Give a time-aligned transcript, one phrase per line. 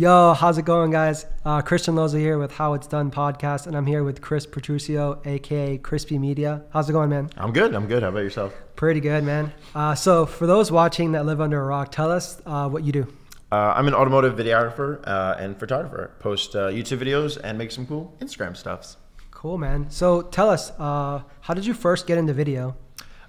[0.00, 1.26] Yo, how's it going, guys?
[1.44, 5.20] Uh, Christian Loza here with How It's Done podcast, and I'm here with Chris Petruccio,
[5.26, 6.62] aka Crispy Media.
[6.72, 7.28] How's it going, man?
[7.36, 7.74] I'm good.
[7.74, 8.02] I'm good.
[8.02, 8.54] How about yourself?
[8.76, 9.52] Pretty good, man.
[9.74, 12.92] Uh, so, for those watching that live under a rock, tell us uh, what you
[12.92, 13.12] do.
[13.52, 16.12] Uh, I'm an automotive videographer uh, and photographer.
[16.18, 18.96] Post uh, YouTube videos and make some cool Instagram stuffs.
[19.30, 19.90] Cool, man.
[19.90, 22.74] So, tell us, uh, how did you first get into video?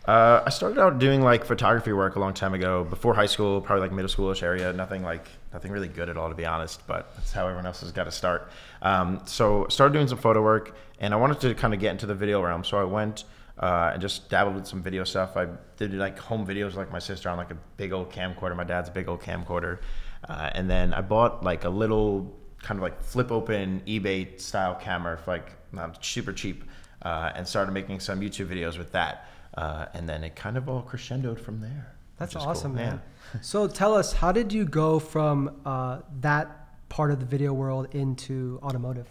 [0.06, 3.60] Uh, I started out doing like photography work a long time ago, before high school,
[3.60, 4.72] probably like middle schoolish area.
[4.72, 6.86] Nothing like nothing really good at all, to be honest.
[6.88, 8.52] But that's how everyone else has got to start.
[8.82, 12.06] Um, so started doing some photo work, and I wanted to kind of get into
[12.06, 12.64] the video realm.
[12.64, 13.26] So I went
[13.60, 15.38] uh, and just dabbled with some video stuff.
[15.38, 15.48] I
[15.78, 18.56] did like home videos, like my sister on like a big old camcorder.
[18.56, 19.80] My dad's a big old camcorder,
[20.28, 24.76] uh, and then I bought like a little kind of like flip open eBay style
[24.76, 26.64] camera for like not super cheap,
[27.04, 29.28] uh, and started making some YouTube videos with that.
[29.54, 31.94] Uh, and then it kind of all crescendoed from there.
[32.18, 32.86] That's awesome, cool.
[32.86, 33.02] man.
[33.40, 37.88] So, tell us, how did you go from uh, that part of the video world
[37.94, 39.08] into automotive?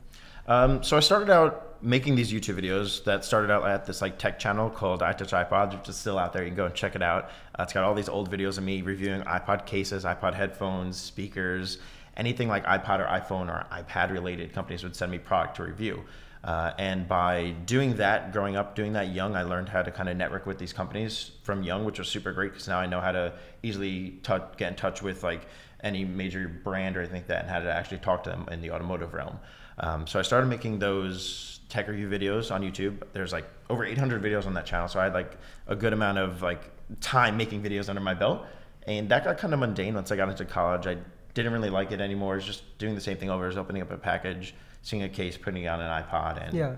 [0.46, 4.18] Um, so I started out making these YouTube videos that started out at this like
[4.18, 6.42] tech channel called iTouch iPod, which is still out there.
[6.42, 7.30] You can go and check it out.
[7.58, 11.78] Uh, it's got all these old videos of me reviewing iPod cases, iPod headphones, speakers,
[12.16, 14.52] anything like iPod or iPhone or iPad related.
[14.52, 16.02] Companies would send me product to review.
[16.42, 20.08] Uh, and by doing that, growing up, doing that young, I learned how to kind
[20.08, 23.00] of network with these companies from young, which was super great because now I know
[23.00, 25.46] how to easily touch, get in touch with like
[25.82, 28.62] any major brand or anything like that and how to actually talk to them in
[28.62, 29.38] the automotive realm.
[29.78, 33.02] Um, so I started making those tech review videos on YouTube.
[33.12, 36.18] There's like over 800 videos on that channel, so I had like a good amount
[36.18, 38.44] of like time making videos under my belt,
[38.86, 40.86] and that got kind of mundane once I got into college.
[40.86, 40.98] I
[41.32, 42.36] didn't really like it anymore.
[42.36, 45.36] It's just doing the same thing over, is opening up a package, seeing a case,
[45.36, 46.76] putting it on an iPod, and Yeah.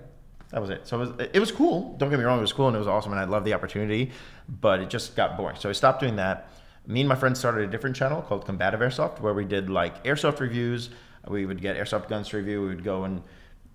[0.51, 0.87] that was it.
[0.87, 1.95] So it was, it was cool.
[1.97, 3.53] Don't get me wrong, it was cool and it was awesome, and I loved the
[3.53, 4.11] opportunity,
[4.47, 5.55] but it just got boring.
[5.59, 6.49] So I stopped doing that.
[6.85, 10.03] Me and my friends started a different channel called Combative Airsoft, where we did like
[10.03, 10.89] airsoft reviews.
[11.27, 12.61] We would get airsoft guns to review.
[12.61, 13.23] We would go and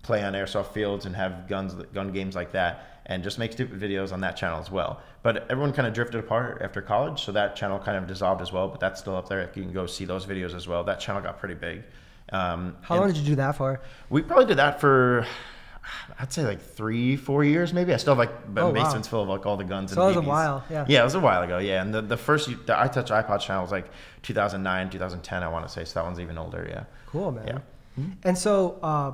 [0.03, 3.79] play on airsoft fields and have guns, gun games like that, and just make stupid
[3.81, 5.01] videos on that channel as well.
[5.23, 8.51] But everyone kind of drifted apart after college, so that channel kind of dissolved as
[8.53, 8.67] well.
[8.67, 9.41] But that's still up there.
[9.55, 10.83] You can go see those videos as well.
[10.83, 11.83] That channel got pretty big.
[12.31, 13.81] Um, How long did you do that for?
[14.09, 15.25] we probably did that for,
[16.19, 17.93] I'd say like three, four years maybe.
[17.93, 19.01] I still have like Oh, wow.
[19.01, 19.91] full of like all the guns.
[19.91, 20.85] So and that was a while, yeah.
[20.87, 21.57] Yeah, it was a while ago.
[21.57, 23.89] Yeah, and the, the first the iTouch iPod channel was like
[24.23, 25.43] 2009, 2010.
[25.43, 26.67] I want to say so that one's even older.
[26.69, 26.83] Yeah.
[27.07, 27.47] Cool, man.
[27.47, 28.03] Yeah.
[28.23, 29.13] And so, uh,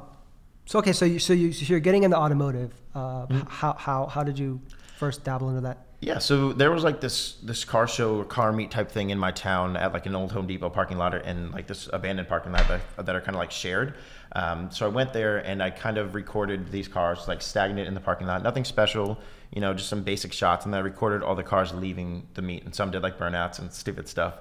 [0.65, 2.73] so okay, so you so you so you're getting into automotive.
[2.93, 3.39] Uh, Mm-hmm.
[3.47, 4.59] How how how did you
[4.97, 5.84] first dabble into that?
[6.05, 9.31] Yeah, so there was like this this car show car meet type thing in my
[9.31, 12.67] town at like an old Home Depot parking lot and like this abandoned parking lot
[12.67, 13.95] that, that are kind of like shared.
[14.33, 17.95] Um, so I went there and I kind of recorded these cars like stagnant in
[17.95, 19.17] the parking lot, nothing special,
[19.51, 20.65] you know, just some basic shots.
[20.65, 23.57] And then I recorded all the cars leaving the meet, and some did like burnouts
[23.57, 24.35] and stupid stuff.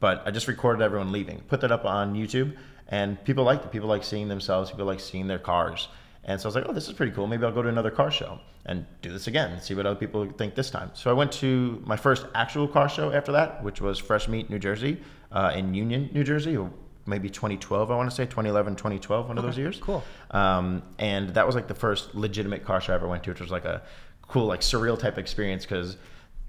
[0.00, 2.56] But I just recorded everyone leaving, put that up on YouTube,
[2.88, 3.70] and people liked it.
[3.70, 4.72] People like seeing themselves.
[4.72, 5.86] People like seeing their cars.
[6.26, 7.26] And so I was like, oh, this is pretty cool.
[7.26, 9.98] Maybe I'll go to another car show and do this again and see what other
[9.98, 10.90] people think this time.
[10.94, 14.48] So I went to my first actual car show after that, which was Fresh Meat
[14.48, 15.00] New Jersey
[15.32, 16.56] uh, in Union, New Jersey,
[17.06, 19.78] maybe 2012, I want to say 2011, 2012, one of those years.
[19.80, 20.02] cool.
[20.30, 23.40] Um, and that was like the first legitimate car show I ever went to, which
[23.40, 23.82] was like a
[24.22, 25.96] cool, like surreal type experience because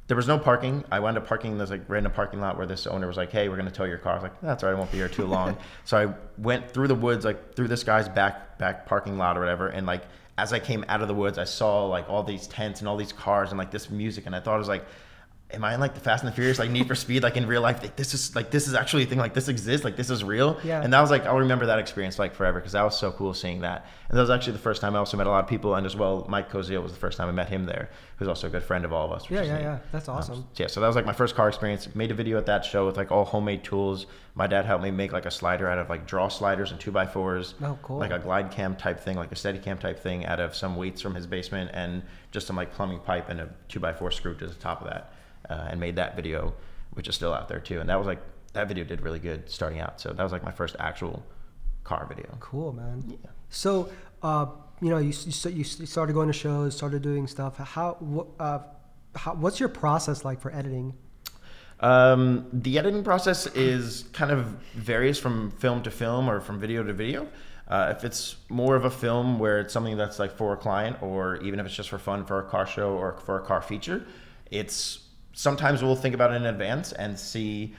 [0.07, 0.83] there was no parking.
[0.91, 3.31] I wound up parking in this like random parking lot where this owner was like,
[3.31, 4.75] "Hey, we're gonna tow your car." I was like, "That's all right.
[4.75, 7.83] I won't be here too long." so I went through the woods, like through this
[7.83, 10.03] guy's back back parking lot or whatever, and like
[10.38, 12.97] as I came out of the woods, I saw like all these tents and all
[12.97, 14.85] these cars and like this music, and I thought it was like.
[15.51, 17.45] Am I in like the Fast and the Furious, like Need for Speed, like in
[17.45, 17.79] real life?
[17.81, 19.19] Like this is like this is actually a thing.
[19.19, 19.85] Like this exists.
[19.85, 20.59] Like this is real.
[20.63, 20.81] Yeah.
[20.81, 23.31] And that was like I'll remember that experience like forever because that was so cool
[23.33, 23.85] seeing that.
[24.09, 25.85] And that was actually the first time I also met a lot of people, and
[25.85, 28.50] as well, Mike Cozio was the first time I met him there, who's also a
[28.50, 29.29] good friend of all of us.
[29.29, 29.61] Yeah, yeah, neat.
[29.63, 29.79] yeah.
[29.91, 30.47] That's Um, awesome.
[30.56, 31.94] yeah, so that was like my first car experience.
[31.95, 34.07] Made a video at that show with like all homemade tools.
[34.33, 36.91] My dad helped me make like a slider out of like draw sliders and two
[36.91, 37.53] by fours.
[37.62, 37.97] Oh, cool.
[38.00, 40.75] Like a glide cam type thing, like a steady cam type thing out of some
[40.75, 42.01] weights from his basement and
[42.31, 44.88] just some like plumbing pipe and a two by four screw to the top of
[44.88, 45.12] that.
[45.50, 46.53] Uh, and made that video,
[46.94, 47.80] which is still out there too.
[47.80, 48.19] And that was like,
[48.53, 50.01] that video did really good starting out.
[50.01, 51.24] So that was like my first actual
[51.83, 52.36] car video.
[52.39, 53.03] Cool, man.
[53.07, 53.30] Yeah.
[53.50, 53.89] So,
[54.24, 54.47] uh,
[54.81, 57.57] you know, you, you you started going to shows, started doing stuff.
[57.57, 57.97] How
[58.39, 58.59] uh,
[59.15, 60.94] how, what's your process like for editing?
[61.80, 66.83] Um, the editing process is kind of varies from film to film or from video
[66.83, 67.27] to video.
[67.68, 71.01] Uh, if it's more of a film where it's something that's like for a client,
[71.01, 73.62] or even if it's just for fun for a car show or for a car
[73.62, 74.06] feature,
[74.51, 75.00] it's
[75.35, 77.75] sometimes we'll think about it in advance and see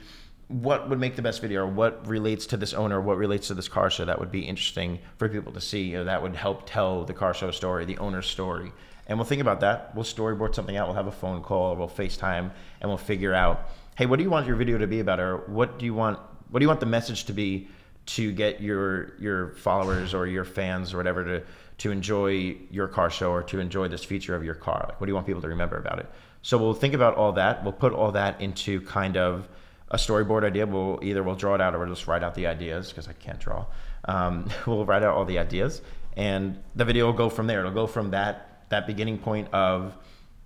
[0.47, 3.53] what would make the best video or what relates to this owner, what relates to
[3.53, 7.03] this car show that would be interesting for people to see, that would help tell
[7.03, 8.71] the car show story, the owner's story.
[9.07, 9.93] And we'll think about that.
[9.95, 10.87] We'll storyboard something out.
[10.87, 14.29] We'll have a phone call, we'll FaceTime, and we'll figure out, hey, what do you
[14.29, 16.19] want your video to be about, or what do you want,
[16.49, 17.67] what do you want the message to be
[18.05, 21.43] to get your your followers or your fans or whatever to
[21.79, 24.85] to enjoy your car show or to enjoy this feature of your car?
[24.87, 26.09] Like, what do you want people to remember about it?
[26.47, 27.61] So we'll think about all that.
[27.65, 29.49] We'll put all that into kind of
[29.91, 30.65] a storyboard idea.
[30.65, 33.11] We'll either we'll draw it out or we'll just write out the ideas because I
[33.11, 33.65] can't draw.
[34.05, 35.81] Um, we'll write out all the ideas,
[36.15, 37.59] and the video will go from there.
[37.59, 39.93] It'll go from that that beginning point of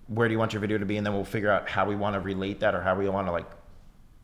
[0.08, 1.94] where do you want your video to be, and then we'll figure out how we
[1.94, 3.46] want to relate that or how we want to like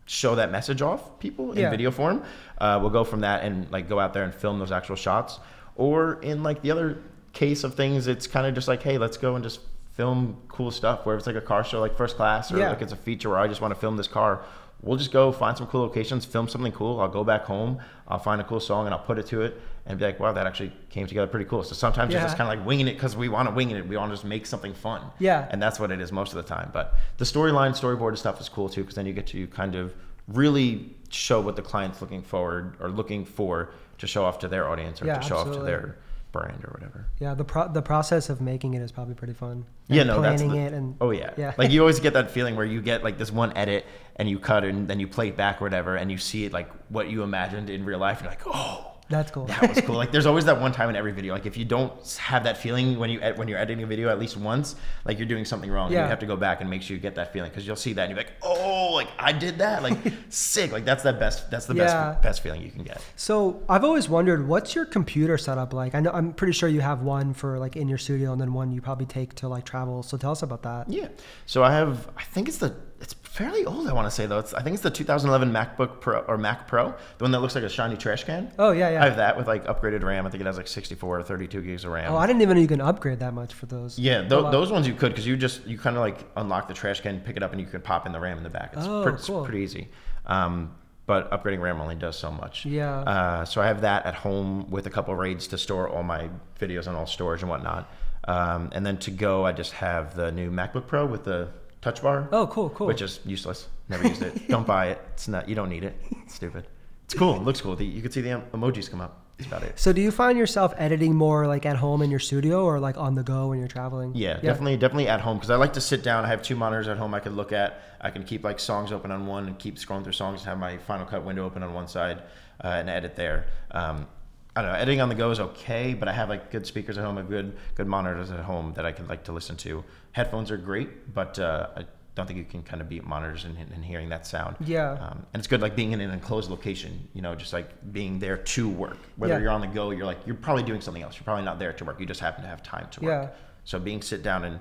[0.07, 1.71] show that message off people in Yeah.
[1.71, 2.25] video form.
[2.61, 5.39] Uh, we'll go from that and like go out there and film those actual shots.
[5.77, 6.99] Or in like the other
[7.33, 9.61] case of things, it's kind of just like, hey, let's go and just
[9.99, 11.05] film cool stuff.
[11.05, 12.71] Where it's like a car show, like first class, or Yeah.
[12.71, 14.43] like it's a feature where I just want to film this car.
[14.81, 17.00] We'll just go find some cool locations, film something cool.
[17.00, 19.61] I'll go back home, I'll find a cool song, and I'll put it to it,
[19.87, 21.65] and be like, wow, that actually came together pretty cool.
[21.65, 22.19] So sometimes Yeah.
[22.21, 23.89] it's just kind of like winging it because we want to wing it.
[23.89, 25.00] We want to just make something fun.
[25.19, 25.49] Yeah.
[25.50, 26.71] And that's what it is most of the time.
[26.73, 29.95] But the storyline, storyboard stuff is cool too, because then you get to kind of
[30.29, 34.69] really show what the client's looking forward or looking for to show off to their
[34.69, 35.97] audience or Yeah, to show off to their
[36.33, 37.07] brand or whatever.
[37.19, 39.65] Yeah, the pro- the process of making it is probably pretty fun.
[39.89, 41.55] Yeah, And no, that's planning the, it and oh yeah, yeah.
[41.57, 43.87] Like you always get that feeling where you get like this one edit
[44.17, 46.53] and you cut and then you play it back or whatever, and you see it
[46.53, 48.19] like what you imagined in real life.
[48.19, 49.47] And you're like, oh, that's cool.
[49.47, 49.97] that was cool.
[50.03, 51.33] Like there's always that one time in every video.
[51.35, 54.09] Like if you don't have that feeling when you ed- when you're editing a video
[54.11, 55.91] at least once, like you're doing something wrong.
[55.93, 56.03] Yeah.
[56.05, 57.93] You have to go back and make sure you get that feeling because you'll see
[57.95, 59.97] that and you're like, oh, like I did that, like
[60.29, 60.73] sick.
[60.73, 61.51] Like that's the best.
[61.51, 61.85] That's the Yeah.
[62.13, 63.01] best best feeling you can get.
[63.17, 65.95] So I've always wondered, what's your computer setup like?
[65.95, 68.53] I know I'm pretty sure you have one for like in your studio, and then
[68.53, 70.03] one you probably take to like travel.
[70.03, 70.89] So tell us about that.
[70.91, 71.09] Yeah.
[71.47, 72.09] So I have.
[72.17, 72.75] I think it's the.
[73.01, 73.88] It's fairly old.
[73.88, 74.38] I want to say though.
[74.40, 74.52] It's.
[74.52, 76.88] I think it's the 2011 MacBook Pro or Mac Pro,
[77.19, 78.52] the one that looks like a shiny trash can.
[78.58, 79.02] Oh yeah, yeah.
[79.02, 80.26] I have that with like upgraded RAM.
[80.26, 82.12] I think it has like 64 or 32 gigs of RAM.
[82.12, 83.99] oh, I didn't even know you can upgrade that much for those.
[83.99, 86.75] Yeah, th- those ones you could because you just you kind of like unlock the
[86.75, 88.75] trash can, pick it up, and you can pop in the RAM in the back.
[88.76, 89.44] It's, Oh, pre- it's cool.
[89.44, 89.88] pretty easy.
[90.26, 90.75] Um,
[91.06, 92.67] but upgrading RAM only does so much.
[92.67, 92.99] Yeah.
[93.00, 96.29] Uh, so I have that at home with a couple RAIDs to store all my
[96.61, 97.90] videos on all storage and whatnot.
[98.26, 101.49] Um, and then to go, I just have the new MacBook Pro with the
[101.81, 102.29] Touch Bar.
[102.33, 102.87] Oh, cool, cool.
[102.87, 103.69] Which is useless.
[103.89, 104.49] Never used it.
[104.49, 105.01] don't buy it.
[105.13, 105.49] It's not.
[105.49, 105.95] You don't need it.
[106.25, 106.67] It's stupid.
[107.05, 107.37] It's cool.
[107.37, 107.77] It looks cool.
[107.77, 109.25] The, you can see the em- emojis come up.
[109.39, 109.79] That's about it.
[109.79, 112.99] so do you find yourself editing more like at home in your studio or like
[112.99, 114.13] on the go when you're traveling?
[114.17, 116.25] Yeah, definitely, definitely at home because I like to sit down.
[116.25, 117.81] I have two monitors at home I can look at.
[118.01, 120.59] I can keep like songs open on one and keep scrolling through songs and have
[120.59, 122.23] my Final Cut window open on one side
[122.65, 123.47] uh, and edit there.
[123.71, 124.09] Um,
[124.57, 124.77] I don't know.
[124.79, 127.21] Editing on the go is okay, but I have like good speakers at home, I
[127.21, 129.85] have good good monitors at home that I can like to listen to.
[130.19, 131.85] Headphones are great, but uh, I
[132.17, 134.56] don't think you can kind of beat monitors and, and hearing that sound.
[134.59, 134.91] Yeah.
[134.94, 138.19] Um, and it's good like being in an enclosed location, you know, just like being
[138.19, 138.99] there to work.
[139.15, 139.41] Whether Yeah.
[139.43, 141.15] you're on the go, you're like you're probably doing something else.
[141.17, 142.00] You're probably not there to work.
[142.00, 143.23] You just happen to have time to work.
[143.31, 143.37] Yeah.
[143.62, 144.59] So being sit down and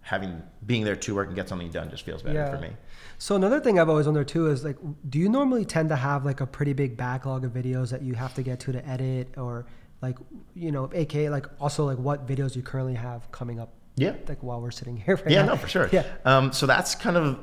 [0.00, 2.50] having being there to work and get something done just feels better Yeah.
[2.50, 2.70] for me.
[3.18, 4.78] So another thing I've always wondered too is like,
[5.08, 8.14] do you normally tend to have like a pretty big backlog of videos that you
[8.14, 9.66] have to get to to edit, or
[10.02, 10.18] like,
[10.56, 14.14] you know, aka like also like what videos you currently have coming up, Yeah.
[14.28, 15.16] like while we're sitting here.
[15.16, 15.52] Right Yeah, now?
[15.52, 15.88] no, for sure.
[15.92, 16.04] Yeah.
[16.24, 17.38] Um, so that's kind of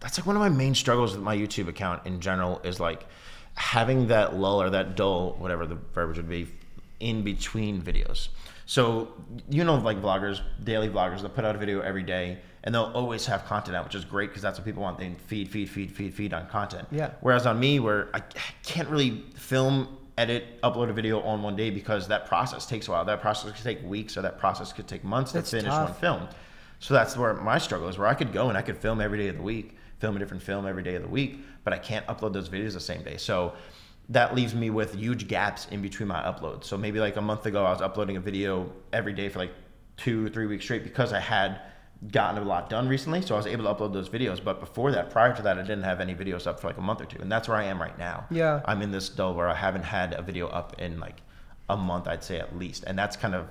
[0.00, 3.06] that's like one of my main struggles with my YouTube account in general is like
[3.54, 6.46] having that lull or that dull, whatever the verbiage would be,
[7.00, 8.28] in between videos.
[8.66, 9.08] So
[9.48, 12.90] you know, like vloggers, daily vloggers, they'll put out a video every day, and they'll
[12.94, 14.98] always have content out, which is great because that's what people want.
[14.98, 16.88] They feed, feed, feed, feed, feed on content.
[16.90, 17.10] Yeah.
[17.20, 18.20] Whereas on me, where I
[18.64, 22.90] can't really film, edit, upload a video on one day because that process takes a
[22.90, 23.04] while.
[23.04, 25.90] That process could take weeks, or that process could take months That's to finish tough.
[25.90, 26.28] one film.
[26.78, 29.18] So that's where my struggle is, where I could go and I could film every
[29.18, 31.78] day of the week, film a different film every day of the week, but I
[31.78, 33.16] can't upload those videos the same day.
[33.16, 33.54] So
[34.10, 36.64] that leaves me with huge gaps in between my uploads.
[36.64, 39.52] So maybe like a month ago, I was uploading a video every day for like
[39.96, 41.60] two or three weeks straight because I had
[42.12, 43.22] gotten a lot done recently.
[43.22, 44.42] So I was able to upload those videos.
[44.42, 46.82] But before that, prior to that, I didn't have any videos up for like a
[46.82, 47.20] month or two.
[47.20, 48.26] And that's where I am right now.
[48.30, 48.60] Yeah.
[48.64, 51.22] I'm in this dull where I haven't had a video up in like
[51.68, 52.84] a month, I'd say at least.
[52.86, 53.46] And that's kind of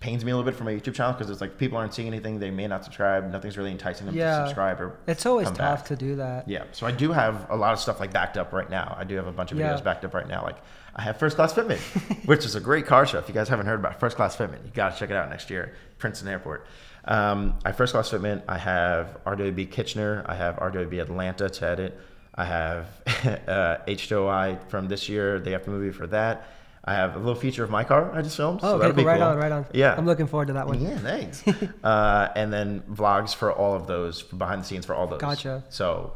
[0.00, 2.08] pains me a little bit for my YouTube channel because it's like people aren't seeing
[2.08, 4.38] anything, they may not subscribe, nothing's really enticing them Yeah.
[4.38, 5.84] to subscribe or It's always tough back.
[5.88, 6.48] to do that.
[6.48, 8.96] Yeah, so I do have a lot of stuff like backed up right now.
[8.98, 9.74] I do have a bunch of Yeah.
[9.74, 10.42] videos backed up right now.
[10.42, 10.56] Like
[10.96, 11.80] I have First Class Fitment,
[12.26, 13.18] which is a great car show.
[13.18, 15.28] If you guys haven't heard about First Class Fitment, you got to check it out
[15.28, 16.66] next year, Princeton Airport.
[17.04, 18.42] Um, I have First Class Fitment.
[18.48, 20.24] I have RWB Kitchener.
[20.26, 21.98] I have RWB Atlanta to edit.
[22.34, 22.86] I have
[23.46, 26.48] uh, H2OI from this year, the after movie for that.
[26.82, 28.60] I have a little feature of my car I just filmed.
[28.62, 29.04] Oh, so okay, be cool.
[29.04, 29.28] Right cool.
[29.28, 29.66] on, right on.
[29.74, 29.94] Yeah.
[29.96, 30.80] I'm looking forward to that one.
[30.80, 31.44] Yeah, thanks.
[31.84, 35.20] uh, and then vlogs for all of those, behind the scenes for all those.
[35.20, 35.62] Gotcha.
[35.68, 36.14] So,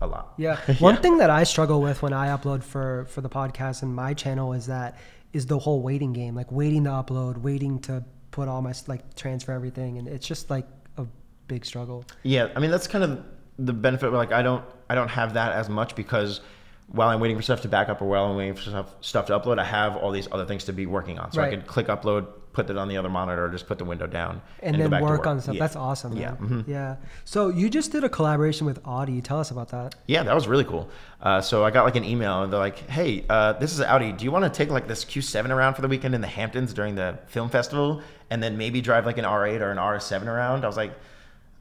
[0.00, 0.34] a lot.
[0.38, 0.58] Yeah.
[0.78, 4.14] One thing that I struggle with when I upload for for the podcast and my
[4.14, 4.96] channel is that
[5.32, 8.04] is the whole waiting game, like waiting to upload, waiting to
[8.38, 10.64] put all my like transfer everything, and it's just like
[10.96, 11.04] a
[11.48, 12.04] big struggle.
[12.22, 13.24] Yeah, I mean that's kind of
[13.58, 14.12] the benefit.
[14.12, 16.40] Like I don't, I don't have that as much because
[16.86, 19.26] while I'm waiting for stuff to back up or while I'm waiting for stuff, stuff
[19.26, 21.32] to upload, I have all these other things to be working on.
[21.32, 21.50] So I Right.
[21.58, 24.40] could click upload, put it on the other monitor, or just put the window down,
[24.62, 25.56] and, go then to work, on stuff.
[25.56, 25.58] Yeah.
[25.58, 26.16] That's awesome.
[26.16, 26.30] Yeah.
[26.40, 26.64] Man.
[26.64, 26.68] mhm.
[26.68, 26.96] Yeah.
[27.26, 29.20] So you just did a collaboration with Audi.
[29.20, 29.96] Tell us about that.
[30.06, 30.88] Yeah, that was really cool.
[31.20, 34.12] Uh, so I got like an email and they're like, "Hey, uh, this is Audi.
[34.12, 36.72] Do you want to take like this Q7 around for the weekend in the Hamptons
[36.72, 38.00] during the film festival,
[38.30, 40.92] and then maybe drive like an R8 or an RS7 around?" I was like,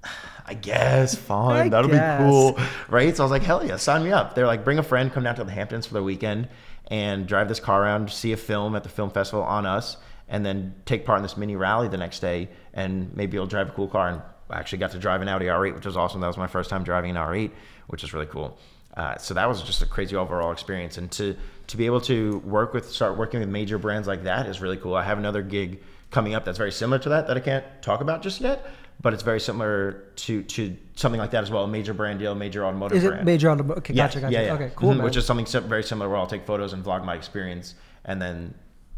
[0.46, 1.68] "I guess, fine.
[1.68, 2.20] I That'll guess.
[2.20, 2.60] be cool,
[2.90, 5.12] right?" So I was like, "Hell yeah, sign me up." They're like, "Bring a friend,
[5.12, 6.48] come down to the Hamptons for the weekend,
[6.88, 9.98] and drive this car around, see a film at the film festival on us,
[10.28, 13.70] and then take part in this mini rally the next day, and maybe you'll drive
[13.70, 16.22] a cool car." And I actually got to drive an Audi R8, which was awesome.
[16.22, 17.52] That was my first time driving an R8,
[17.88, 18.58] which is really cool.
[18.96, 21.36] Uh, so that was just a crazy overall experience, and to
[21.68, 24.78] to be able to work with, start working with major brands like that is really
[24.78, 24.96] cool.
[24.96, 28.02] I have another gig coming up that's very similar to that that I can't talk
[28.02, 28.66] about just yet,
[29.02, 31.64] but it's very similar to to something like that as well.
[31.64, 33.26] A major brand deal, major automotive Is it brand.
[33.26, 33.78] major automotive?
[33.80, 34.34] Okay, Yeah, gotcha, gotcha.
[34.34, 34.54] yeah, yeah.
[34.54, 35.04] Okay, cool, Mhm.
[35.04, 38.54] Which is something very similar where I'll take photos and vlog my experience, and then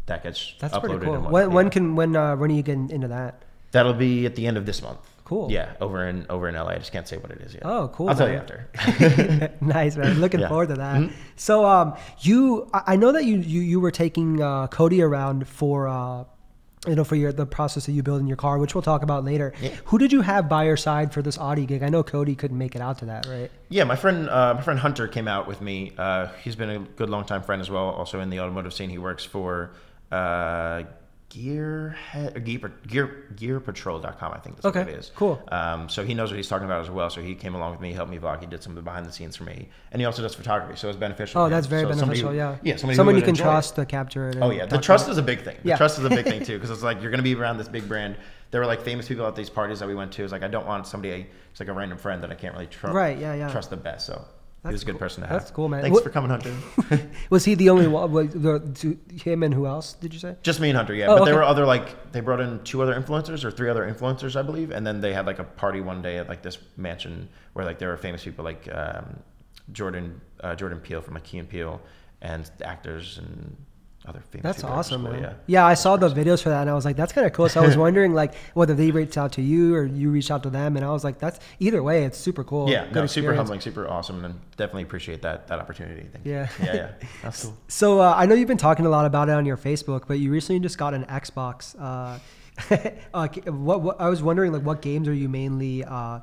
[0.06, 0.80] that gets That's uploaded.
[0.80, 1.14] pretty cool.
[1.14, 3.42] and When, when can when uh, when are you getting into that?
[3.72, 4.98] That'll be at the end of this month.
[5.24, 5.48] Cool.
[5.52, 6.70] Yeah, over in over in LA.
[6.70, 7.62] I just can't say what it is yet.
[7.64, 8.08] Oh, cool.
[8.08, 8.68] I'll tell you after.
[9.60, 10.20] nice man.
[10.24, 10.48] Looking Yeah.
[10.48, 10.96] forward to that.
[11.02, 11.12] Mhm.
[11.36, 15.46] So um, you I I know that you you, you were taking uh, Cody around
[15.46, 15.86] for.
[15.88, 16.24] Uh,
[16.86, 19.02] you know, for your the process that you build in your car, which we'll talk
[19.02, 19.52] about later.
[19.60, 19.70] Yeah.
[19.86, 21.82] Who did you have by your side for this Audi gig?
[21.82, 23.50] I know Cody couldn't make it out to that, right?
[23.68, 25.92] Yeah, my friend, uh, my friend Hunter came out with me.
[25.98, 27.90] Uh, he's been a good longtime friend as well.
[27.90, 29.72] Also in the automotive scene, he works for
[30.10, 30.84] uh,
[31.30, 35.12] Gearhead, or Gear, Gear, GearPatrol.com, I think that's Okay, what it is.
[35.14, 35.40] cool.
[35.52, 37.08] Um, so he knows what he's talking about as well.
[37.08, 38.40] So he came along with me, helped me vlog.
[38.40, 40.76] He did some of the behind the scenes for me, and he also does photography.
[40.76, 41.42] So it's beneficial.
[41.42, 42.30] Oh, that's very So beneficial.
[42.30, 42.56] who- yeah.
[42.62, 42.76] yeah.
[42.76, 44.38] Somebody Someone you can enjoy trust to capture it.
[44.40, 45.56] Oh yeah, the trust is a big thing.
[45.62, 45.76] The Yeah.
[45.76, 47.86] trust is a big thing too, because it's like you're gonna be around this big
[47.88, 48.16] brand.
[48.50, 50.24] There were like famous people at these parties that we went to.
[50.24, 52.66] It's like I don't want somebody, it's like a random friend that I can't really
[52.66, 52.94] trust.
[52.94, 53.48] Right, yeah, yeah.
[53.48, 54.06] Trust the best.
[54.06, 54.24] So
[54.62, 54.98] he That's was a good cool.
[54.98, 55.38] person to have.
[55.40, 55.80] That's cool, man.
[55.80, 56.54] Thanks What- for coming, Hunter.
[57.30, 58.12] Was he the only one?
[58.12, 60.36] Was the, to him and who else did you say?
[60.42, 61.06] Just me and Hunter, yeah.
[61.06, 63.90] Oh, but there were other like they brought in two other influencers or three other
[63.90, 66.58] influencers, I believe, and then they had like a party one day at like this
[66.76, 69.18] mansion where like there were famous people like um,
[69.72, 71.80] Jordan uh, Jordan Peele from like Key and Peele
[72.20, 73.56] and actors and
[74.06, 74.42] other famous.
[74.42, 74.64] That's.
[74.64, 75.20] Awesome, man.
[75.20, 75.32] Yeah.
[75.46, 77.48] Yeah, I saw the videos for that, and I was like, "That's kind of cool."
[77.48, 80.42] So I was wondering, like, whether they reached out to you or you reached out
[80.44, 83.06] to them, and I was like, "That's either way, it's super cool." Yeah, Good no,
[83.06, 86.06] super humbling, super awesome, and definitely appreciate that that opportunity.
[86.12, 86.32] Thank you.
[86.32, 86.48] Yeah.
[86.62, 86.90] yeah, yeah.
[87.22, 87.56] That's cool.
[87.68, 90.18] So uh, I know you've been talking a lot about it on your Facebook, but
[90.18, 91.74] you recently just got an Xbox.
[91.78, 92.18] Uh,
[93.14, 96.20] uh, what, what I was wondering, like, what games are you mainly, uh,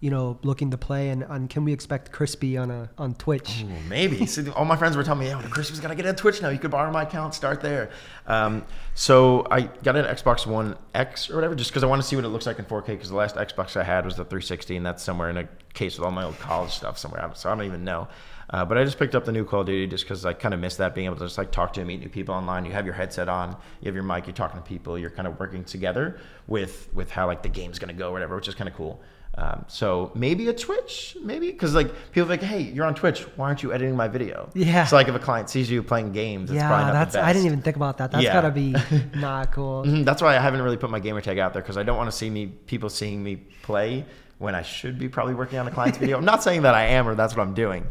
[0.00, 3.62] you know, looking to play, and, and can we expect Crispy on a on Twitch?
[3.62, 4.24] Ooh, maybe.
[4.26, 6.48] See, all my friends were telling me, "Yeah, Chrissy's got to get a Twitch now.
[6.48, 7.90] You could borrow my account, start there."
[8.26, 8.64] Um,
[8.94, 12.16] so I got an Xbox One X or whatever, just because I want to see
[12.16, 12.86] what it looks like in 4K.
[12.86, 15.98] Because the last Xbox I had was the 360, and that's somewhere in a case
[15.98, 17.30] with all my old college stuff somewhere.
[17.34, 18.08] So I don't even know.
[18.48, 20.52] Uh, but I just picked up the new Call of Duty just because I kind
[20.52, 22.64] of miss that being able to just like talk to and meet new people online.
[22.64, 25.28] You have your headset on, you have your mic, you're talking to people, you're kind
[25.28, 28.56] of working together with with how like the game's gonna go, or whatever, which is
[28.56, 29.00] kind of cool.
[29.38, 33.22] Um, so maybe a Twitch, maybe because like people are like, hey, you're on Twitch,
[33.36, 34.50] why aren't you editing my video?
[34.54, 34.84] Yeah.
[34.84, 37.16] So like if a client sees you playing games, it's yeah, probably not that's.
[37.16, 38.10] I didn't even think about that.
[38.10, 38.32] That's Yeah.
[38.34, 38.74] gotta be
[39.14, 39.84] not cool.
[39.84, 41.96] Mhm, That's why I haven't really put my gamer tag out there because I don't
[41.96, 44.04] want to see me people seeing me play
[44.38, 46.18] when I should be probably working on a client's video.
[46.18, 47.86] I'm not saying that I am or that's what I'm doing,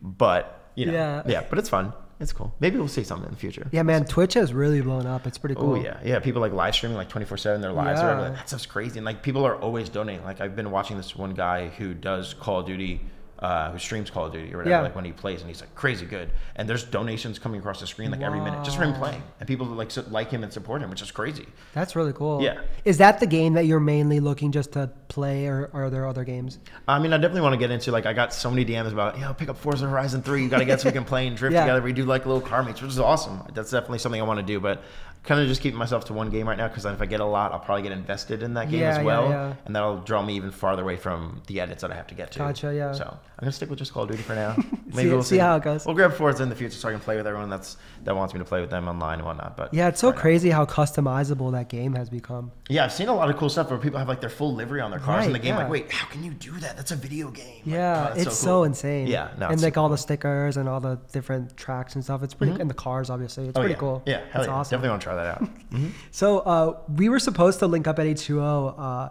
[0.00, 1.22] but you know, Yeah.
[1.26, 1.92] yeah, but it's fun.
[2.20, 2.54] It's cool.
[2.60, 3.66] Maybe we'll see something in the future.
[3.72, 5.26] Yeah, man, Twitch has really blown up.
[5.26, 5.72] It's pretty oh, cool.
[5.72, 6.18] Oh yeah, yeah.
[6.20, 7.60] People like live streaming like twenty four seven.
[7.60, 8.08] Their lives or Yeah.
[8.14, 8.28] whatever.
[8.30, 8.98] Like, that stuff's crazy.
[8.98, 10.24] And like people are always donating.
[10.24, 13.00] Like I've been watching this one guy who does Call of Duty,
[13.44, 14.70] uh, who streams Call of Duty or whatever.
[14.70, 14.80] Yeah.
[14.80, 16.30] Like when he plays, and he's like crazy good.
[16.56, 19.22] And there's donations coming across the screen like every minute just for him playing.
[19.40, 21.46] And people like su- like him and support him, which is crazy.
[21.74, 22.40] That's really cool.
[22.42, 22.60] Yeah.
[22.84, 26.06] Is that the game that you're mainly looking just to play, or, or are there
[26.06, 26.58] other games?
[26.88, 29.18] I mean, I definitely want to get into like I got so many DMs about,
[29.18, 30.42] yeah, pick up Forza Horizon Three.
[30.42, 31.62] You got to get so we can play and drift Yeah.
[31.64, 31.82] together.
[31.82, 33.42] We do like little car meets, which is awesome.
[33.52, 34.82] That's definitely something I want to do, but.
[35.24, 37.24] Kind of just keeping myself to one game right now because if I get a
[37.24, 39.54] lot, I'll probably get invested in that game Yeah, as well, yeah.
[39.64, 42.30] and that'll draw me even farther away from the edits that I have to get
[42.32, 42.40] to.
[42.40, 42.92] Gotcha, yeah.
[42.92, 44.54] So I'm gonna stick with just Call of Duty for now.
[44.94, 45.86] See- we'll see how it goes.
[45.86, 48.34] We'll grab Forza in the future so I can play with everyone that's that wants
[48.34, 49.56] me to play with them online and whatnot.
[49.56, 52.52] But Yeah, it's so right now- crazy how customizable that game has become.
[52.68, 54.80] Yeah, I've seen a lot of cool stuff where people have like their full livery
[54.82, 55.54] on their cars in the game.
[55.54, 55.62] yeah.
[55.62, 56.76] Like, wait, how can you do that?
[56.76, 57.62] That's a video game.
[57.64, 58.64] Like, Yeah, oh, that's it's so, cool.
[58.64, 59.06] insane.
[59.06, 62.22] Yeah, no, and like super all the stickers and all the different tracks and stuff.
[62.22, 62.60] It's pretty, Mhm.
[62.60, 63.48] and the cars obviously.
[63.48, 63.80] It's Oh, pretty yeah.
[63.80, 64.02] cool.
[64.06, 64.54] Yeah, hell it's yeah.
[64.54, 64.70] awesome.
[64.76, 65.48] Definitely want to that out.
[65.74, 65.90] Mhm.
[66.12, 69.08] So uh, we were supposed to link up at H2O uh,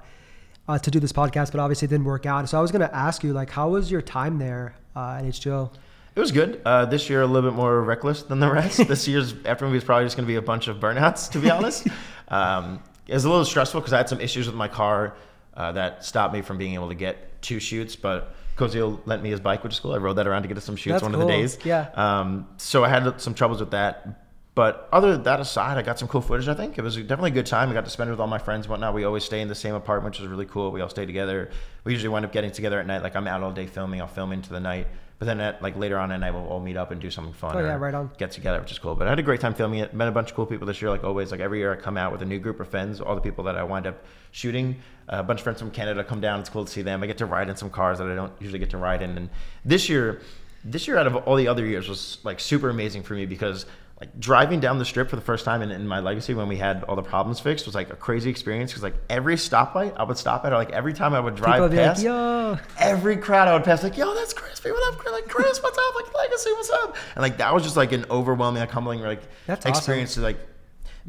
[0.70, 2.48] uh, to do this podcast, but obviously it didn't work out.
[2.48, 5.26] So I was going to ask you, like, how was your time there uh, at
[5.26, 5.72] H2O?
[6.16, 6.62] It was good.
[6.64, 8.88] Uh, this year, a little bit more reckless than the rest.
[8.88, 11.40] this year's after movie is probably just going to be a bunch of burnouts, to
[11.40, 11.88] be honest.
[12.30, 15.16] Um, it was a little stressful because I had some issues with my car
[15.56, 17.96] uh, that stopped me from being able to get two shoots.
[17.96, 19.94] But Cozio lent me his bike, which is cool.
[19.94, 21.22] I rode that around to get us some shoots That's one cool.
[21.22, 21.60] of the days.
[21.64, 21.90] Yeah.
[21.96, 24.23] Um, so I had some troubles with that.
[24.56, 26.48] But other than that aside, I got some cool footage.
[26.48, 27.72] I think it was definitely a good time.
[27.72, 28.94] I got to spend it with all my friends and whatnot.
[28.94, 30.72] We always stay in the same apartment, which is really cool.
[30.72, 31.50] We all stay together.
[31.86, 33.02] We usually wind up getting together at night.
[33.02, 34.00] Like I'm out all day filming.
[34.00, 34.88] I'll film into the night.
[35.18, 37.34] But then at like later on at night, we'll all meet up and do something
[37.34, 37.56] fun.
[37.56, 38.12] Oh, yeah, right on.
[38.18, 38.94] Get together, which is cool.
[38.94, 39.94] But I had a great time filming it.
[39.94, 40.92] Met a bunch of cool people this year.
[40.92, 43.02] Like always, like every year I come out with a new group of friends.
[43.02, 44.76] All the people that I wind up shooting.
[45.12, 46.40] Uh, a bunch of friends from Canada come down.
[46.42, 47.02] It's cool to see them.
[47.02, 49.18] I get to ride in some cars that I don't usually get to ride in.
[49.18, 49.30] And
[49.66, 50.22] this year,
[50.64, 53.66] this year out of all the other years was like super amazing for me because
[54.00, 56.58] like driving down the strip for the first time in, in my legacy when we
[56.58, 60.04] had all the problems fixed was like a crazy experience because like every stoplight I
[60.04, 62.58] would stop at or like every time I would drive would be like, past yo.
[62.80, 65.14] every crowd I would pass like yo that's Crispy what up Chris?
[65.14, 68.06] like Chris what's up like legacy what's up and like that was just like an
[68.10, 69.78] overwhelming like humbling like That's awesome.
[69.78, 70.38] experience to like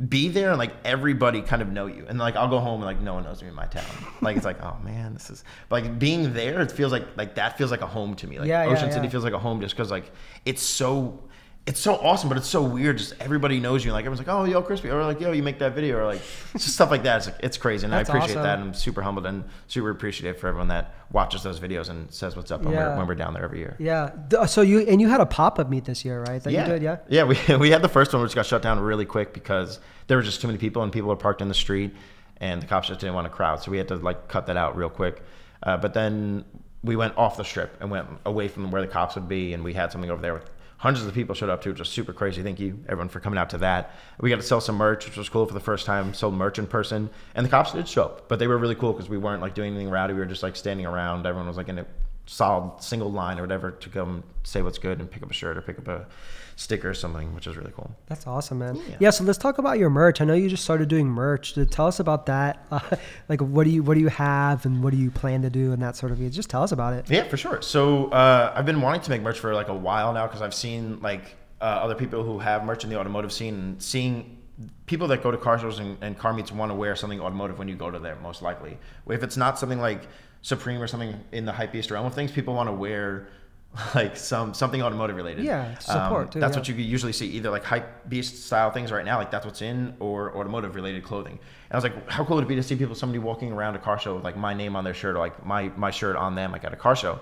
[0.08, 2.84] be there and like everybody kind of know you and like I'll go home and
[2.84, 3.84] like no one knows me in my town
[4.20, 7.36] like it's like oh man this is but, like being there it feels like like
[7.36, 9.10] that feels like a home to me like Yeah, yeah, Ocean City yeah.
[9.10, 10.10] feels like a home just because like
[10.44, 11.22] it's so
[11.66, 12.98] it's so awesome, but it's so weird.
[12.98, 13.92] Just everybody knows you.
[13.92, 16.20] Like everyone's like, "Oh, yo, crispy," or like, "Yo, you make that video," or like
[16.52, 17.18] just stuff like that.
[17.18, 18.42] It's like it's crazy, and That's I appreciate awesome.
[18.42, 18.58] that.
[18.58, 22.36] And I'm super humbled and super appreciative for everyone that watches those videos and says
[22.36, 23.76] what's up when, we're, when we're down there every year.
[23.78, 24.10] Yeah.
[24.46, 26.42] So you and you had a pop up meet this year, right?
[26.42, 26.98] That yeah, you did, yeah.
[27.08, 27.24] yeah.
[27.24, 30.22] We we had the first one, which got shut down really quick because there were
[30.22, 31.94] just too many people, and people were parked in the street,
[32.38, 34.58] and the cops just didn't want to crowd, so we had to like cut that
[34.58, 35.22] out real quick.
[35.62, 36.44] Uh, but then
[36.82, 39.64] we went off the strip and went away from where the cops would be, and
[39.64, 40.50] we had something over there with
[40.84, 42.42] hundreds of people showed up to, which was super crazy.
[42.42, 43.92] Thank you everyone for coming out to that.
[44.20, 46.12] We got to sell some merch, which was cool for the first time.
[46.12, 48.92] Sold merch in person, and the cops did show up, but they were really cool
[48.92, 50.12] because we weren't like doing anything rowdy.
[50.12, 51.24] We were just like standing around.
[51.24, 51.86] Everyone was like in a
[52.26, 55.56] solid single line or whatever to come say what's good and pick up a shirt
[55.56, 56.06] or pick up a
[56.56, 57.94] sticker or something, which is really cool.
[58.06, 58.76] That's awesome, man.
[58.76, 58.96] Yeah.
[59.00, 59.10] Yeah.
[59.10, 60.20] So let's talk about your merch.
[60.20, 61.54] I know you just started doing merch.
[61.70, 62.66] Tell us about that.
[62.74, 62.80] Uh,
[63.28, 65.72] like, what do you what do you have, and what do you plan to do,
[65.72, 66.18] and that sort of.
[66.18, 66.28] thing.
[66.30, 67.08] Just tell us about it.
[67.08, 67.62] Yeah, for sure.
[67.62, 70.54] So uh, I've been wanting to make merch for like a while now because I've
[70.54, 74.42] seen like uh, other people who have merch in the automotive scene and seeing
[74.86, 77.58] people that go to car shows and, and car meets want to wear something automotive
[77.58, 78.76] when you go to there, most likely.
[79.08, 80.08] If it's not something like
[80.42, 83.28] Supreme or something in the hypebeast realm of things, people want to wear
[83.94, 85.44] like some something automotive related.
[85.44, 86.60] Yeah, support, Um, too, That's yeah.
[86.60, 89.62] what you usually see either like hype beast style things right now, like that's what's
[89.62, 91.32] in, or automotive related clothing.
[91.32, 93.74] And I was like, how cool would it be to see people somebody walking around
[93.74, 96.14] a car show with like my name on their shirt or like my my shirt
[96.16, 97.18] on them, like at a car show.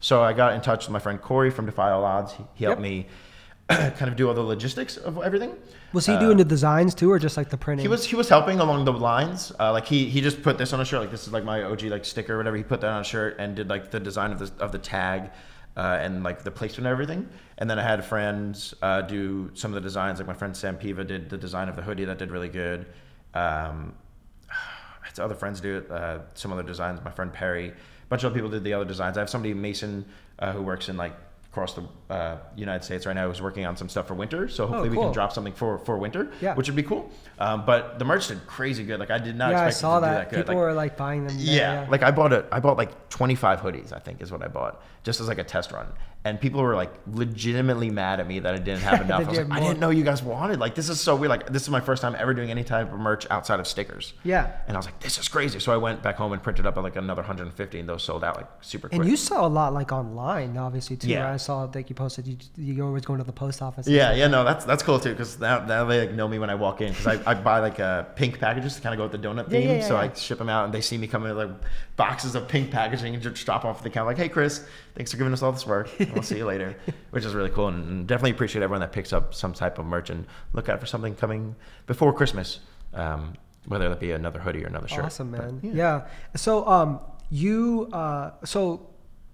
[0.00, 2.32] So I got in touch with my friend Corey from Defy All Odds.
[2.34, 2.88] He, he helped Yep.
[2.90, 3.06] me
[3.68, 5.52] kind of do all the logistics of everything.
[5.92, 7.82] Was he Uh, doing the designs too, or just like the printing?
[7.82, 9.50] he was he was helping along the lines.
[9.58, 11.00] Uh, like he he just put this on a shirt.
[11.00, 12.56] Like this is like my OG like sticker or whatever.
[12.56, 14.78] He put that on a shirt and did like the design of the of the
[14.78, 15.30] tag.
[15.76, 19.72] Uh, and like the placement and everything, and then I had friends uh, do some
[19.72, 20.18] of the designs.
[20.18, 22.86] Like my friend Sam Piva did the design of the hoodie that did really good.
[23.34, 23.94] Um,
[24.50, 25.90] I had other friends do it.
[25.90, 27.00] Uh, some other designs.
[27.04, 27.74] My friend Perry, a
[28.08, 29.18] bunch of other people did the other designs.
[29.18, 30.06] I have somebody Mason
[30.38, 31.12] uh, who works in like
[31.56, 34.46] across the uh, United States right now who's working on some stuff for winter.
[34.46, 35.04] So hopefully we Oh, cool.
[35.08, 36.54] can drop something for for winter, Yeah.
[36.54, 37.10] which would be cool.
[37.38, 39.00] Um, but the merch did crazy good.
[39.00, 40.30] Like I did not yeah, I saw it to that.
[40.30, 40.36] that.
[40.36, 41.34] People Like, were like buying them.
[41.38, 44.48] yeah, like I bought a, I bought like 25 hoodies, I think is what I
[44.48, 45.86] bought, just as like a test run.
[46.26, 49.26] And people were like legitimately mad at me that I didn't have enough.
[49.26, 50.58] I was like, I didn't know you guys wanted.
[50.58, 51.30] Like, this is so weird.
[51.30, 54.12] Like, this is my first time ever doing any type of merch outside of stickers.
[54.24, 54.56] yeah.
[54.66, 55.60] And I was like, this is crazy.
[55.60, 58.36] So I went back home and printed up like another 150, and those sold out
[58.36, 59.00] like super quick.
[59.00, 61.08] And you saw a lot like online, obviously too.
[61.08, 61.22] Yeah.
[61.22, 61.34] right?
[61.34, 63.86] I saw like you posted you you always going to the post office.
[63.86, 66.50] Yeah, yeah, no, that's that's cool too because now, now they like know me when
[66.50, 69.04] I walk in because I, I buy like uh, pink packages to kind of go
[69.04, 69.62] with the donut theme.
[69.68, 70.10] yeah, yeah, so yeah.
[70.10, 71.56] I ship them out and they see me coming with like
[71.94, 74.64] boxes of pink packaging and just drop off the counter like, hey Chris,
[74.96, 75.88] thanks for giving us all this work.
[76.12, 76.76] We'll see you later,
[77.10, 80.10] which is really cool and, definitely appreciate everyone that picks up some type of merch
[80.10, 81.54] and look out for something coming
[81.86, 82.60] before Christmas,
[82.94, 83.34] um,
[83.66, 85.04] whether that be another hoodie or another shirt.
[85.04, 85.60] Awesome, But, man.
[85.62, 85.72] yeah.
[85.74, 86.06] yeah.
[86.34, 88.88] So um, you uh, so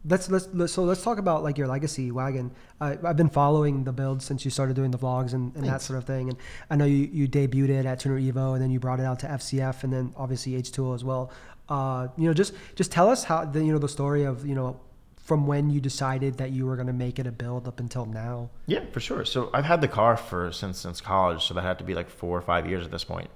[0.04, 2.50] let's let's let's so let's talk about like your legacy wagon.
[2.80, 5.82] Uh, I've been following the build since you started doing the vlogs and, and that
[5.82, 6.28] sort of thing.
[6.30, 6.38] And
[6.70, 9.20] I know you you debuted it at Tuner Evo, and then you brought it out
[9.20, 11.30] to FCF, and then obviously H2O as well.
[11.68, 14.54] Uh, you know, just just tell us how the you know the story of you
[14.54, 14.80] know
[15.22, 18.06] from when you decided that you were going to make it a build up until
[18.06, 18.50] now.
[18.66, 19.24] Yeah, for sure.
[19.24, 22.10] So I've had the car for since since college, so that had to be like
[22.10, 23.30] four or five years at this point.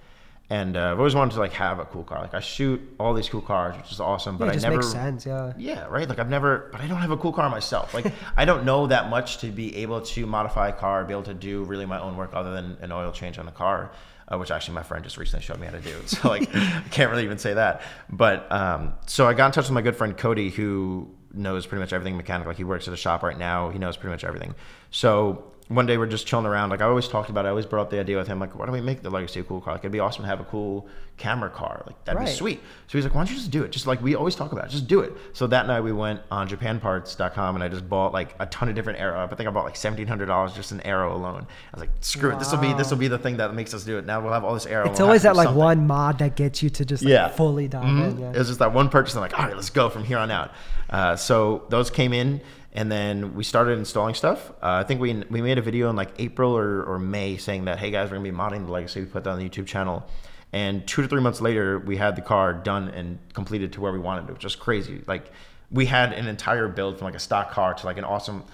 [0.49, 2.21] And uh, I've always wanted to like have a cool car.
[2.21, 4.77] Like I shoot all these cool cars, which is awesome, but yeah, I never.
[4.77, 5.27] makes sense.
[5.27, 5.53] Yeah.
[5.57, 6.09] Yeah, right.
[6.09, 7.95] Like I've never, but I don't have a cool car myself.
[7.95, 11.25] Like I don't know that much to be able to modify a car, be able
[11.25, 13.91] to do really my own work other than an oil change on a car,
[14.29, 15.95] uh, which actually my friend just recently showed me how to do.
[16.07, 17.83] So like I can't really even say that.
[18.09, 21.81] But um, so I got in touch with my good friend Cody, who knows pretty
[21.81, 22.51] much everything mechanical.
[22.51, 23.71] Like he works at a shop right now.
[23.71, 24.55] He knows pretty much everything.
[24.91, 26.71] So one day we're just chilling around.
[26.71, 27.49] Like I always talked about, it.
[27.49, 28.39] I always brought up the idea with him.
[28.39, 29.75] Like, why don't we make the Legacy a cool car?
[29.75, 31.83] Like, it'd be awesome to have a cool camera car.
[31.87, 32.27] Like that'd Right.
[32.27, 32.61] be sweet.
[32.89, 33.73] So he's like, why don't you just do it?
[33.73, 34.71] Just like we always talk about, it.
[34.71, 35.13] just do it.
[35.33, 38.75] So that night we went on JapanParts.com and I just bought like a ton of
[38.75, 39.25] different aero.
[39.25, 41.47] I think I bought like seventeen hundred dollars just an aero alone.
[41.73, 42.39] I was like, screw it.
[42.39, 44.07] This will be this will be the thing that makes us do it.
[44.07, 44.89] Now we'll have all this aero.
[44.91, 45.63] It's we'll always that like something.
[45.63, 47.29] one mod that gets you to just like Yeah.
[47.29, 48.11] fully dive Mhm.
[48.11, 48.19] in.
[48.21, 48.31] Yeah.
[48.33, 49.15] It was just that one purchase.
[49.15, 50.51] I'm like, all right, let's go from here on out.
[50.91, 52.41] Uh, so those came in,
[52.77, 54.51] and then we started installing stuff.
[54.63, 57.65] Uh, I think we we made a video in like April or, or May saying
[57.65, 59.01] that, hey guys, we're gonna be modding the Legacy.
[59.01, 60.07] We put that on the YouTube channel,
[60.53, 63.93] and two to three months later, we had the car done and completed to where
[63.93, 65.03] we wanted it, was crazy.
[65.07, 65.33] Like
[65.71, 68.45] we had an entire build from like a stock car to like an awesome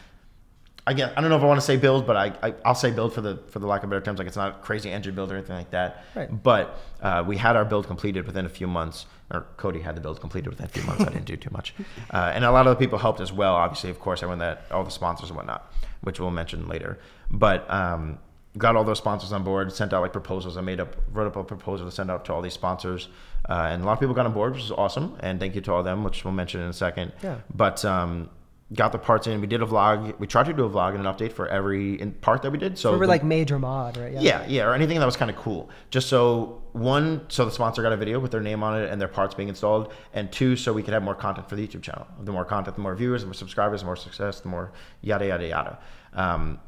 [0.86, 2.90] again, I don't know if I want to say build, but I, I I'll say
[2.90, 4.18] build for the for the lack of better terms.
[4.18, 6.04] Like it's not a crazy engine build or anything like that.
[6.14, 6.42] Right.
[6.42, 10.00] But uh, we had our build completed within a few months, or Cody had the
[10.00, 11.02] build completed within a few months.
[11.02, 11.74] I didn't do too much,
[12.10, 13.54] uh, and a lot of the people helped as well.
[13.54, 16.98] Obviously, of course, everyone that all the sponsors and whatnot, which we'll mention later.
[17.30, 18.18] But um,
[18.58, 20.56] got all those sponsors on board, sent out like proposals.
[20.56, 23.08] I made up, wrote up a proposal to send out to all these sponsors,
[23.48, 25.16] uh, and a lot of people got on board, which was awesome.
[25.20, 27.12] And thank you to all of them, which we'll mention in a second.
[27.22, 27.38] Yeah.
[27.54, 28.28] But um,
[28.74, 29.40] got the parts in.
[29.40, 30.18] We did a vlog.
[30.18, 32.58] We tried to do a vlog and an update for every in part that we
[32.58, 32.78] did.
[32.78, 34.12] So For the- like major mod, right?
[34.12, 35.68] yeah, yeah, or anything that was kind of cool.
[35.90, 39.00] Just so one, so the sponsor got a video with their name on it and
[39.00, 41.82] their parts being installed, and two, so we could have more content for the YouTube
[41.82, 42.06] channel.
[42.22, 45.26] The more content, the more viewers, the more subscribers, the more success, the more yada
[45.26, 45.78] yada yada.
[46.14, 46.60] Um,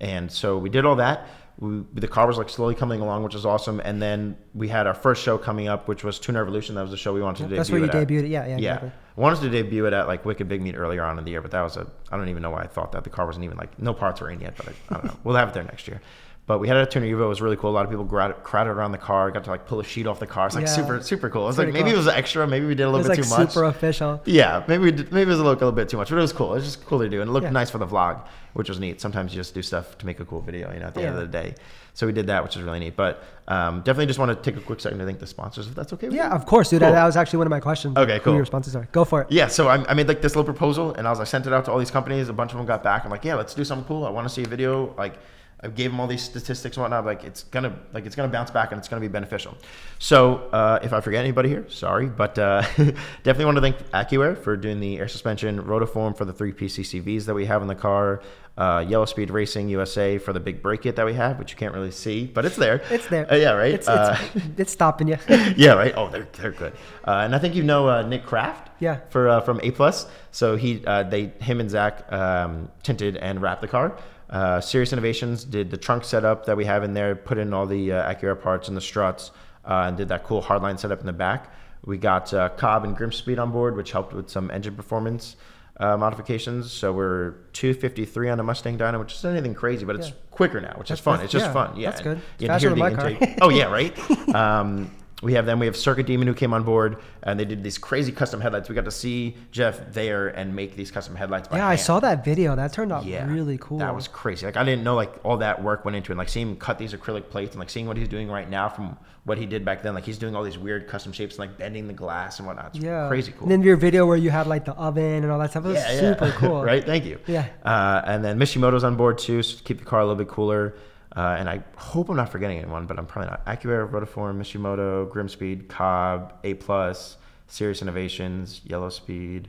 [0.00, 1.26] and so we did all that.
[1.60, 3.80] We, the car was like slowly coming along, which was awesome.
[3.80, 6.76] And then we had our first show coming up, which was Tuner Revolution.
[6.76, 7.56] That was the show we wanted to do.
[7.56, 7.86] That's debut.
[7.86, 8.08] where you at.
[8.08, 8.28] debuted it.
[8.30, 8.74] Yeah, yeah, Yeah.
[8.74, 8.92] exactly.
[9.16, 11.42] I wanted to debut it at like Wicked Big Meet earlier on in the year,
[11.42, 13.44] but that was a I don't even know why I thought that the car wasn't
[13.44, 15.16] even like no parts were in yet, but I, I don't know.
[15.24, 16.00] we'll have it there next year.
[16.48, 17.24] But we had it at Tuner Evo.
[17.24, 17.68] It was really cool.
[17.68, 19.30] A lot of people crowded, crowded around the car.
[19.30, 20.46] Got to like pull a sheet off the car.
[20.46, 20.72] It's like Yeah.
[20.72, 21.42] super super cool.
[21.42, 21.94] It was It's like maybe cool.
[21.94, 22.46] it was extra.
[22.46, 23.52] Maybe we did a It little bit like too much.
[23.52, 24.22] super official.
[24.24, 26.16] Yeah, maybe we did, maybe it was a little, a little bit too much, but
[26.16, 26.52] it was cool.
[26.52, 27.50] It was just cool to do, and it looked Yeah.
[27.50, 28.22] nice for the vlog,
[28.54, 28.98] which was neat.
[28.98, 31.16] Sometimes you just do stuff to make a cool video, you know, at the end
[31.16, 31.54] of the day.
[31.92, 32.96] So we did that, which is really neat.
[32.96, 35.74] But um, definitely just want to take a quick second to thank the sponsors, if
[35.74, 36.06] that's okay.
[36.06, 36.34] With Yeah, you.
[36.34, 36.80] of course, dude.
[36.80, 36.92] Cool.
[36.92, 37.94] That was actually one of my questions.
[37.98, 38.36] Okay, Who cool.
[38.36, 38.88] your sponsors are?
[38.92, 39.26] Go for it.
[39.30, 41.52] Yeah, so I, I made like this little proposal, and I was I sent it
[41.52, 42.30] out to all these companies.
[42.30, 43.04] A bunch of them got back.
[43.04, 44.06] I'm like, yeah, let's do something cool.
[44.06, 44.94] I want to see a video.
[44.96, 45.18] Like,
[45.60, 47.04] I gave them all these statistics and whatnot.
[47.04, 49.56] Like, it's gonna like it's gonna bounce back and it's gonna be beneficial.
[49.98, 54.38] So uh, if I forget anybody here, sorry, but uh, definitely want to thank AccuAir
[54.38, 57.74] for doing the air suspension, Rotiform for the three PCCVs that we have in the
[57.74, 58.22] car,
[58.56, 61.56] uh, Yellow Speed Racing USA for the big brake kit that we have, which you
[61.56, 62.80] can't really see, but it's there.
[62.90, 63.30] It's there.
[63.32, 63.74] Uh, yeah, right.
[63.74, 65.18] It's, Uh, it's, it's stopping you.
[65.56, 65.92] yeah, right.
[65.96, 66.72] Oh, they're they're good.
[67.04, 68.70] Uh, and I think you know uh, Nick Kraft.
[68.80, 69.00] Yeah.
[69.10, 70.06] For uh, from A plus.
[70.30, 73.96] So he uh, they him and Zach um, tinted and wrapped the car.
[74.30, 77.66] Uh, Serious Innovations did the trunk setup that we have in there, put in all
[77.66, 79.30] the uh, AccuAir parts and the struts,
[79.64, 81.52] uh, and did that cool hardline setup in the back.
[81.84, 85.36] We got uh, Cobb and Grimspeed on board, which helped with some engine performance
[85.78, 86.70] uh, modifications.
[86.72, 90.14] So we're 253 on a Mustang Dyno, which isn't anything crazy, but it's Yeah.
[90.30, 91.20] quicker now, which is fun.
[91.20, 91.76] It's just yeah, fun.
[91.76, 92.20] Yeah, that's good.
[92.38, 93.10] you faster hear the my car.
[93.10, 93.96] intake- oh yeah, right.
[94.34, 95.58] Um, we have them.
[95.58, 98.68] We have Circuit Demon who came on board, and they did these crazy custom headlights.
[98.68, 101.48] We got to see Jeff there and make these custom headlights.
[101.48, 102.54] By yeah, I saw that video.
[102.54, 103.78] That turned out Yeah, really cool.
[103.78, 104.46] That was crazy.
[104.46, 106.18] Like I didn't know like all that work went into it.
[106.18, 108.68] Like seeing him cut these acrylic plates and like seeing what he's doing right now
[108.68, 109.92] from what he did back then.
[109.92, 112.76] Like he's doing all these weird custom shapes and like bending the glass and whatnot.
[112.76, 113.42] It's yeah, crazy cool.
[113.42, 115.64] And then your video where you had like the oven and all that stuff.
[115.64, 116.62] It was super cool.
[116.64, 116.84] right?
[116.84, 117.18] Thank you.
[117.26, 117.48] Yeah.
[117.64, 120.28] Uh, and then Mishimoto's on board too, so to keep the car a little bit
[120.28, 120.74] cooler.
[121.18, 123.44] Uh, and I hope I'm not forgetting anyone, but I'm probably not.
[123.44, 127.16] AccuAir, Rotiform, Mishimoto, Grimspeed, Cobb, A Plus,
[127.48, 129.48] Serious Innovations, Yellow Speed.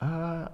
[0.00, 0.46] Uh,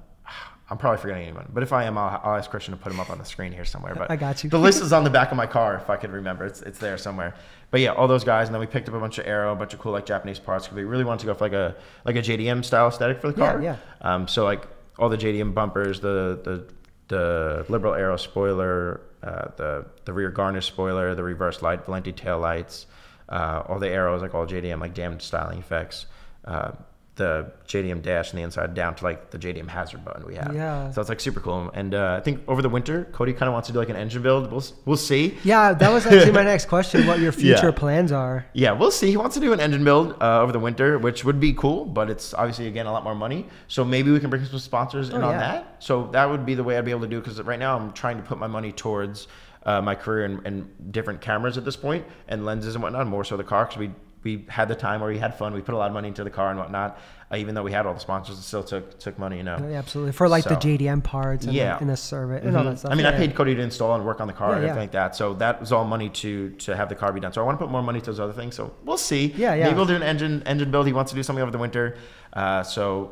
[0.70, 2.98] I'm probably forgetting anyone, but if I am, I'll, I'll ask Christian to put them
[2.98, 3.94] up on the screen here somewhere.
[3.94, 4.48] But I got you.
[4.48, 6.46] The list is on the back of my car, if I could remember.
[6.46, 7.34] It's it's there somewhere.
[7.70, 9.56] But yeah, all those guys, and then we picked up a bunch of Aero, a
[9.56, 11.74] bunch of cool like Japanese parts because we really wanted to go for like a
[12.06, 13.60] like a JDM style aesthetic for the car.
[13.60, 13.76] yeah.
[14.00, 14.66] Um, so like
[14.98, 16.72] all the JDM bumpers, the the
[17.08, 22.38] the liberal aero spoiler, uh, the the rear garnish spoiler, the reverse light, Valenti tail
[22.38, 22.86] lights,
[23.28, 26.06] uh, all the aeros like all JDM like damn styling effects.
[27.18, 30.54] The JDM dash and the inside down to like the JDM hazard button we have.
[30.54, 30.90] Yeah.
[30.92, 31.68] So it's like super cool.
[31.74, 33.96] And uh, I think over the winter, Cody kind of wants to do like an
[33.96, 34.52] engine build.
[34.52, 35.36] We'll we'll see.
[35.42, 37.06] Yeah, that was actually my next question.
[37.08, 37.70] What your future Yeah.
[37.72, 38.46] plans are?
[38.52, 39.08] Yeah, we'll see.
[39.10, 41.84] He wants to do an engine build uh, over the winter, which would be cool,
[41.84, 43.48] but it's obviously again a lot more money.
[43.66, 45.38] So maybe we can bring some sponsors in Oh, on yeah.
[45.40, 45.76] that.
[45.80, 47.92] So that would be the way I'd be able to do because right now I'm
[47.92, 49.26] trying to put my money towards
[49.66, 53.08] uh, my career and, and different cameras at this point and lenses and whatnot.
[53.08, 53.90] More so the car because we
[54.24, 55.52] we had the time where we had fun.
[55.54, 56.98] We put a lot of money into the car and whatnot.
[57.30, 59.36] Uh, even though we had all the sponsors, it still took took money.
[59.36, 59.58] You know.
[59.70, 60.12] Yeah, absolutely.
[60.12, 61.74] For like the JDM parts and, Yeah.
[61.74, 62.70] the, and the service and all Mhm.
[62.70, 62.92] that stuff.
[62.92, 64.70] I mean, I paid Cody to install and work on the car Yeah, and yeah.
[64.70, 65.14] everything like that.
[65.16, 67.32] So that was all money to to have the car be done.
[67.32, 68.54] So I want to put more money to those other things.
[68.54, 69.34] So we'll see.
[69.36, 69.64] Yeah, yeah.
[69.64, 70.86] Maybe we'll do an engine engine build.
[70.86, 71.96] He wants to do something over the winter.
[72.32, 73.10] Uh, so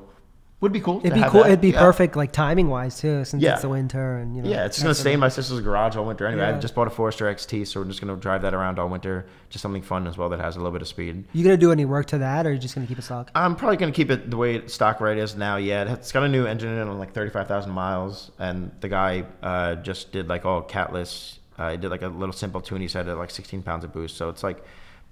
[0.60, 1.00] would be cool.
[1.04, 1.42] It'd be cool.
[1.42, 1.48] that.
[1.48, 1.80] It'd be Yeah.
[1.80, 3.52] perfect, like timing wise too, since Yeah.
[3.52, 4.48] it's the winter and you know.
[4.48, 6.44] Yeah, it's just gonna stay in my sister's garage all winter anyway.
[6.46, 9.26] I just bought a Forester XT, so we're just gonna drive that around all winter.
[9.50, 11.24] Just something fun as well that has a little bit of speed.
[11.34, 13.30] You gonna do any work to that, or are you just gonna keep it stock?
[13.34, 15.56] I'm probably gonna keep it the way it stock right is now.
[15.56, 19.24] Yeah, it's got a new engine in it on like 35,000 miles, and the guy
[19.42, 21.38] uh, just did like all catless.
[21.58, 22.80] Uh, he did like a little simple tune.
[22.80, 24.64] He said at like 16 pounds of boost, so it's like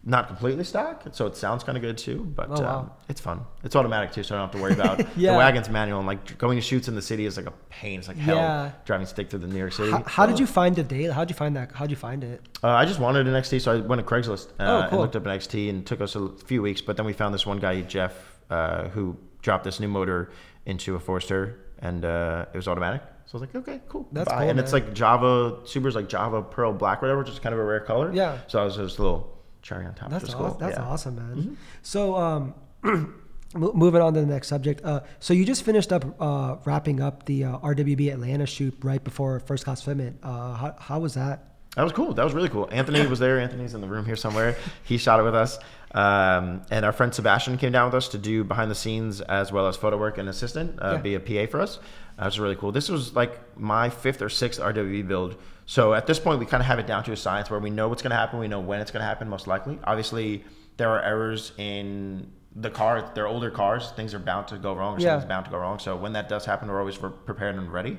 [0.06, 1.02] not completely stock.
[1.12, 2.78] So it sounds kind of good too, but Oh, wow.
[2.80, 3.40] um, it's fun.
[3.62, 5.32] It's automatic too, so I don't have to worry about Yeah.
[5.32, 5.98] the wagon's manual.
[5.98, 8.00] And like going to shoots in the city is like a pain.
[8.00, 8.70] It's like hell Yeah.
[8.84, 9.90] driving stick through the New York City.
[9.92, 11.10] How, how did you find the date?
[11.10, 11.72] How did you find that?
[11.72, 12.42] How did you find it?
[12.62, 14.98] uh, I just wanted an XT, so I went to Craigslist uh, Oh, and cool.
[15.00, 16.80] looked up an XT, and it took us a few weeks.
[16.82, 18.12] But then we found this one guy, Jeff,
[18.50, 20.30] uh, who dropped this new motor
[20.66, 23.02] into a Forester, and uh, it was automatic.
[23.26, 24.06] So I was like, okay, cool.
[24.12, 24.40] That's Bye.
[24.40, 27.58] cool, And it's like Java, Subaru's like Java Pearl Black, whatever, which is kind of
[27.58, 28.12] a rare color.
[28.12, 28.36] Yeah.
[28.48, 29.33] So I was just a little
[29.64, 30.10] cherry on top.
[30.10, 30.54] That's which is aw- cool.
[30.60, 30.82] that's yeah.
[30.82, 30.92] Mm-hmm.
[30.92, 31.56] awesome, man.
[31.82, 32.54] So, um,
[33.54, 34.84] moving on to the next subject.
[34.84, 39.02] Uh, so you just finished up uh, wrapping up the uh, RWB Atlanta shoot right
[39.02, 40.14] before First Class Fitment.
[40.22, 41.50] Uh, how, how was that?
[41.76, 42.14] That was cool.
[42.14, 42.68] That was really cool.
[42.70, 43.40] Anthony was there.
[43.40, 44.56] Anthony's in the room here somewhere.
[44.84, 45.58] He shot it with us.
[45.92, 49.50] Um, and our friend Sebastian came down with us to do behind the scenes as
[49.52, 51.00] well as photo work and assistant, uh, Yeah.
[51.00, 51.78] be a PA for us.
[52.16, 52.70] That was really cool.
[52.72, 55.36] This was like my fifth or sixth RWB build.
[55.66, 57.70] So at this point, we kind of have it down to a science where we
[57.70, 58.38] know what's going to happen.
[58.38, 59.78] We know when it's going to happen, most likely.
[59.84, 60.44] Obviously,
[60.76, 63.10] there are errors in the car.
[63.14, 63.90] They're older cars.
[63.96, 65.12] Things are bound to go wrong or Yeah.
[65.12, 65.78] something's bound to go wrong.
[65.78, 67.98] So when that does happen, we're always prepared and ready.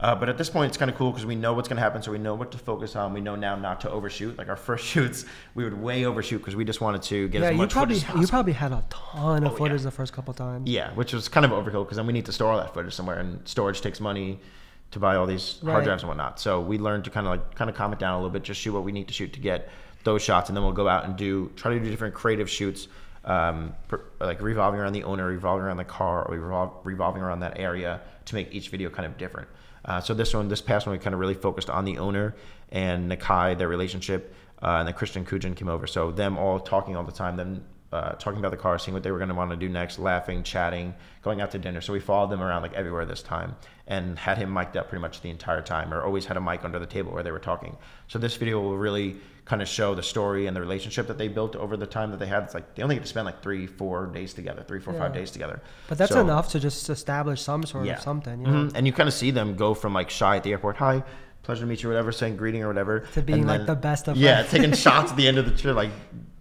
[0.00, 1.82] Uh, but at this point, it's kind of cool because we know what's going to
[1.82, 3.14] happen, so we know what to focus on.
[3.14, 4.36] We know now not to overshoot.
[4.36, 5.24] Like our first shoots,
[5.54, 8.00] we would way overshoot because we just wanted to get yeah, as you much probably
[8.00, 9.84] footage as you probably had a ton of Oh, footage yeah.
[9.84, 10.68] the first couple times.
[10.68, 12.92] Yeah, which was kind of overkill because then we need to store all that footage
[12.92, 14.40] somewhere, and storage takes money
[14.94, 15.72] to buy all these Right.
[15.72, 16.40] hard drives and whatnot.
[16.40, 18.42] So we learned to kind of like kind of calm it down a little bit,
[18.44, 19.68] just shoot what we need to shoot to get
[20.04, 22.88] those shots, and then we'll go out and do try to do different creative shoots,
[23.24, 27.40] um, per, like revolving around the owner, revolving around the car, or revol- revolving around
[27.40, 29.48] that area to make each video kind of different.
[29.84, 32.34] Uh, so this one, this past one, we kind of really focused on the owner
[32.70, 35.86] and Nakai, their relationship, uh, and then Christian Kujin came over.
[35.86, 39.02] So them all talking all the time, them uh, talking about the car, seeing what
[39.04, 41.80] they were going to want to do next, laughing, chatting, going out to dinner.
[41.80, 43.54] So we followed them around like everywhere this time
[43.86, 46.64] and had him mic'd up pretty much the entire time, or always had a mic
[46.64, 47.76] under the table where they were talking.
[48.08, 51.28] So this video will really kind of show the story and the relationship that they
[51.28, 52.42] built over the time that they had.
[52.44, 55.14] It's like they only get to spend like three, four days together, three, four, five
[55.14, 55.20] Yeah.
[55.20, 55.60] days together.
[55.86, 58.40] But that's So- enough to just establish some sort of something.
[58.40, 58.64] You know?
[58.64, 58.72] Mhm.
[58.74, 61.04] And you kind of see them go from like shy at the airport, hi,
[61.44, 64.08] pleasure to meet you, whatever, saying greeting or whatever, To being, and like, the best
[64.08, 65.90] of yeah, taking shots at the end of the trip, like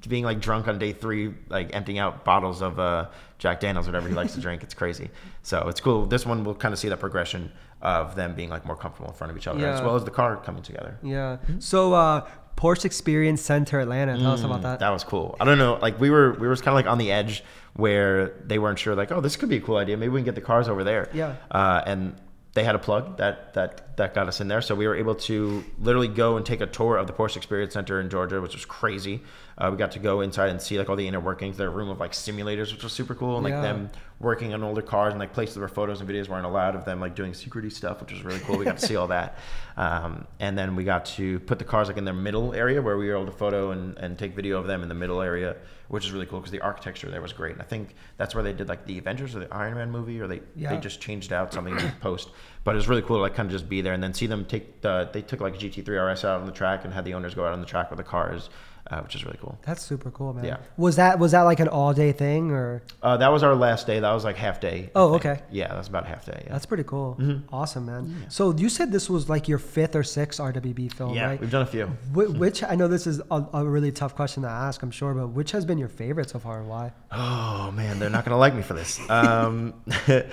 [0.08, 4.08] being like drunk on day three, like emptying out bottles of uh, Jack Daniels, whatever
[4.08, 4.64] he likes to drink.
[4.64, 5.10] It's crazy.
[5.44, 6.06] So it's cool.
[6.06, 9.16] This one we'll kind of see that progression of them being like more comfortable in
[9.16, 10.98] front of each other, as well as the car coming together.
[11.04, 11.38] Yeah.
[11.60, 14.18] So uh, Porsche Experience Center Atlanta.
[14.18, 14.78] Tell us about that.
[14.78, 15.36] Mm, That was cool.
[15.40, 17.44] I don't know, like we were we were kind of like on the edge
[17.76, 19.98] where they weren't sure, like, oh, this could be a cool idea.
[19.98, 21.10] Maybe we can get the cars over there.
[21.14, 21.36] Yeah.
[21.50, 22.16] Uh, and
[22.54, 25.16] they had a plug that that that got us in there, so we were able
[25.16, 28.54] to literally go and take a tour of the Porsche Experience Center in Georgia, which
[28.54, 29.22] was crazy.
[29.58, 31.58] Uh, we got to go inside and see like all the inner workings.
[31.58, 33.62] Their room of like simulators, which was super cool, and like Yeah.
[33.62, 33.90] them
[34.20, 37.00] working on older cars and like places where photos and videos weren't allowed of them
[37.00, 38.58] like doing security stuff, which was really cool.
[38.58, 39.38] We got to see all that,
[39.78, 42.98] um, and then we got to put the cars like in their middle area where
[42.98, 45.56] we were able to photo and, and take video of them in the middle area,
[45.90, 47.52] which is really cool because the architecture there was great.
[47.54, 50.20] And I think that's where they did like the Avengers or the Iron Man movie,
[50.20, 50.70] or they Yeah.
[50.70, 52.30] they just changed out something in post.
[52.64, 54.26] But it was really cool to like kind of just be there and then see
[54.26, 57.14] them take the they took like GT3 RS out on the track and had the
[57.14, 58.50] owners go out on the track with the cars,
[58.92, 59.58] uh, which is really cool.
[59.64, 60.46] That's super cool, man.
[60.46, 60.58] Yeah.
[60.78, 62.84] Was that was that like an all day thing or?
[63.02, 64.00] Uh, that was our last day.
[64.00, 64.90] That was like half day.
[64.96, 65.40] Oh, okay.
[65.52, 66.42] Yeah, that's about half day.
[66.46, 66.52] Yeah.
[66.52, 67.16] That's pretty cool.
[67.20, 67.54] Mm-hmm.
[67.56, 68.26] Awesome, man.
[68.30, 71.40] So you said this was like your fifth or sixth RWB film, yeah, right?
[71.40, 71.86] we've done a few.
[72.14, 75.14] Wh- Which I know this is a, a really tough question to ask, I'm sure,
[75.14, 76.92] but which has been your favorite so far and why?
[77.12, 79.00] Oh man, they're not gonna like me for this.
[79.10, 79.74] Um,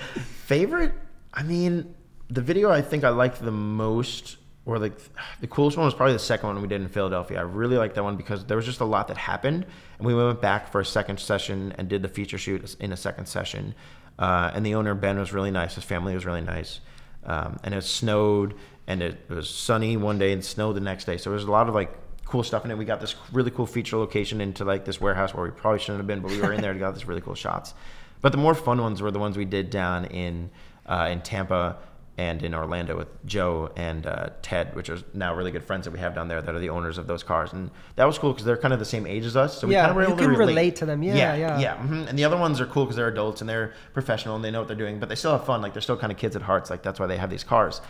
[0.45, 0.93] favorite?
[1.33, 1.95] I mean,
[2.29, 4.93] the video I think I liked the most, or like
[5.39, 7.39] the coolest one, was probably the second one we did in Philadelphia.
[7.39, 9.65] I really liked that one because there was just a lot that happened,
[9.97, 12.97] and we went back for a second session and did the feature shoot in a
[12.97, 13.73] second session.
[14.19, 15.75] Uh, and the owner Ben was really nice.
[15.75, 16.79] His family was really nice,
[17.25, 18.55] um, and it snowed
[18.87, 21.17] and it was sunny one day and snowed the next day.
[21.17, 21.93] So there was a lot of like
[22.25, 22.77] cool stuff in it.
[22.77, 25.99] We got this really cool feature location into like this warehouse where we probably shouldn't
[25.99, 27.73] have been, but we were in there to got this really cool shots.
[28.21, 30.49] But the more fun ones were the ones we did down in
[30.85, 31.77] uh, in Tampa
[32.21, 35.91] and in Orlando with Joe and uh, Ted, which are now really good friends that
[35.91, 38.31] we have down there that are the owners of those cars, and that was cool
[38.31, 40.03] because they're kind of the same age as us, so we Yeah, kind of were
[40.03, 40.47] able to relate.
[40.53, 41.01] relate to them.
[41.01, 41.59] Yeah, yeah, yeah.
[41.59, 41.77] yeah.
[41.77, 42.07] mhm.
[42.07, 44.59] And the other ones are cool because they're adults and they're professional and they know
[44.59, 45.61] what they're doing, but they still have fun.
[45.63, 46.69] Like they're still kind of kids at hearts.
[46.69, 47.81] Like that's why they have these cars.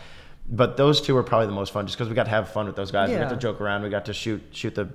[0.49, 2.65] But those two were probably the most fun, just because we got to have fun
[2.67, 3.09] with those guys.
[3.09, 3.83] We got to joke around.
[3.83, 4.87] We got to shoot shoot the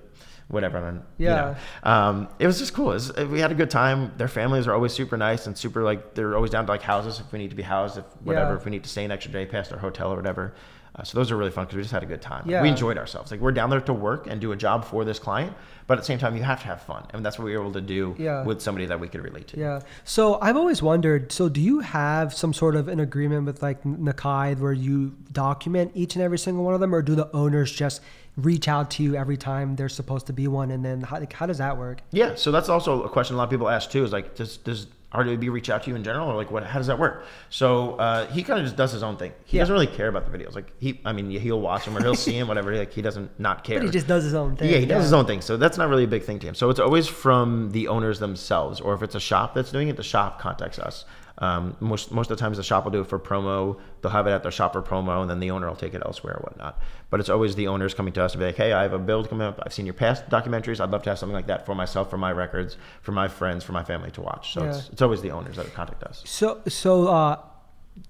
[0.49, 0.79] whatever.
[0.79, 1.29] And, Yeah.
[1.29, 1.37] You
[1.85, 2.91] know, um, it was just cool.
[2.91, 4.13] It was, we had a good time.
[4.17, 7.19] Their families are always super nice and super like they're always down to like houses
[7.21, 8.57] if we need to be housed, if whatever, Yeah.
[8.59, 10.55] if we need to stay an extra day past our hotel or whatever.
[10.99, 12.49] Uh, so those are really fun because we just had a good time.
[12.49, 12.63] Yeah.
[12.63, 13.31] We enjoyed ourselves.
[13.31, 15.53] Like we're down there to work and do a job for this client,
[15.87, 17.61] but at the same time you have to have fun, and that's what we were
[17.63, 18.45] able to do Yeah.
[18.45, 19.59] with somebody that we could relate to.
[19.61, 19.81] Yeah.
[20.05, 21.33] So I've always wondered.
[21.33, 25.93] So do you have some sort of an agreement with like Nakai where you document
[25.95, 28.01] each and every single one of them, or do the owners just
[28.37, 31.33] reach out to you every time there's supposed to be one, and then how, like,
[31.33, 32.01] how does that work?
[32.11, 34.03] Yeah, so that's also a question a lot of people ask too.
[34.05, 36.65] Is like, does does RWB reach out to you in general, or like, what?
[36.65, 37.25] How does that work?
[37.49, 39.33] So uh, he kind of just does his own thing.
[39.45, 39.63] He Yeah.
[39.63, 40.55] doesn't really care about the videos.
[40.55, 42.75] Like he, I mean, he'll watch them or he'll see them, whatever.
[42.77, 43.79] Like he doesn't not care.
[43.79, 44.71] But he just does his own thing.
[44.71, 45.41] Yeah, he does his own thing.
[45.41, 46.55] So that's not really a big thing to him.
[46.55, 49.97] So it's always from the owners themselves, or if it's a shop that's doing it,
[49.97, 51.05] the shop contacts us.
[51.39, 53.79] Um, most most of the times, the shop will do it for promo.
[54.01, 56.03] They'll have it at their shop for promo, and then the owner will take it
[56.05, 56.81] elsewhere or whatnot.
[57.11, 58.99] But it's always the owners coming to us to be like, "Hey, I have a
[58.99, 59.61] build coming up.
[59.65, 60.81] I've seen your past documentaries.
[60.81, 63.65] I'd love to have something like that for myself, for my records, for my friends,
[63.65, 66.23] for my family to watch." So it's, it's always the owners that contact us.
[66.25, 67.39] So so uh,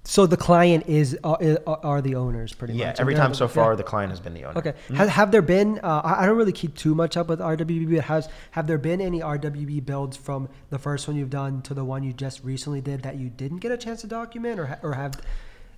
[0.04, 2.96] so the client is uh, are the owners pretty Yeah, much.
[2.96, 3.50] Yeah, every time the- so yeah.
[3.52, 4.58] far, the client has been the owner.
[4.58, 4.74] Okay.
[4.94, 5.78] Have, have there been?
[5.82, 9.00] Uh, I don't really keep too much up with RWB, but has have there been
[9.00, 12.80] any RWB builds from the first one you've done to the one you just recently
[12.80, 15.20] did that you didn't get a chance to document, or or have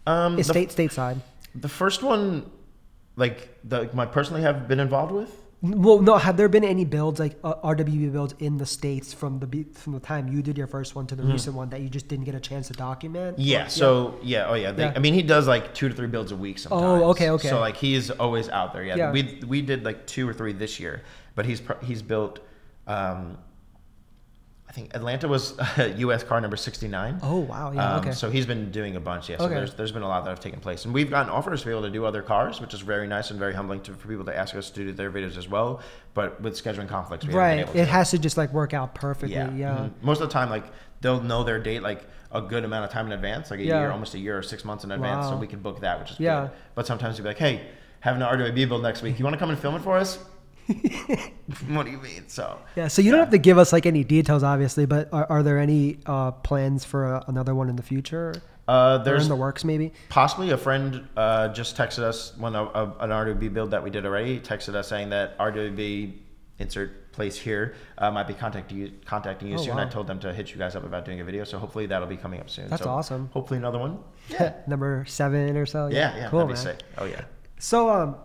[0.06, 1.18] Um, the, state stateside?
[1.54, 2.50] the first one,
[3.16, 5.32] like the my personally have been involved with.
[5.60, 6.16] Well, no.
[6.18, 9.94] Have there been any builds like uh, RWB builds in the states from the from
[9.94, 12.26] the time you did your first one to the recent one that you just didn't
[12.26, 13.38] get a chance to document?
[13.38, 13.66] Yeah.
[13.66, 14.46] Or- So yeah.
[14.48, 14.70] Oh yeah.
[14.70, 14.92] They, Yeah.
[14.94, 17.02] I mean, he does like two to three builds a week sometimes.
[17.02, 17.48] Oh, okay, okay.
[17.48, 18.84] So like he's always out there.
[18.84, 18.96] Yeah.
[18.96, 19.10] Yeah.
[19.12, 21.02] We we did like two or three this year,
[21.34, 22.38] but he's he's built.
[22.86, 23.38] Um,
[24.68, 25.54] I think Atlanta was
[25.96, 26.22] U.S.
[26.22, 27.18] car number sixty nine.
[27.22, 27.72] Oh wow.
[27.72, 27.94] Yeah.
[27.94, 28.12] Um, okay.
[28.12, 29.38] So he's been doing a bunch, yeah.
[29.38, 29.54] So Okay.
[29.54, 31.72] there's there's been a lot that have taken place, and we've gotten offers to be
[31.72, 34.26] able to do other cars, which is very nice and very humbling to, for people
[34.26, 35.80] to ask us to do their videos as well.
[36.12, 37.60] But with scheduling conflicts, right.
[37.60, 37.78] able to.
[37.78, 39.34] It has to just like work out perfectly.
[39.36, 39.46] Yeah.
[39.48, 39.92] mhm.
[40.02, 40.64] Most of the time, like
[41.00, 43.80] they'll know their date like a good amount of time in advance, like a Yeah.
[43.80, 46.10] year, almost a year or six months in advance, so we can book that, which
[46.10, 46.42] is Yeah.
[46.42, 46.50] good.
[46.74, 47.62] But sometimes you'll be like, hey,
[48.00, 49.18] having an RWB build next week.
[49.18, 50.18] You want to come and film it for us?
[51.68, 52.24] What do you mean?
[52.28, 55.26] So Yeah, so you don't have to give us like any details, obviously, but are,
[55.30, 58.34] are there any uh, plans for uh, another one in the future?
[58.68, 59.92] uh, Or there's in the works, maybe?
[60.08, 63.90] Possibly a friend uh, just texted us when a, a, an RWB build that we
[63.90, 66.12] did already texted us saying that RWB
[66.58, 69.76] insert place here uh, might be contacting you contacting you Oh, soon.
[69.76, 69.86] wow.
[69.86, 72.06] I told them to hit you guys up about doing a video, so hopefully that'll
[72.08, 72.68] be coming up soon.
[72.68, 73.30] That's So awesome.
[73.32, 73.98] Hopefully another one.
[74.28, 75.88] Yeah, Number seven or so?
[75.88, 76.56] Yeah, yeah, cool, man.
[76.56, 76.80] sick.
[76.98, 77.22] Oh yeah.
[77.58, 78.16] So, um,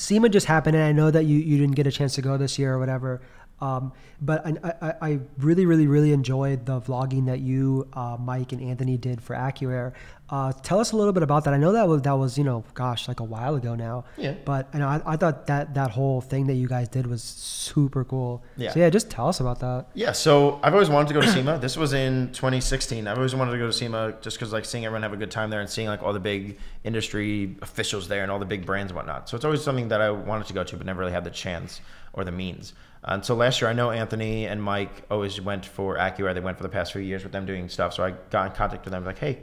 [0.00, 2.38] SEMA just happened, and I know that you, you didn't get a chance to go
[2.38, 3.20] this year or whatever.
[3.60, 8.52] Um, but I, I, I really, really, really enjoyed the vlogging that you, uh, Mike,
[8.52, 9.92] and Anthony did for AccuAir.
[10.30, 11.54] Uh, tell us a little bit about that.
[11.54, 14.04] I know that was that was you know, gosh, like a while ago now.
[14.16, 14.34] Yeah.
[14.44, 17.22] But you know, I, I thought that that whole thing that you guys did was
[17.22, 18.42] super cool.
[18.56, 18.72] Yeah.
[18.72, 19.86] So yeah, just tell us about that.
[19.94, 21.58] Yeah, so I've always wanted to go to SEMA.
[21.58, 23.08] This was in 2016.
[23.08, 25.32] I've always wanted to go to SEMA just because like seeing everyone have a good
[25.32, 28.64] time there and seeing like all the big industry officials there and all the big
[28.64, 29.28] brands and whatnot.
[29.28, 31.30] So it's always something that I wanted to go to, but never really had the
[31.30, 31.80] chance
[32.12, 32.72] or the means.
[33.02, 36.34] And so last year, I know Anthony and Mike always went for AccuAir.
[36.34, 37.94] They went for the past few years with them doing stuff.
[37.94, 39.38] So I got in contact with them, like, hey,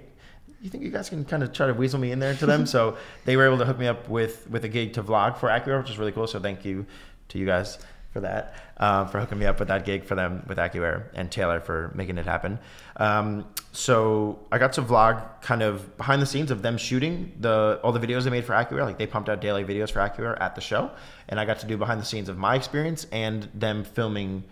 [0.62, 2.66] you think you guys can kind of try to weasel me in there to them?
[2.66, 5.50] so they were able to hook me up with with a gig to vlog for
[5.50, 6.28] AccuAir, which is really cool.
[6.28, 6.86] So thank you
[7.30, 7.78] to you guys
[8.18, 11.32] for that, um, for hooking me up with that gig for them with AccuAir and
[11.32, 12.58] Taylor for making it happen.
[12.96, 17.80] Um, so I got to vlog kind of behind the scenes of them shooting the
[17.84, 18.84] all the videos they made for AccuAir.
[18.86, 20.90] Like they pumped out daily videos for AccuAir at the show,
[21.30, 24.44] and I got to do behind the scenes of my experience and them filming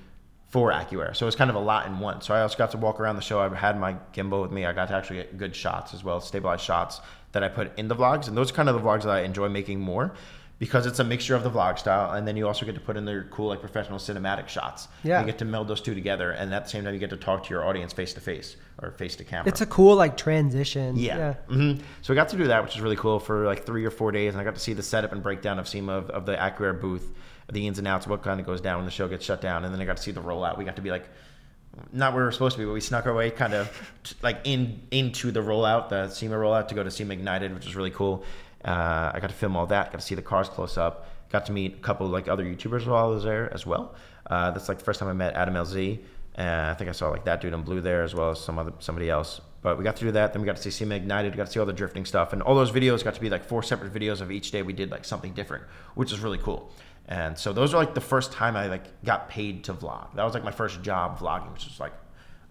[0.56, 1.14] for AccuAir.
[1.14, 2.22] So it's kind of a lot in one.
[2.22, 3.42] So I also got to walk around the show.
[3.42, 4.64] I had my gimbal with me.
[4.66, 7.02] I got to actually get good shots as well, stabilized shots
[7.34, 8.30] that I put in the vlogs.
[8.30, 10.14] And those are kind of the vlogs that I enjoy making more
[10.58, 12.14] because it's a mixture of the vlog style.
[12.14, 14.88] And then you also get to put in their cool, like professional cinematic shots.
[15.04, 15.20] Yeah.
[15.20, 16.32] You get to meld those two together.
[16.32, 18.56] And at the same time, you get to talk to your audience face to face
[18.82, 19.50] or face to camera.
[19.50, 20.96] It's a cool like transition.
[20.96, 21.34] Yeah.
[21.50, 23.92] hmm So I got to do that, which is really cool for like three or
[23.92, 26.26] four days, and I got to see the setup and breakdown of SEMA of, of
[26.26, 27.12] the AccuAir booth,
[27.52, 29.66] the ins and outs, what kind of goes down when the show gets shut down,
[29.66, 30.58] and then I got to see the rollout.
[30.58, 31.08] We got to be like,
[31.92, 33.70] not where we were supposed to be, but we snuck our way kind of
[34.22, 37.76] like in into the rollout, the SEMA rollout, to go to SEMA Ignited, which was
[37.76, 38.24] really cool.
[38.64, 41.46] Uh, I got to film all that, got to see the cars close up, got
[41.48, 43.96] to meet a couple like other YouTubers while I was there as well.
[44.26, 46.00] Uh, that's like the first time I met Adam LZ.
[46.38, 48.58] Uh, I think I saw like that dude in blue there as well as some
[48.58, 49.40] other somebody else.
[49.62, 50.34] But we got to do that.
[50.34, 51.34] Then we got to see SEMA Ignited.
[51.34, 53.30] We got to see all the drifting stuff, and all those videos got to be
[53.30, 54.62] like four separate videos of each day.
[54.62, 55.64] We did like something different,
[55.96, 56.72] which is really cool.
[57.08, 60.16] And so those are like the first time I like got paid to vlog.
[60.16, 61.94] That was like my first job vlogging, which was like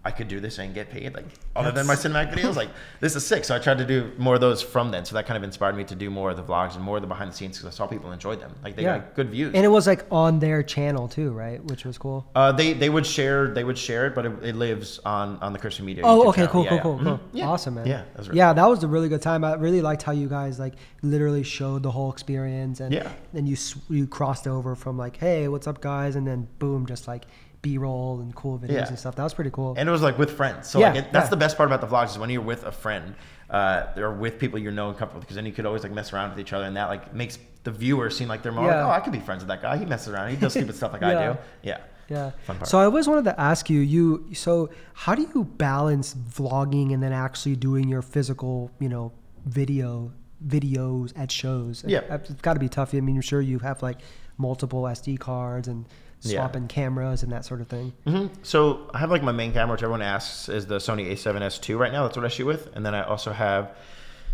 [0.05, 1.25] I could do this and get paid, like
[1.55, 2.55] other than my cinematic videos.
[2.55, 3.43] Like this is sick.
[3.43, 5.03] So I tried to do more of those from then.
[5.03, 7.01] So that kind of inspired me to do more of the vlogs and more of
[7.01, 8.55] the behind the scenes because I saw people enjoyed them.
[8.63, 8.99] Like they Yeah.
[8.99, 9.53] got good views.
[9.55, 11.63] And it was like on their channel too, right?
[11.65, 12.29] Which was cool.
[12.35, 15.53] uh, they they would share they would share it, but it, it lives on on
[15.53, 16.03] the Christian Media.
[16.05, 16.51] Oh, YouTube okay, channel.
[16.51, 16.81] cool, Yeah, cool, yeah.
[16.83, 17.17] cool, cool.
[17.17, 17.19] Mhm.
[17.33, 17.47] Yeah.
[17.49, 17.87] Awesome, man.
[17.87, 19.43] Yeah, that was really yeah, that was a really good time.
[19.43, 23.09] I really liked how you guys like literally showed the whole experience, and Yeah.
[23.33, 23.57] then you
[23.89, 27.25] you crossed over from like, hey, what's up, guys, and then boom, just like
[27.65, 28.87] B roll and cool videos Yeah.
[28.87, 29.15] and stuff.
[29.15, 29.73] That was pretty cool.
[29.77, 30.69] And it was like with friends.
[30.69, 31.29] So Yeah, like it, that's yeah.
[31.35, 33.15] the best part about the vlogs is when you're with a friend
[33.49, 35.91] uh, or with people you know and comfortable with, because then you could always like
[35.91, 38.67] mess around with each other, and that like makes the viewer seem like they're more
[38.67, 39.77] like, oh, I could be friends with that guy.
[39.77, 40.29] He messes around.
[40.29, 41.37] He does stupid stuff like I do.
[41.63, 41.79] Yeah.
[42.07, 42.31] Yeah.
[42.65, 44.05] So I always wanted to ask you, you
[44.35, 49.11] so how do you balance vlogging and then actually doing your physical, you know,
[49.45, 50.11] video
[50.45, 51.83] videos at shows?
[51.87, 52.01] Yeah.
[52.13, 52.93] It's got to be tough.
[52.93, 53.99] I mean, you're sure you have like
[54.37, 55.85] multiple SD cards and
[56.21, 56.39] Yeah.
[56.39, 57.93] swapping cameras and that sort of thing.
[58.05, 61.67] hmm So I have like my main camera, which everyone asks is the Sony A7S
[61.69, 62.03] II right now.
[62.03, 63.75] That's what I shoot with, and then I also have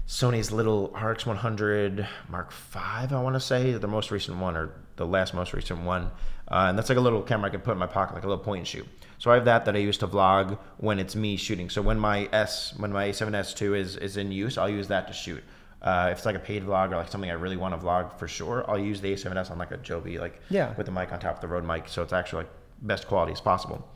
[0.07, 2.79] Sony's little RX100 Mark V.
[2.79, 6.11] I want to say the most recent one or the last most recent one,
[6.49, 8.27] uh, and that's like a little camera I can put in my pocket, like a
[8.27, 8.87] little point and shoot.
[9.17, 11.69] So I have that that I use to vlog when it's me shooting.
[11.69, 15.07] So when my S, when my A7S II is is in use, I'll use that
[15.07, 15.43] to shoot.
[15.81, 18.17] Uh, if it's like a paid vlog or like something I really want to vlog
[18.19, 20.73] for sure, I'll use the A7S on like a Joby, like Yeah.
[20.77, 22.51] with the mic on top of the Rode mic, so it's actually like
[22.83, 23.87] best quality as possible.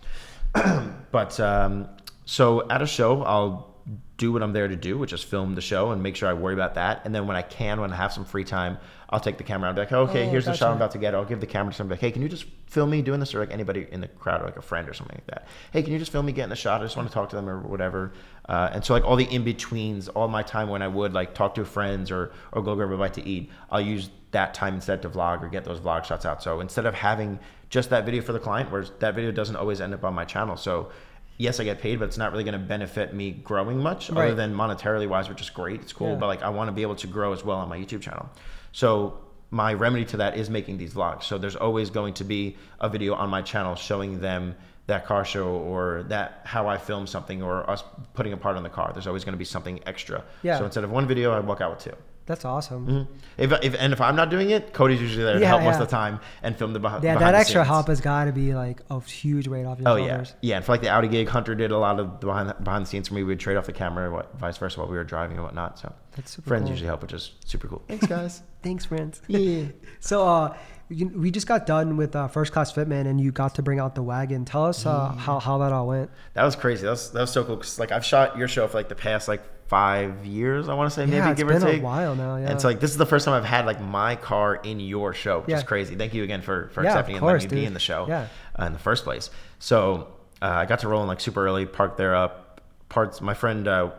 [1.12, 1.88] but um,
[2.26, 3.75] so at a show, I'll
[4.18, 6.34] do what I'm there to do, which is film the show and make sure I
[6.34, 7.02] worry about that.
[7.04, 8.78] And then when I can, when I have some free time,
[9.10, 10.98] I'll take the camera and be like, okay, Oh, here's the shot I'm about to
[10.98, 11.14] get.
[11.14, 13.36] I'll give the camera to somebody like, hey, can you just film me doing this?
[13.36, 15.48] Or like anybody in the crowd, or like a friend or something like that.
[15.72, 16.82] Hey, can you just film me getting the shot?
[16.82, 18.14] I just want to talk to them or whatever.
[18.48, 21.34] Uh, and so like all the in betweens, all my time when I would like
[21.34, 24.76] talk to friends or or go grab a bite to eat, I'll use that time
[24.76, 26.42] instead to vlog or get those vlog shots out.
[26.42, 27.40] So instead of having
[27.70, 30.26] just that video for the client, where that video doesn't always end up on my
[30.26, 30.58] channel.
[30.58, 30.92] So
[31.38, 34.36] yes, I get paid, but it's not really going to benefit me growing much, other
[34.36, 35.82] than monetarily wise, which is great.
[35.82, 36.16] It's cool, Yeah.
[36.16, 38.30] but like I want to be able to grow as well on my YouTube channel.
[38.72, 39.20] So
[39.52, 41.24] my remedy to that is making these vlogs.
[41.24, 44.56] So there's always going to be a video on my channel showing them
[44.88, 47.84] that car show or that how I film something or us
[48.14, 48.92] putting a part on the car.
[48.94, 50.24] There's always going to be something extra.
[50.44, 50.58] Yeah.
[50.60, 51.94] So instead of one video, I walk out with two.
[52.28, 52.88] That's awesome.
[52.88, 53.08] Mhm.
[53.38, 55.76] If, if and if I'm not doing it, Cody's usually there to Yeah, help most
[55.80, 57.04] of the time and film the behind.
[57.04, 57.68] Yeah, behind that the extra scenes.
[57.68, 60.34] help has got to be like a huge weight off your Oh yeah, shoulders.
[60.42, 60.56] yeah.
[60.56, 62.90] And for like the Audi gig, Hunter did a lot of the behind behind the
[62.90, 63.22] scenes for me.
[63.24, 65.78] We'd trade off the camera, what, vice versa, while we were driving and whatnot.
[65.78, 66.72] So That's super friends cool.
[66.72, 67.84] usually help, which is super cool.
[67.88, 68.42] Thanks, guys.
[68.64, 69.22] Thanks, friends.
[69.28, 69.66] yeah.
[70.00, 70.56] So, uh,
[70.90, 73.96] we just got done with uh, First Class Fitment, and you got to bring out
[73.96, 74.46] the wagon.
[74.46, 75.18] Tell us uh, Mm.
[75.18, 76.12] how, how that all went.
[76.34, 76.84] That was crazy.
[76.84, 77.58] That was that was so cool.
[77.58, 80.70] Cause like I've shot your show for like the past like five years.
[80.70, 81.82] I want to say maybe yeah, it's give or take.
[81.82, 82.38] a while now.
[82.38, 82.52] Yeah.
[82.52, 85.14] And so like this is the first time I've had like my car in your
[85.14, 85.96] show, which is crazy.
[85.96, 88.06] Thank you again for for Yeah, accepting course, and letting me be in the show
[88.08, 88.28] Yeah.
[88.60, 89.30] uh, in the first place.
[89.60, 90.08] So
[90.42, 92.62] uh, I got to roll in like super early, parked there up.
[92.90, 93.20] Parts.
[93.22, 93.90] My friend uh,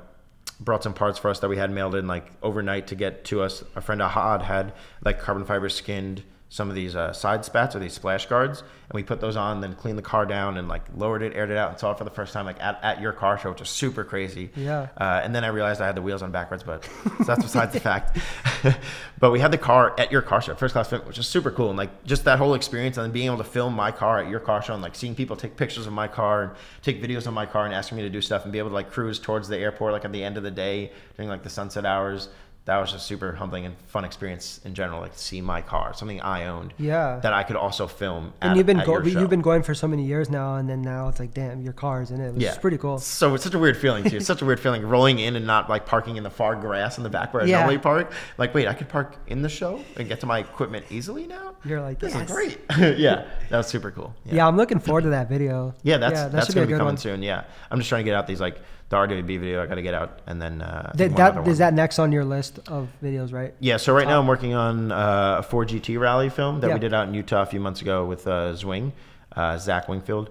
[0.61, 3.43] brought some parts for us that we had mailed in like overnight to get to
[3.43, 3.65] us.
[3.75, 4.73] Our friend Ahad had
[5.05, 8.95] like carbon fiber skinned some of these uh, side spats or these splash guards, and
[8.95, 11.57] we put those on, then cleaned the car down and like lowered it, aired it
[11.57, 13.59] out, and saw it for the first time like at, at your car show, which
[13.59, 14.51] was super crazy.
[14.55, 14.89] Yeah.
[14.97, 16.85] Uh, and then I realized I had the wheels on backwards, but
[17.19, 18.19] so that's besides the fact.
[19.19, 21.51] but we had the car at your car show, first class film, which is super
[21.51, 21.69] cool.
[21.71, 24.31] And like just that whole experience and then being able to film my car at
[24.31, 27.27] your car show and like seeing people take pictures of my car and take videos
[27.27, 29.19] of my car and asking me to do stuff and be able to like cruise
[29.19, 32.29] towards the airport like at the end of the day during like the sunset hours.
[32.67, 35.95] That was just super humbling and fun experience in general, like to see my car,
[35.95, 37.21] something I owned Yeah.
[37.23, 38.33] that I could also film.
[38.41, 40.83] and at- you've been go- you've been going for so many years now, and then
[40.83, 42.35] now it's like, damn, your car's in it.
[42.35, 42.99] Which is pretty cool.
[42.99, 44.17] So it's such a weird feeling too.
[44.17, 46.99] It's such a weird feeling rolling in and not like parking in the far grass
[46.99, 47.59] in the back where I Yeah.
[47.59, 48.13] normally park.
[48.37, 51.53] Like, wait, I could park in the show and get to my equipment easily now.
[51.65, 52.29] You're like, This yes.
[52.29, 52.59] is great.
[52.99, 54.13] yeah, that was super cool.
[54.25, 54.45] Yeah.
[54.45, 55.73] I'm looking forward to that video.
[55.85, 56.97] Yeah, that's that that's should gonna be be, coming one.
[56.97, 57.23] soon.
[57.23, 59.63] Yeah, I'm just trying to get out these like the RWB video.
[59.63, 62.61] I got to get out and then uh, That, is that next on your list
[62.69, 63.53] of videos, right?
[63.59, 66.75] Yeah, so right now I'm working on uh, a Ford GT rally film that Yeah.
[66.75, 68.93] we did out in Utah a few months ago with uh, Zwing,
[69.35, 70.31] uh, Zach Wingfield.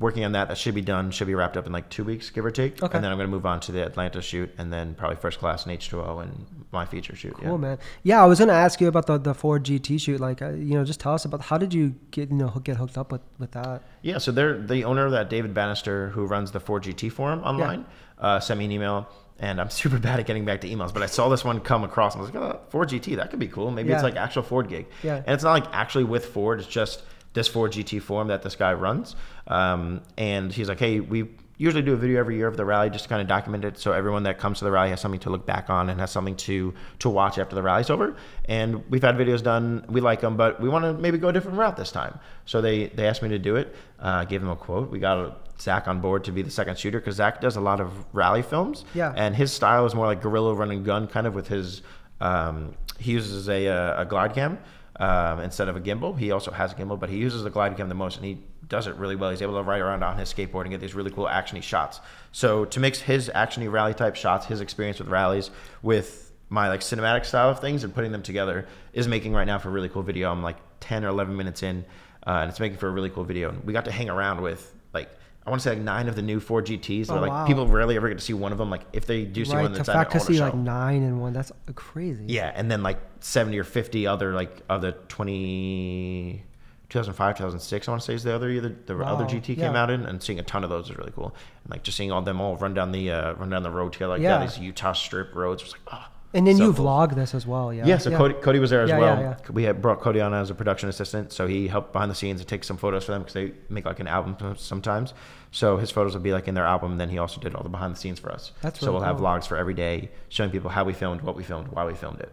[0.00, 0.48] Working on that.
[0.48, 1.12] That should be done.
[1.12, 2.82] Should be wrapped up in like two weeks, give or take.
[2.82, 2.96] Okay.
[2.96, 5.38] And then I'm going to move on to the Atlanta shoot and then probably first
[5.38, 7.34] class and H2O and my feature shoot.
[7.34, 7.56] Cool, yeah.
[7.56, 7.78] man.
[8.02, 10.20] Yeah, I was gonna ask you about the the Ford GT shoot.
[10.20, 12.76] Like, uh, you know, just tell us about how did you get you know get
[12.76, 13.82] hooked up with with that?
[14.02, 17.40] Yeah, so they're the owner of that, David Bannister, who runs the Ford GT forum
[17.40, 17.86] online,
[18.18, 19.08] uh, sent me an email.
[19.42, 21.82] And I'm super bad at getting back to emails, but I saw this one come
[21.82, 23.70] across and I was like, oh, Ford GT, that could be cool.
[23.70, 24.86] Maybe it's like actual Ford gig.
[25.02, 25.16] Yeah.
[25.16, 27.02] And it's not like actually with Ford, it's just
[27.32, 29.16] this Ford GT forum that this guy runs.
[29.46, 31.28] Um, and he's like, hey, we
[31.60, 33.78] usually do a video every year of the rally just to kind of document it.
[33.78, 36.10] So everyone that comes to the rally has something to look back on and has
[36.10, 38.16] something to to watch after the rally's over.
[38.46, 41.32] And we've had videos done we like them but we want to maybe go a
[41.34, 42.18] different route this time.
[42.46, 43.76] So they they asked me to do it.
[43.98, 44.90] Uh, gave them a quote.
[44.90, 47.78] We got Zach on board to be the second shooter because Zach does a lot
[47.78, 48.86] of rally films.
[48.94, 49.12] Yeah.
[49.14, 51.82] and his style is more like guerrilla run and gun kind of with his
[52.22, 54.58] um, he uses a, uh, a glide cam
[54.96, 56.18] um, instead of a gimbal.
[56.18, 58.38] He also has a gimbal, but he uses the glide cam the most, and he
[58.68, 59.30] does it really well.
[59.30, 62.00] He's able to ride around on his skateboard and get these really cool actiony shots.
[62.32, 65.50] So to mix his actiony rally type shots, his experience with rallies,
[65.82, 69.58] with my like cinematic style of things, and putting them together is making right now
[69.58, 70.30] for a really cool video.
[70.30, 71.84] I'm like 10 or 11 minutes in,
[72.26, 73.50] uh, and it's making for a really cool video.
[73.50, 75.10] And we got to hang around with like.
[75.46, 77.10] I want to say like nine of the new Ford GTs.
[77.10, 77.46] Oh, like wow.
[77.46, 78.68] people rarely ever get to see one of them.
[78.68, 79.62] Like if they do see right.
[79.62, 80.44] one that's at fact to see show.
[80.44, 81.32] like nine and one.
[81.32, 82.24] That's crazy.
[82.26, 86.44] Yeah, and then like 70 or 50 other like of the 20
[86.90, 89.56] 2005 2006 I want to say is the other year the, the other Wow, GT
[89.56, 91.34] came out in and seeing a ton of those is really cool.
[91.64, 93.92] And like just seeing all them all run down the uh, run down the road
[93.92, 94.38] together like Yeah.
[94.38, 96.04] that these Utah strip roads was like oh.
[96.32, 97.72] And then so you vlog this as well.
[97.74, 97.86] Yeah.
[97.86, 99.20] Yeah, so Cody, Cody was there as Yeah, well.
[99.20, 102.14] yeah, We had brought Cody on as a production assistant, so he helped behind the
[102.14, 105.12] scenes and take some photos for them because they make like an album sometimes.
[105.50, 106.92] So his photos will be like in their album.
[106.92, 108.52] And then he also did all the behind the scenes for us.
[108.62, 109.26] That's so really we'll have cool.
[109.26, 112.20] vlogs for every day showing people how we filmed, what we filmed, why we filmed
[112.20, 112.32] it.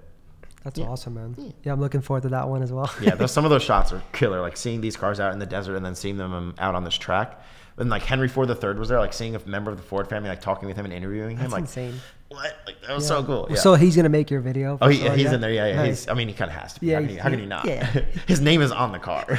[0.64, 0.86] That's Yeah.
[0.86, 1.34] awesome, man.
[1.38, 1.52] Yeah.
[1.64, 1.74] Yeah.
[1.74, 2.92] I'm looking forward to that one as well.
[3.02, 4.42] yeah, those, some of those shots are killer.
[4.42, 6.84] Like seeing these cars out in the desert and then seeing them um, out on
[6.84, 7.42] this track.
[7.80, 10.30] And like Henry Ford III was there, like seeing a member of the Ford family,
[10.30, 11.42] like talking with him and interviewing him.
[11.42, 11.94] That's Like, insane.
[12.30, 12.56] what?
[12.66, 13.08] Like that was Yeah.
[13.08, 13.48] so cool.
[13.52, 13.56] Yeah.
[13.58, 14.80] So he's gonna make your video.
[14.82, 15.52] oh, he, he's in there.
[15.52, 15.76] Yeah, yeah.
[15.76, 15.88] Nice.
[16.06, 16.88] He's, I mean, he kind of has to be.
[16.88, 17.66] Yeah, how, can he, how can he not?
[17.66, 17.86] yeah.
[18.28, 19.26] His name is on the car.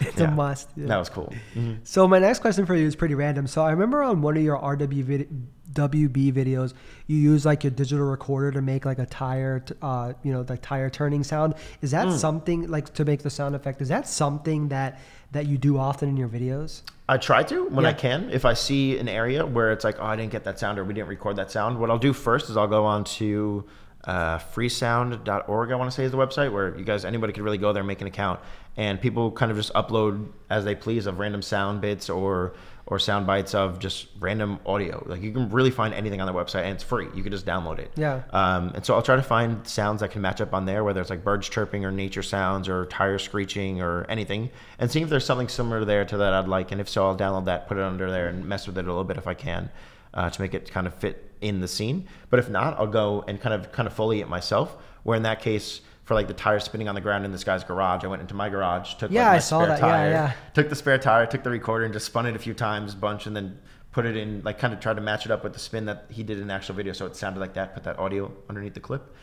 [0.00, 0.68] It's a must.
[0.76, 0.86] yeah.
[0.88, 1.32] That was cool.
[1.54, 1.78] Mhm.
[1.84, 3.46] So my next question for you is pretty random.
[3.46, 5.28] So I remember on one of your RW vid-
[5.72, 6.74] WB videos,
[7.06, 10.42] you use like your digital recorder to make like a tire, t- uh, you know,
[10.42, 11.54] the tire turning sound.
[11.80, 13.80] Is that something like to make the sound effect?
[13.80, 14.98] Is that something that
[15.32, 16.82] that you do often in your videos?
[17.10, 18.30] I try to when I can.
[18.30, 20.84] If I see an area where it's like, oh, I didn't get that sound or
[20.84, 23.64] we didn't record that sound, what I'll do first is I'll go on to
[24.04, 27.58] uh, freesound.org, I want to say is the website where you guys, anybody could really
[27.58, 28.38] go there and make an account.
[28.76, 32.54] And people kind of just upload as they please of random sound bits or
[32.90, 35.02] or sound bites of just random audio.
[35.06, 37.06] Like you can really find anything on the website and it's free.
[37.14, 37.92] You can just download it.
[37.94, 38.22] Yeah.
[38.32, 41.00] Um, and so I'll try to find sounds that can match up on there, whether
[41.00, 45.08] it's like birds chirping or nature sounds or tire screeching or anything, and see if
[45.08, 46.72] there's something similar there to that I'd like.
[46.72, 48.88] And if so, I'll download that, put it under there, and mess with it a
[48.88, 49.70] little bit if I can,
[50.12, 52.08] uh, to make it kind of fit in the scene.
[52.28, 54.76] But if not, I'll go and kind of kind of fully it myself.
[55.04, 55.80] Where in that case,
[56.10, 58.34] for like the tire spinning on the ground in this guy's garage, I went into
[58.34, 59.78] my garage, took Yeah, like, my I saw spare that.
[59.80, 60.32] Tire, yeah.
[60.54, 63.26] took the spare tire, took the recorder, and just spun it a few times, bunch,
[63.26, 63.56] and then
[63.92, 66.06] put it in, like, kind of tried to match it up with the spin that
[66.10, 67.74] he did in the actual video, so it sounded like that.
[67.74, 69.14] Put that audio underneath the clip,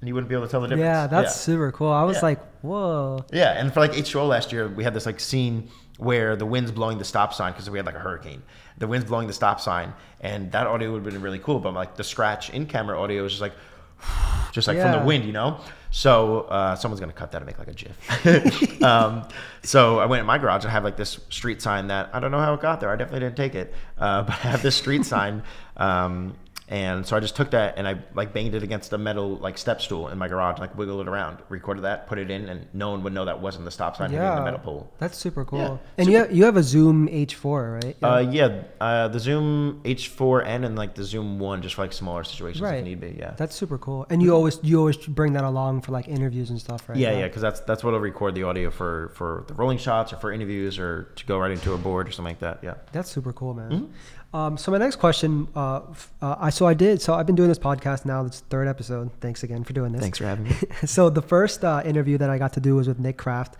[0.00, 0.82] and you wouldn't be able to tell the difference.
[0.86, 1.92] Yeah, that's super cool.
[1.92, 2.22] I was Yeah.
[2.22, 3.22] like, whoa.
[3.34, 5.68] Yeah, and for like H2O last year, we had this like scene
[5.98, 8.42] where the wind's blowing the stop sign because we had like a hurricane.
[8.78, 11.60] The wind's blowing the stop sign, and that audio would have been really cool.
[11.60, 13.52] But like the scratch in camera audio was just like,
[14.52, 15.60] just like from the wind, you know.
[15.90, 18.82] So uh, someone's gonna cut that and make like a GIF.
[18.82, 19.26] um,
[19.62, 22.30] so I went in my garage I have like this street sign that I don't
[22.30, 22.90] know how it got there.
[22.90, 25.42] I definitely didn't take it, uh, but I have this street sign.
[25.76, 26.36] Um,
[26.70, 29.58] and so I just took that and I like banged it against a metal like
[29.58, 32.66] step stool in my garage, like wiggled it around, recorded that, put it in, and
[32.72, 34.92] no one would know that wasn't the stop sign hitting the metal pole.
[34.98, 35.58] that's super cool.
[35.58, 37.96] Yeah, and you have, you have a Zoom H4, right?
[38.02, 42.24] Uh, yeah, uh, the Zoom H4n and like the Zoom One, just for like smaller
[42.24, 42.78] situations Right.
[42.78, 43.16] if need be.
[43.18, 43.34] Yeah.
[43.36, 44.06] That's super cool.
[44.08, 46.96] And you always you always bring that along for like interviews and stuff, right?
[46.96, 50.16] Yeah, yeah, because that's that's what'll record the audio for for the rolling shots or
[50.16, 52.60] for interviews or to go right into a board or something like that.
[52.62, 52.74] Yeah.
[52.92, 53.70] That's super cool, man.
[53.70, 53.92] Mm-hmm.
[54.32, 55.80] Um, so my next question, uh,
[56.22, 58.24] uh, I so I did so I've been doing this podcast now.
[58.24, 59.10] It's third episode.
[59.20, 60.00] Thanks again for doing this.
[60.00, 60.54] Thanks for having me.
[60.86, 63.56] so the first uh, interview that I got to do was with Nick Kraft.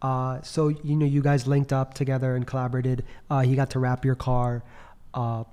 [0.00, 3.04] Uh, so you know you guys linked up together and collaborated.
[3.28, 4.62] Uh, he got to wrap your car,
[5.12, 5.44] uh,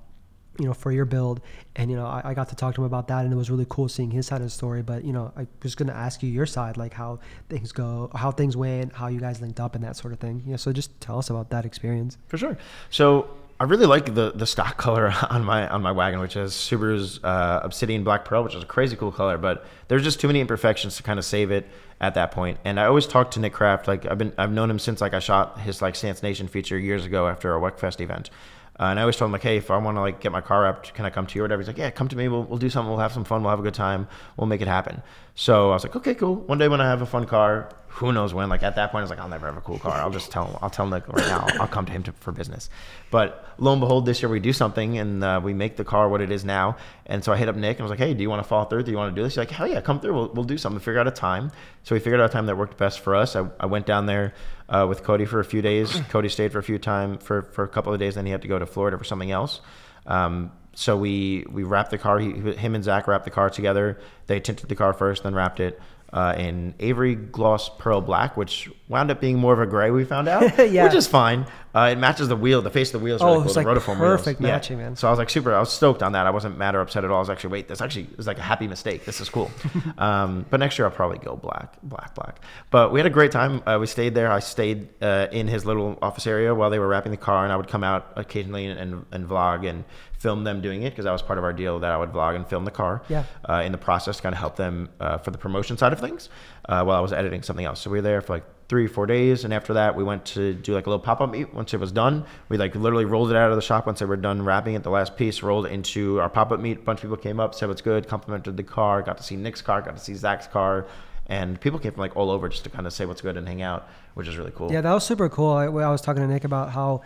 [0.57, 1.41] you know, for your build,
[1.76, 3.49] and you know I, I got to talk to him about that, and it was
[3.49, 4.82] really cool seeing his side of the story.
[4.82, 7.19] But you know I was gonna ask you your side, like how
[7.49, 10.43] things go, how things went, how you guys linked up, and that sort of thing.
[10.45, 12.17] Yeah, so just tell us about that experience.
[12.28, 12.57] For sure.
[12.89, 13.30] So
[13.62, 17.24] I really like the the stock color on my on my wagon, which is Subaru's
[17.24, 19.38] uh, Obsidian Black Pearl, which is a crazy cool color.
[19.38, 21.68] But there's just too many imperfections to kind of save it
[21.99, 22.57] at that point.
[22.66, 23.88] And I always talk to Nick Kraft.
[23.88, 26.76] Like I've been I've known him since like I shot his like Stance Nation feature
[26.76, 28.32] years ago after a Wekfest event.
[28.80, 30.41] Uh, and I always told him like, hey, if I want to like get my
[30.41, 31.62] car wrapped, can I come to you or whatever?
[31.62, 32.30] He's like, yeah, come to me.
[32.30, 32.89] We'll, we'll do something.
[32.89, 33.43] We'll have some fun.
[33.43, 34.07] We'll have a good time.
[34.38, 35.03] We'll make it happen.
[35.36, 36.36] So I was like, okay, cool.
[36.36, 38.49] One day when I have a fun car, who knows when?
[38.49, 39.93] Like at that point, I was like, I'll never have a cool car.
[39.93, 40.57] I'll just tell him.
[40.61, 41.45] I'll tell Nick right now.
[41.59, 42.69] I'll come to him to, for business.
[43.11, 46.07] But lo and behold, this year we do something and uh, we make the car
[46.09, 46.77] what it is now.
[47.05, 48.47] And so I hit up Nick and I was like, hey, do you want to
[48.47, 48.84] follow through?
[48.84, 49.34] Do you want to do this?
[49.34, 50.13] He's like, hell yeah, come through.
[50.13, 50.79] We'll, we'll do something.
[50.79, 51.51] Figure out a time.
[51.84, 53.36] So we figured out a time that worked best for us.
[53.36, 54.34] I, I went down there
[54.69, 55.99] uh, with Cody for a few days.
[56.09, 58.15] Cody stayed for a few time for for a couple of days.
[58.15, 59.59] Then he had to go to Florida for something else.
[60.05, 60.51] Um,
[60.82, 62.17] so we we wrapped the car.
[62.17, 63.99] He, him and Zach wrapped the car together.
[64.25, 65.79] They tinted the car first, then wrapped it
[66.11, 69.91] uh, in Avery Gloss Pearl Black, which wound up being more of a gray.
[69.91, 70.86] We found out, Yeah.
[70.86, 71.45] which is fine.
[71.73, 72.61] Uh, it matches the wheel.
[72.61, 73.45] The face of the wheel is really Oh, cool.
[73.45, 74.47] it's the like perfect wheels.
[74.49, 74.55] Yeah.
[74.55, 74.95] matching, man.
[74.97, 75.53] So I was like super.
[75.55, 76.25] I was stoked on that.
[76.27, 77.17] I wasn't mad or upset at all.
[77.17, 77.67] I was actually wait.
[77.69, 79.05] This actually is like a happy mistake.
[79.05, 79.49] This is cool.
[79.97, 82.41] um, but next year I'll probably go black, black, black.
[82.71, 83.61] But we had a great time.
[83.65, 84.29] Uh, we stayed there.
[84.32, 87.53] I stayed uh, in his little office area while they were wrapping the car, and
[87.53, 89.86] I would come out occasionally and, and, and vlog and
[90.22, 92.36] film them doing it because that was part of our deal that I would vlog
[92.36, 93.01] and film the car.
[93.09, 93.24] Yeah.
[93.49, 95.99] Uh, in the process, to kind of help them uh, for the promotion side of
[95.99, 96.30] things
[96.69, 97.82] uh, while I was editing something else.
[97.82, 100.24] So we were there for like three, or four days, and after that, we went
[100.24, 101.53] to do like a little pop up meet.
[101.53, 103.86] Once it was done, we like literally rolled it out of the shop.
[103.86, 106.78] Once they were done wrapping it, the last piece rolled into our pop up meet.
[106.78, 109.36] A bunch of people came up, said what's good, complimented the car, got to see
[109.36, 110.86] Nick's car, got to see Zach's car,
[111.26, 113.47] and people came from like all over just to kind of say what's good and
[113.47, 114.72] hang out, which is really cool.
[114.72, 115.51] Yeah, that was super cool.
[115.51, 117.01] I, I was talking to Nick about how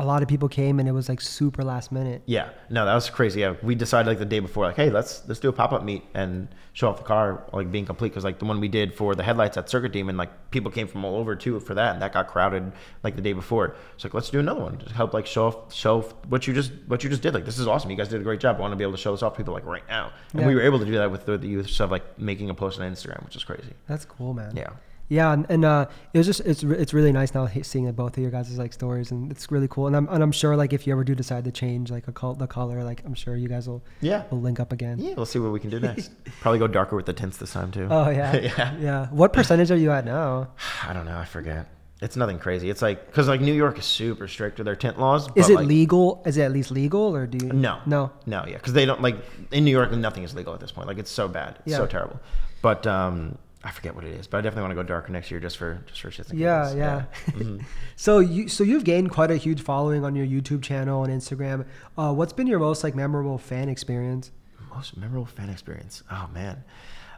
[0.00, 2.22] a lot of people came and it was like super last minute.
[2.24, 3.40] Yeah, no, that was crazy.
[3.40, 5.84] Yeah, we decided like the day before, like, hey, let's let's do a pop up
[5.84, 8.94] meet and show off the car like being complete because like the one we did
[8.94, 11.92] for the headlights at Circuit Demon, like people came from all over too for that,
[11.92, 12.72] and that got crowded
[13.04, 13.76] like the day before.
[13.98, 16.54] So like, let's do another one, just help like show off show off what you
[16.54, 17.34] just what you just did.
[17.34, 17.90] Like this is awesome.
[17.90, 18.56] You guys did a great job.
[18.56, 20.40] I want to be able to show this off to people like right now, and
[20.40, 20.46] Yeah.
[20.46, 22.80] we were able to do that with the, the use of like making a post
[22.80, 23.74] on Instagram, which is crazy.
[23.86, 24.56] That's cool, man.
[24.56, 24.70] Yeah.
[25.10, 28.22] Yeah, and, and uh, it was just it's it's really nice now seeing both of
[28.22, 29.88] your guys' like stories, and it's really cool.
[29.88, 32.12] And I'm and I'm sure like if you ever do decide to change like a
[32.12, 34.22] col- the color, like I'm sure you guys will Yeah.
[34.30, 35.00] will link up again.
[35.00, 36.12] Yeah, let's see what we can do next.
[36.40, 37.88] Probably go darker with the tints this time too.
[37.90, 38.36] Oh yeah.
[38.56, 38.76] yeah.
[38.78, 39.06] yeah.
[39.08, 40.52] What percentage are you at now?
[40.86, 41.18] I don't know.
[41.18, 41.66] I forget.
[42.00, 42.70] It's nothing crazy.
[42.70, 45.28] It's like because like New York is super strict with their tint laws.
[45.34, 46.22] Is it like, legal?
[46.24, 47.52] Is it at least legal, or do you?
[47.52, 48.12] No, No.
[48.26, 49.16] no, yeah, because they don't like
[49.50, 49.90] in New York.
[49.90, 50.86] Nothing is legal at this point.
[50.86, 52.20] Like it's so bad, it's so terrible.
[52.62, 54.26] But um, I forget what it is.
[54.26, 56.38] But I definitely want to go darker next year just for just for shits and
[56.38, 56.76] Yeah, giggles.
[56.76, 57.04] yeah.
[57.32, 57.64] Mhm.
[57.96, 61.66] So you so you've gained quite a huge following on your YouTube channel and Instagram.
[61.98, 64.30] Uh, what's been your most like memorable fan experience?
[64.74, 66.02] Most memorable fan experience.
[66.10, 66.64] Oh man,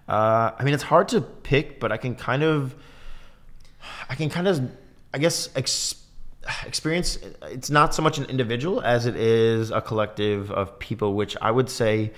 [0.08, 2.74] uh, I mean it's hard to pick, but I can kind of,
[4.08, 4.68] I can kind of,
[5.14, 5.94] I guess, ex-
[6.66, 7.18] experience.
[7.42, 11.50] It's not so much an individual as it is a collective of people, which I
[11.52, 12.12] would say.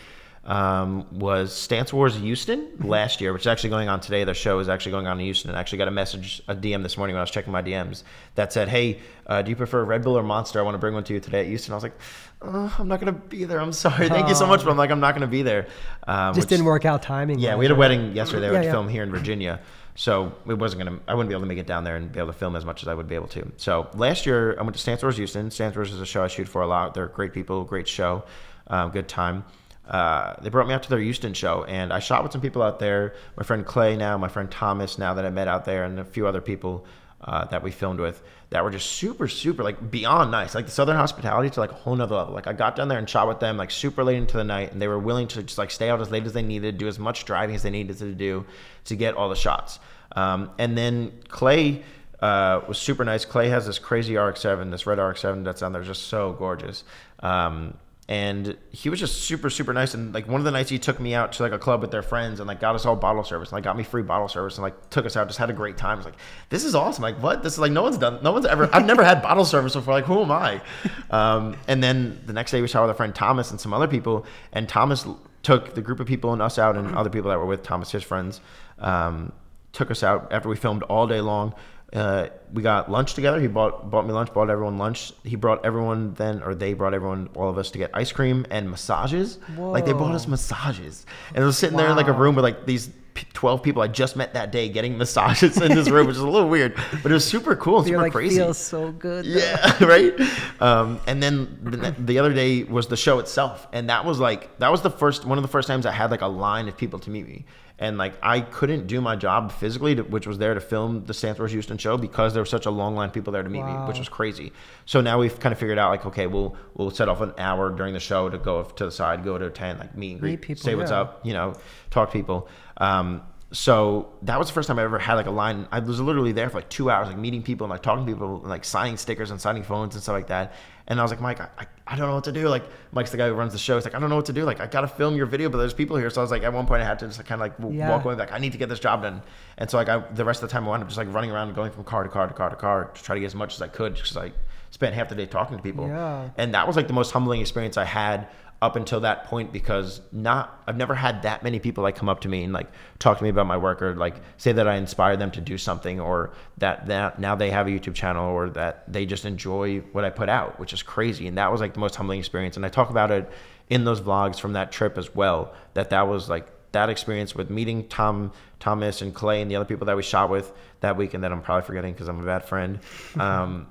[0.47, 4.25] Um, was Stance Wars Houston last year, which is actually going on today.
[4.25, 5.49] The show is actually going on in Houston.
[5.49, 7.63] And I actually got a message, a DM this morning when I was checking my
[7.63, 8.03] DMs
[8.35, 10.59] that said, Hey, uh, do you prefer Red Bull or Monster?
[10.59, 11.73] I want to bring one to you today at Houston.
[11.73, 11.97] I was like,
[12.43, 13.61] oh, I'm not going to be there.
[13.61, 14.09] I'm sorry.
[14.09, 14.65] Thank you so much.
[14.65, 15.67] But I'm like, I'm not going to be there.
[16.07, 17.39] Um, Just which- didn't work out timing.
[17.39, 18.49] yeah, we had a wedding yesterday.
[18.49, 18.73] We had to yeah.
[18.73, 19.61] film here in Virginia,
[19.95, 21.01] so it wasn't gonna.
[21.09, 22.65] I wouldn't be able to make it down there and be able to film as
[22.65, 23.51] much as I would be able to.
[23.57, 25.51] So last year, I went to Stance Wars Houston.
[25.51, 26.95] Stance Wars is a show I shoot for a lot.
[26.95, 28.25] They're great people, great show,
[28.67, 29.45] um, good time.
[29.89, 32.63] Uh, they brought me out to their Houston show, and I shot with some people
[32.63, 33.15] out there.
[33.37, 36.05] My friend Clay now, my friend Thomas now that I met out there, and a
[36.05, 36.87] few other people
[37.21, 40.55] uh, that we filmed with that were just super, super like beyond nice.
[40.55, 42.35] Like the Southern hospitality to like a whole nother level.
[42.35, 44.73] Like I got down there and shot with them like super late into the night,
[44.73, 46.89] and they were willing to just like stay out as late as they needed, do
[46.89, 48.47] as much driving as they needed to do
[48.85, 49.81] to get all the shots.
[50.17, 51.83] Um, and then Clay
[52.21, 53.25] uh, was super nice.
[53.25, 56.85] Clay has this crazy RX-7, this red RX-7 that's on there, just so gorgeous.
[57.21, 57.77] Um,
[58.07, 59.95] and he was just super super nice.
[59.95, 61.91] And like one of the nights he took me out to like a club with
[61.91, 64.29] their friends and like got us all bottle service and like got me free bottle
[64.29, 65.93] service and like took us out just had a great time.
[65.93, 66.17] I was like
[66.51, 67.03] this is awesome.
[67.03, 67.43] Like what?
[67.43, 69.95] This is like no one's done no one's ever I've never had bottle service before.
[69.95, 70.61] Like who am I?
[71.11, 73.87] Um, and then the next day we saw with our friend Thomas and some other
[73.87, 75.07] people and Thomas
[75.45, 77.93] took the group of people and us out and other people that were with Thomas
[77.93, 78.41] his friends
[78.81, 79.33] um,
[79.73, 81.55] took us out after we filmed all day long
[81.95, 83.41] uh, we got lunch together.
[83.41, 85.13] He bought bought me lunch, bought everyone lunch.
[85.23, 88.45] He brought everyone then, or they brought everyone, all of us, to get ice cream
[88.51, 89.39] and massages.
[89.57, 92.43] Like they bought us massages, and I was sitting there in like a room with
[92.45, 96.09] like these p- twelve people I just met that day getting massages in this room,
[96.09, 98.37] which is a little weird, but it was super cool and You're super like crazy.
[98.39, 99.25] feels so good.
[99.25, 99.39] though.
[99.39, 100.13] Yeah, right.
[100.61, 104.59] Um, and then the, the other day was the show itself, and that was like
[104.59, 106.77] that was the first one of the first times I had like a line of
[106.77, 107.45] people to meet me,
[107.79, 111.15] and like I couldn't do my job physically, to, which was there to film the
[111.15, 113.49] Stance Wars Houston show because there was such a long line of people there to
[113.49, 114.53] meet me, which was crazy.
[114.87, 117.71] So now we've kind of figured out like okay, we'll we'll set off an hour
[117.71, 120.21] during the show to go to the side, go to a tent, like meet and
[120.21, 121.01] greet, Meet people, say what's yeah.
[121.01, 121.55] up, you know,
[121.91, 122.49] talk to people.
[122.77, 123.23] Um,
[123.55, 125.69] so that was the first time I ever had like a line.
[125.71, 128.13] I was literally there for like two hours, like meeting people and like talking to
[128.13, 130.55] people and like signing stickers and signing phones and stuff like that.
[130.89, 132.49] And I was like, Mike, I, I, I don't know what to do.
[132.49, 133.75] Like Mike's the guy who runs the show.
[133.77, 134.45] He's like, I don't know what to do.
[134.45, 136.09] Like I gotta film your video, but there's people here.
[136.09, 137.59] So I was like, at one point I had to just like, kind of like
[137.59, 137.91] w- Yeah.
[137.91, 139.21] walk away, like I need to get this job done.
[139.59, 141.31] And so like I, the rest of the time I wound up just like running
[141.31, 143.27] around, and going from car to car to car to car to try to get
[143.27, 144.33] as much as I could, just like
[144.71, 145.87] spent half the day talking to people.
[145.87, 146.31] Yeah.
[146.39, 148.29] And that was like the most humbling experience I had
[148.65, 152.21] up until that point because not I've never had that many people like come up
[152.21, 154.77] to me and like talk to me about my work or like say that I
[154.77, 158.49] inspired them to do something or that that now they have a YouTube channel or
[158.51, 161.27] that they just enjoy what I put out, which is crazy.
[161.27, 162.57] And that was like the most humbling experience.
[162.57, 163.31] And I talk about it
[163.69, 165.53] in those vlogs from that trip as well.
[165.75, 169.67] That that was like that experience with meeting Tom Thomas and Clay and the other
[169.67, 170.51] people that we shot with
[170.81, 172.79] that weekend that I'm probably forgetting because I'm a bad friend.
[173.19, 173.67] Um,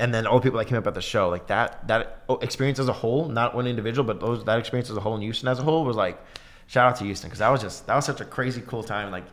[0.00, 2.78] and then all the people that came up at the show, like that that experience
[2.78, 5.48] as a whole, not one individual, but those that experience as a whole in Houston
[5.48, 6.20] as a whole was like,
[6.66, 9.10] shout out to Houston because that was just that was such a crazy cool time.
[9.10, 9.24] Like,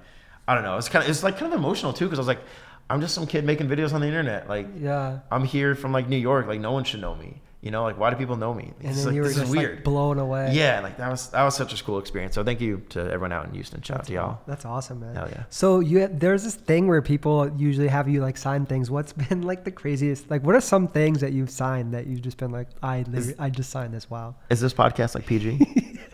[0.47, 2.27] I don't know, it's kind of it's like kind of emotional too because I was
[2.27, 2.41] like,
[2.89, 4.47] I'm just some kid making videos on the internet.
[4.49, 5.19] Like, Yeah.
[5.31, 6.45] I'm here from like New York.
[6.47, 7.41] Like, no one should know me.
[7.61, 8.73] You know, like why do people know me?
[8.79, 9.75] And It's then like, you were this just is weird.
[9.75, 10.49] like blown away.
[10.53, 12.33] yeah, like that was that was such a cool experience.
[12.33, 13.81] So thank you to everyone out in Houston.
[13.83, 14.39] Shout out to y'all.
[14.47, 15.13] That's awesome, man.
[15.15, 15.43] Hell yeah.
[15.49, 18.89] So you there's this thing where people usually have you like sign things.
[18.89, 20.31] What's been like the craziest?
[20.31, 23.35] Like, what are some things that you've signed that you've just been like, I literally,
[23.37, 24.09] I just signed this.
[24.09, 24.35] Wow.
[24.49, 25.99] Is this podcast like PG?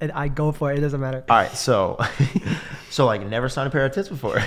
[0.00, 0.78] And I go for it.
[0.78, 1.22] It doesn't matter.
[1.28, 1.98] All right, so
[2.90, 4.40] so like never signed a pair of tits before.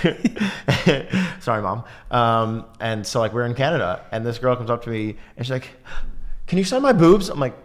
[1.39, 1.84] Sorry, mom.
[2.10, 5.45] Um, and so like we're in Canada, and this girl comes up to me and
[5.45, 5.70] she's like,
[6.48, 7.56] "Can you sign my boobs?" I'm like,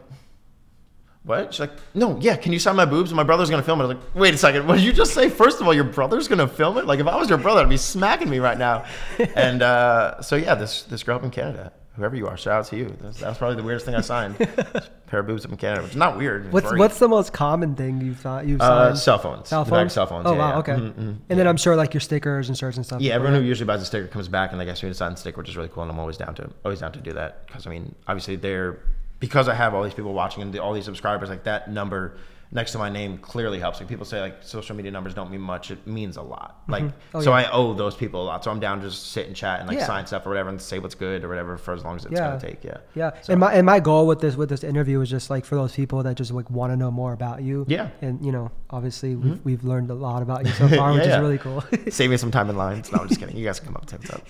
[1.25, 2.37] "What?" She's like, "No, yeah.
[2.37, 3.85] Can you sign my boobs?" My brother's gonna film it.
[3.85, 4.67] I was like, "Wait a second.
[4.67, 5.29] What did you just say?
[5.29, 6.87] First of all, your brother's gonna film it.
[6.87, 8.85] Like if I was your brother, I'd be smacking me right now."
[9.37, 11.73] And uh, so yeah, this this girl up in Canada.
[11.95, 12.97] Whoever you are, shout out to you.
[13.01, 14.41] That's, that's probably the weirdest thing I signed.
[14.41, 16.51] A pair of boobs up in Canada, which is not weird.
[16.51, 16.79] What's great.
[16.79, 18.99] what's the most common thing you've thought you've Uh, signed?
[18.99, 19.49] cell phones.
[19.51, 19.93] Cell phones.
[19.93, 20.27] cell phones.
[20.27, 20.49] Oh yeah, wow.
[20.53, 20.59] yeah.
[20.61, 20.73] Okay.
[20.73, 21.17] Mhm, mhm.
[21.29, 23.03] And then I'm sure like your stickers and shirts and stuff.
[23.03, 25.11] Yeah, everyone who usually buys a sticker comes back and they ask me to sign
[25.13, 27.13] the sticker, which is really cool, and I'm always down to always down to do
[27.13, 28.79] that because I mean, obviously they're
[29.21, 32.17] because I have all these people watching and the- all these subscribers, like that number
[32.55, 33.81] next to my name clearly helps.
[33.81, 36.63] Like people say like social media numbers don't mean much, it means a lot.
[36.69, 36.85] Like
[37.15, 37.49] Oh, so, yeah.
[37.49, 38.45] I owe those people a lot.
[38.45, 39.87] So I'm down to just sit and chat and like Yeah.
[39.87, 42.13] sign stuff or whatever and say what's good or whatever for as long as it's
[42.13, 42.29] Yeah.
[42.29, 42.63] gonna take.
[42.63, 42.77] Yeah.
[42.95, 45.45] Yeah, So- and my and my goal with this with this interview is just like
[45.47, 47.65] for those people that just like want to know more about you.
[47.69, 47.87] Yeah.
[47.87, 48.05] Mm-hmm.
[48.05, 51.19] and you know, obviously we've, we've learned a lot about you so far, which is
[51.19, 51.65] really cool.
[51.91, 52.93] Save me some time in lines.
[52.93, 53.37] No, I'm just kidding.
[53.37, 54.23] You guys can come up to up.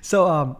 [0.00, 0.56] so, um,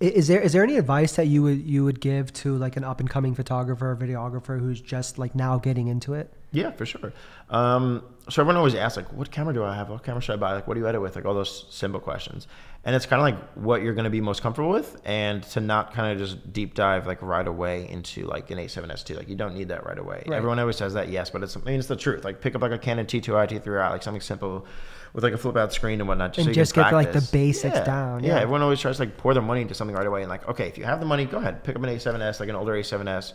[0.00, 2.84] is there is there any advice that you would you would give to like an
[2.84, 6.32] up and coming photographer or videographer who's just like now getting into it?
[6.52, 7.12] Yeah, for sure.
[7.48, 9.88] Um, so everyone always asks, like, what camera do I have?
[9.88, 10.52] What camera should I buy?
[10.52, 11.14] Like, what do you edit with?
[11.16, 12.48] Like, all those simple questions.
[12.84, 15.60] And it's kind of like what you're going to be most comfortable with and to
[15.60, 19.16] not kind of just deep dive, like, right away into, like, an A7S2.
[19.16, 20.24] Like, you don't need that right away.
[20.26, 20.36] Right.
[20.36, 22.24] Everyone always says that, yes, but it's, I mean, it's the truth.
[22.24, 24.66] Like, pick up, like, a Canon T2i, T3i, like, something simple
[25.12, 26.30] with, like, a flip out screen and whatnot.
[26.32, 27.84] Just And so you just get, like, the basics Yeah.
[27.84, 28.34] down, Yeah.
[28.36, 28.40] yeah.
[28.42, 30.22] Everyone always tries to, like, pour their money into something right away.
[30.22, 32.48] And, like, okay, if you have the money, go ahead, pick up an A7S, like,
[32.48, 33.32] an older A7S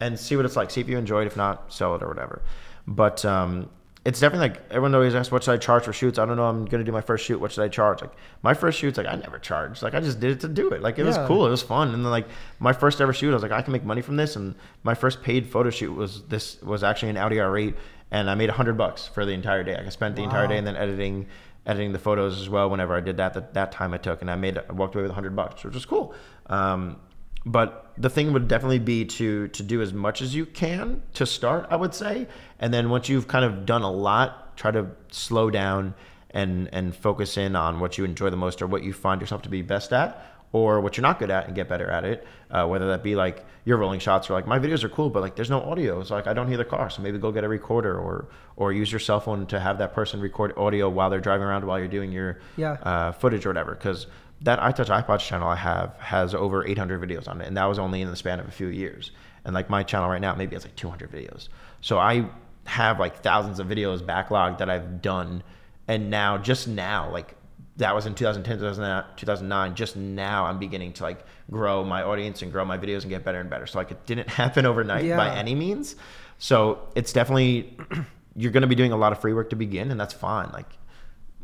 [0.00, 0.70] and see what it's like.
[0.70, 1.26] See if you enjoy it.
[1.26, 2.42] If not, sell it or whatever.
[2.86, 3.68] But um,
[4.06, 6.16] it's definitely like everyone always asks, what should I charge for shoots?
[6.16, 6.44] I don't know.
[6.44, 7.40] I'm gonna do my first shoot.
[7.40, 8.00] What should I charge?
[8.02, 9.82] Like my first shoots, like I never charged.
[9.82, 10.80] Like I just did it to do it.
[10.80, 11.44] Like it was cool.
[11.44, 11.92] It was fun.
[11.92, 12.28] And then like
[12.60, 14.36] my first ever shoot, I was like, I can make money from this.
[14.36, 14.54] And
[14.84, 17.74] my first paid photo shoot was this was actually an Audi R8,
[18.12, 19.74] and I made a hundred bucks for the entire day.
[19.76, 21.26] Like I spent the entire day and then editing.
[21.66, 22.70] Editing the photos as well.
[22.70, 25.02] Whenever I did that, that, that time I took, and I made, I walked away
[25.02, 26.14] with a hundred bucks, which was cool.
[26.46, 27.00] Um,
[27.46, 31.24] but the thing would definitely be to to do as much as you can to
[31.24, 32.26] start i would say.
[32.58, 35.94] And then once you've kind of done a lot try to slow down
[36.30, 39.42] and and focus in on what you enjoy the most or what you find yourself
[39.42, 40.10] to be best at
[40.52, 42.26] or what you're not good at and get better at it.
[42.50, 45.20] Uh, whether that be like your rolling shots or like my videos are cool but
[45.22, 46.02] like there's no audio.
[46.02, 48.72] So like i don't hear the car so maybe go get a recorder or or
[48.72, 51.78] use your cell phone to have that person record audio while they're driving around while
[51.78, 52.72] you're doing your Yeah.
[52.82, 53.74] uh, footage or whatever.
[53.74, 54.06] Because
[54.42, 57.78] that iTouch iPods channel I have has over 800 videos on it, and that was
[57.78, 59.10] only in the span of a few years.
[59.44, 61.48] And like my channel right now, maybe it's like 200 videos.
[61.80, 62.28] So I
[62.64, 65.42] have like thousands of videos backlogged that I've done,
[65.88, 67.34] and now just now, like
[67.76, 69.74] that was in 2010, 2009, 2009.
[69.74, 73.24] Just now, I'm beginning to like grow my audience and grow my videos and get
[73.24, 73.66] better and better.
[73.66, 75.96] So like it didn't happen overnight by any means.
[76.38, 77.76] So it's definitely
[78.36, 80.50] you're going to be doing a lot of free work to begin, and that's fine.
[80.52, 80.70] Like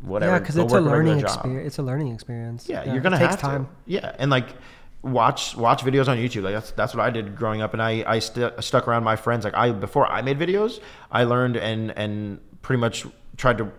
[0.01, 0.33] whatever.
[0.33, 1.67] yeah, because it's a learning experience.
[1.67, 2.67] It's a learning experience.
[2.67, 3.65] Yeah, you're gonna it takes have time.
[3.65, 3.71] to.
[3.85, 4.47] Yeah, and like
[5.01, 6.43] watch watch videos on YouTube.
[6.43, 9.15] Like that's that's what I did growing up, and I I st- stuck around my
[9.15, 9.43] friends.
[9.45, 10.79] Like I before I made videos,
[11.11, 13.05] I learned and and pretty much
[13.37, 13.71] tried to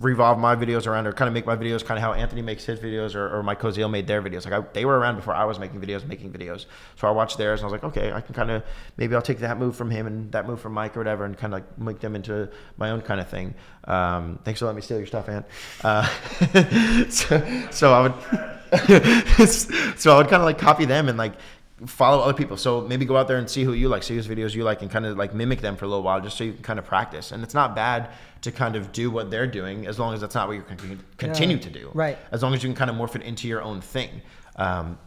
[0.00, 2.64] revolve my videos around or kind of make my videos kind of how Anthony makes
[2.64, 4.44] his videos or, or Mike Koziel made their videos.
[4.44, 6.66] Like I, they were around before I was making videos, making videos.
[6.96, 8.62] So I watched theirs and I was like, okay, I can kind of
[8.96, 11.36] maybe I'll take that move from him and that move from Mike or whatever, and
[11.36, 13.54] kind of like make them into my own kind of thing.
[13.84, 15.46] Um, thanks for letting me steal your stuff, Ant.
[15.82, 16.06] Uh,
[17.08, 18.14] so, so I would.
[19.96, 21.34] so I would kind of like copy them and like
[21.84, 22.56] follow other people.
[22.56, 24.80] So maybe go out there and see who you like, see whose videos you like,
[24.80, 26.78] and kind of like mimic them for a little while, just so you can kind
[26.78, 27.32] of practice.
[27.32, 28.10] And it's not bad
[28.42, 30.98] to kind of do what they're doing, as long as that's not what you're to
[31.18, 31.62] continue Yeah.
[31.62, 31.90] to do.
[31.92, 32.16] Right.
[32.32, 34.22] As long as you can kind of morph it into your own thing.
[34.56, 34.98] Um,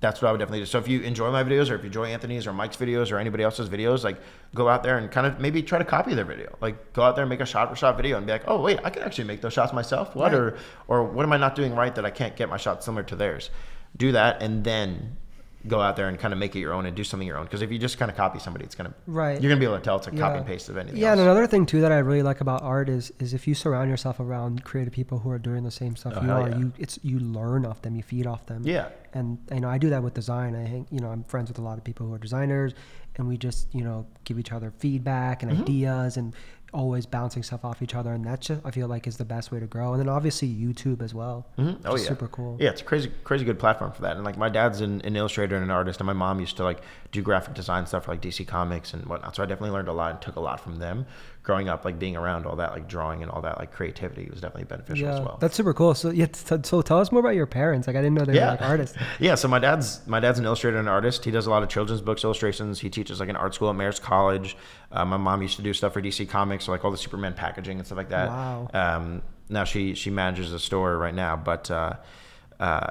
[0.00, 0.66] that's what I would definitely do.
[0.66, 3.18] So if you enjoy my videos, or if you enjoy Anthony's or Mike's videos, or
[3.18, 4.16] anybody else's videos, like
[4.54, 6.56] go out there and kind of maybe try to copy their video.
[6.60, 8.60] Like go out there and make a shot for shot video, and be like, oh
[8.60, 10.14] wait, I can actually make those shots myself.
[10.14, 10.34] What Right.
[10.40, 10.56] or
[10.86, 13.16] or what am I not doing right that I can't get my shots similar to
[13.16, 13.50] theirs?
[13.96, 15.16] Do that, and then
[15.68, 17.44] go out there and kind of make it your own and do something your own.
[17.44, 19.40] Because if you just kind of copy somebody, it's gonna Right.
[19.40, 20.18] You're gonna be able to tell it's a Yeah.
[20.20, 21.20] copy and paste of anything Yeah, else.
[21.20, 23.90] and another thing too that I really like about art is is if you surround
[23.90, 26.58] yourself around creative people who are doing the same stuff Oh, you are, yeah.
[26.58, 28.62] you it's you learn off them, you feed off them.
[28.64, 28.88] yeah.
[29.14, 30.54] And you know, I do that with design.
[30.54, 32.74] I think you know I'm friends with a lot of people who are designers,
[33.16, 35.50] and we just you know give each other feedback Mm-hmm.
[35.50, 36.34] and ideas and
[36.72, 38.12] always bouncing stuff off each other.
[38.12, 39.92] And that just I feel like is the best way to grow.
[39.92, 41.46] And then obviously YouTube as well.
[41.58, 41.80] Mhm.
[41.84, 42.56] Oh yeah, super cool.
[42.60, 44.16] Yeah, it's a crazy, crazy good platform for that.
[44.16, 46.64] And like my dad's an, an illustrator and an artist, and my mom used to
[46.64, 46.80] like
[47.10, 49.34] do graphic design stuff for like DC Comics and whatnot.
[49.34, 51.06] So I definitely learned a lot and took a lot from them.
[51.42, 54.42] Growing up, like being around all that, like drawing and all that, like creativity was
[54.42, 55.38] definitely beneficial Yeah, as well.
[55.40, 55.94] that's super cool.
[55.94, 57.86] So yeah, t- so tell us more about your parents.
[57.86, 58.98] Like I didn't know they were like artists.
[59.18, 59.34] yeah.
[59.34, 61.24] So my dad's my dad's an illustrator and an artist.
[61.24, 62.80] He does a lot of children's books illustrations.
[62.80, 64.58] He teaches like an art school at Mayor's College.
[64.92, 67.32] Uh, my mom used to do stuff for DC Comics, so like all the Superman
[67.32, 68.28] packaging and stuff like that.
[68.28, 68.68] Wow.
[68.74, 71.94] Um, now she she manages a store right now, but uh,
[72.60, 72.90] uh,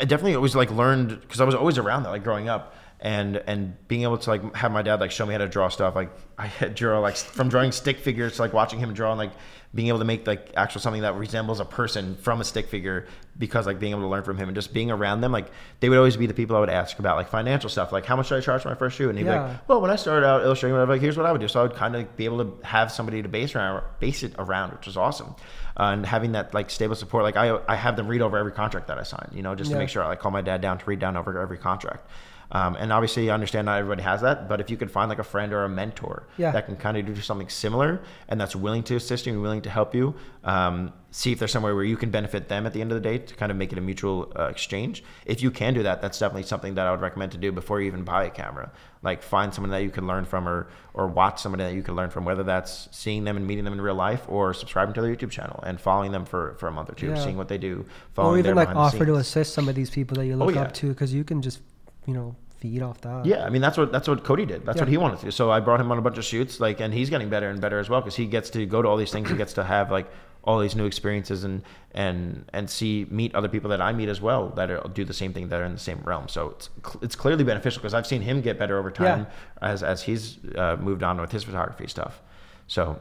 [0.00, 2.74] I definitely always like learned because I was always around that like growing up.
[3.04, 5.68] And, and being able to like have my dad like show me how to draw
[5.68, 5.96] stuff.
[5.96, 9.18] Like I had draw like from drawing stick figures to like watching him draw and
[9.18, 9.32] like
[9.74, 13.06] being able to make like actual something that resembles a person from a stick figure
[13.38, 15.50] because like being able to learn from him and just being around them like
[15.80, 18.16] they would always be the people I would ask about like financial stuff like how
[18.16, 19.08] much should I charge for my first shoe?
[19.08, 21.32] And he'd be like well when I started out illustrating whatever like here's what I
[21.32, 21.48] would do.
[21.48, 24.34] So I would kind of be able to have somebody to base around base it
[24.38, 25.34] around which was awesome.
[25.78, 28.52] Uh, and having that like stable support like I I have them read over every
[28.52, 30.60] contract that I sign you know just to make sure I like call my dad
[30.60, 32.06] down to read down over every contract
[32.52, 35.18] um, and obviously, I understand not everybody has that, but if you could find like
[35.18, 36.50] a friend or a mentor Yeah.
[36.52, 39.62] that can kind of do something similar and that's willing to assist you and willing
[39.62, 42.80] to help you, um, see if there's somewhere where you can benefit them at the
[42.82, 45.02] end of the day to kind of make it a mutual uh, exchange.
[45.24, 47.80] If you can do that, that's definitely something that I would recommend to do before
[47.80, 48.70] you even buy a camera.
[49.02, 51.96] Like find someone that you can learn from or, or watch somebody that you can
[51.96, 55.00] learn from, whether that's seeing them and meeting them in real life or subscribing to
[55.00, 57.14] their YouTube channel and following them for, for a month or two, Yeah.
[57.24, 57.84] seeing what they do,
[58.14, 60.54] following Or even like offer to assist some of these people that you Oh, look
[60.54, 60.62] yeah.
[60.62, 61.60] up to because you can just
[62.06, 63.26] you know feed off that.
[63.26, 64.64] Yeah, I mean that's what that's what Cody did.
[64.64, 65.30] That's what he wanted to do.
[65.32, 67.60] So I brought him on a bunch of shoots, like, and he's getting better and
[67.60, 69.28] better as well because he gets to go to all these things.
[69.28, 70.08] He gets to have like
[70.44, 74.20] all these new experiences and and and see meet other people that I meet as
[74.20, 76.28] well that are, do the same thing that are in the same realm.
[76.28, 76.70] So it's
[77.02, 79.26] it's clearly beneficial because I've seen him get better over time
[79.60, 82.22] as as he's uh, moved on with his photography stuff.
[82.68, 83.00] So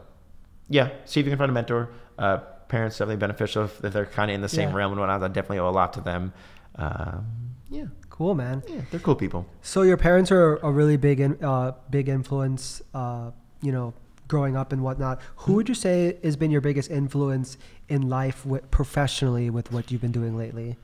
[0.70, 1.90] yeah, see if you can find a mentor.
[2.18, 2.38] Uh,
[2.68, 4.76] parents definitely beneficial if they're kind of in the same Yeah.
[4.78, 5.22] realm and whatnot.
[5.24, 6.34] I definitely owe a lot to them.
[6.76, 7.26] Um,
[7.70, 7.86] yeah,
[8.22, 8.62] Cool, man.
[8.68, 9.48] yeah, they're cool people.
[9.64, 12.80] So your parents are a really big, in, uh, big influence.
[12.94, 13.32] Uh,
[13.64, 13.96] you know,
[14.28, 15.20] growing up and whatnot.
[15.38, 17.58] Who would you say has been your biggest influence
[17.90, 20.78] in life, with, professionally, with what you've been doing lately,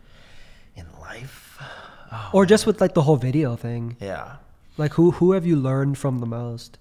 [0.76, 1.60] In life,
[2.12, 3.98] oh, or just with like the whole video thing?
[4.00, 4.38] yeah.
[4.78, 6.80] Like who who have you learned from the most?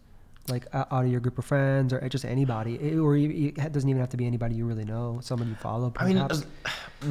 [0.49, 3.89] Like out of your group of friends, or just anybody, It- or you, it doesn't
[3.91, 5.19] even have to be anybody you really know.
[5.23, 5.93] Someone you follow.
[5.99, 6.27] I mean,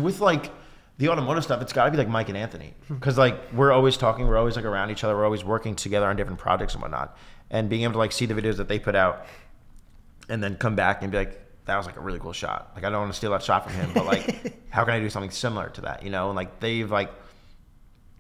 [0.01, 0.51] with like
[0.97, 3.97] the automotive stuff, it's got to be like Mike and Anthony because like we're always
[3.97, 6.81] talking, we're always like around each other, we're always working together on different projects and
[6.81, 7.17] whatnot,
[7.49, 9.25] and being able to like see the videos that they put out,
[10.29, 12.71] and then come back and be like, that was like a really cool shot.
[12.75, 14.99] Like I don't want to steal that shot from him, but like, how can I
[14.99, 16.03] do something similar to that?
[16.03, 17.11] You know, and like they've like.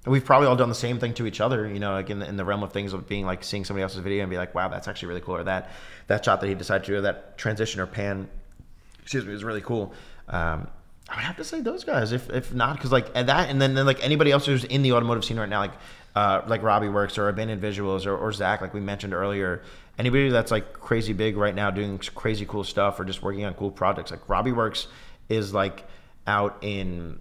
[0.07, 2.29] We've probably all done the same thing to each other, you know, like in the,
[2.29, 4.53] in the realm of things of being like seeing somebody else's video and be like,
[4.53, 5.71] wow, that's actually really cool, or that
[6.05, 8.29] that shot that he decided to do, that transition or pan
[9.05, 9.93] excuse me, was really cool.
[10.27, 10.67] Um,
[11.09, 13.75] I would have to say those guys, if if not, because like that, and then,
[13.75, 15.73] then like anybody else who's in the automotive scene right now, like
[16.15, 19.61] uh, like Robbie Works or Abandoned Visuals or, or Zach, like we mentioned earlier,
[19.99, 23.53] anybody that's like crazy big right now doing crazy cool stuff or just working on
[23.53, 24.87] cool projects, like Robbie Works
[25.29, 25.85] is like
[26.25, 27.19] out in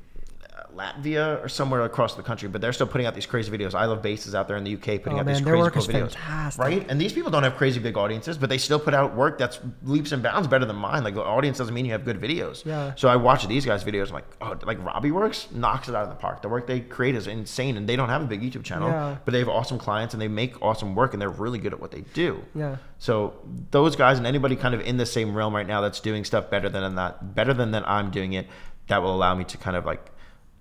[0.76, 3.74] Latvia or somewhere across the country, but they're still putting out these crazy videos.
[3.74, 5.82] I Love bases out there in the UK putting Oh, out man, these crazy cool
[5.82, 6.60] videos, fantastic.
[6.64, 6.86] right?
[6.88, 9.60] And these people don't have crazy big audiences, but they still put out work that's
[9.84, 11.04] leaps and bounds better than mine.
[11.04, 12.64] Like the audience doesn't mean you have good videos.
[12.64, 12.92] Yeah.
[12.96, 14.08] So I watch these guys' videos.
[14.08, 16.42] I'm like, oh, like Robbie Works knocks it out of the park.
[16.42, 19.16] The work they create is insane, and they don't have a big YouTube channel, Yeah.
[19.24, 21.80] but they have awesome clients and they make awesome work, and they're really good at
[21.80, 22.42] what they do.
[22.54, 22.76] yeah.
[22.98, 23.34] So
[23.70, 26.48] those guys and anybody kind of in the same realm right now that's doing stuff
[26.48, 28.46] better than that, better than that I'm doing it,
[28.88, 30.10] that will allow me to kind of like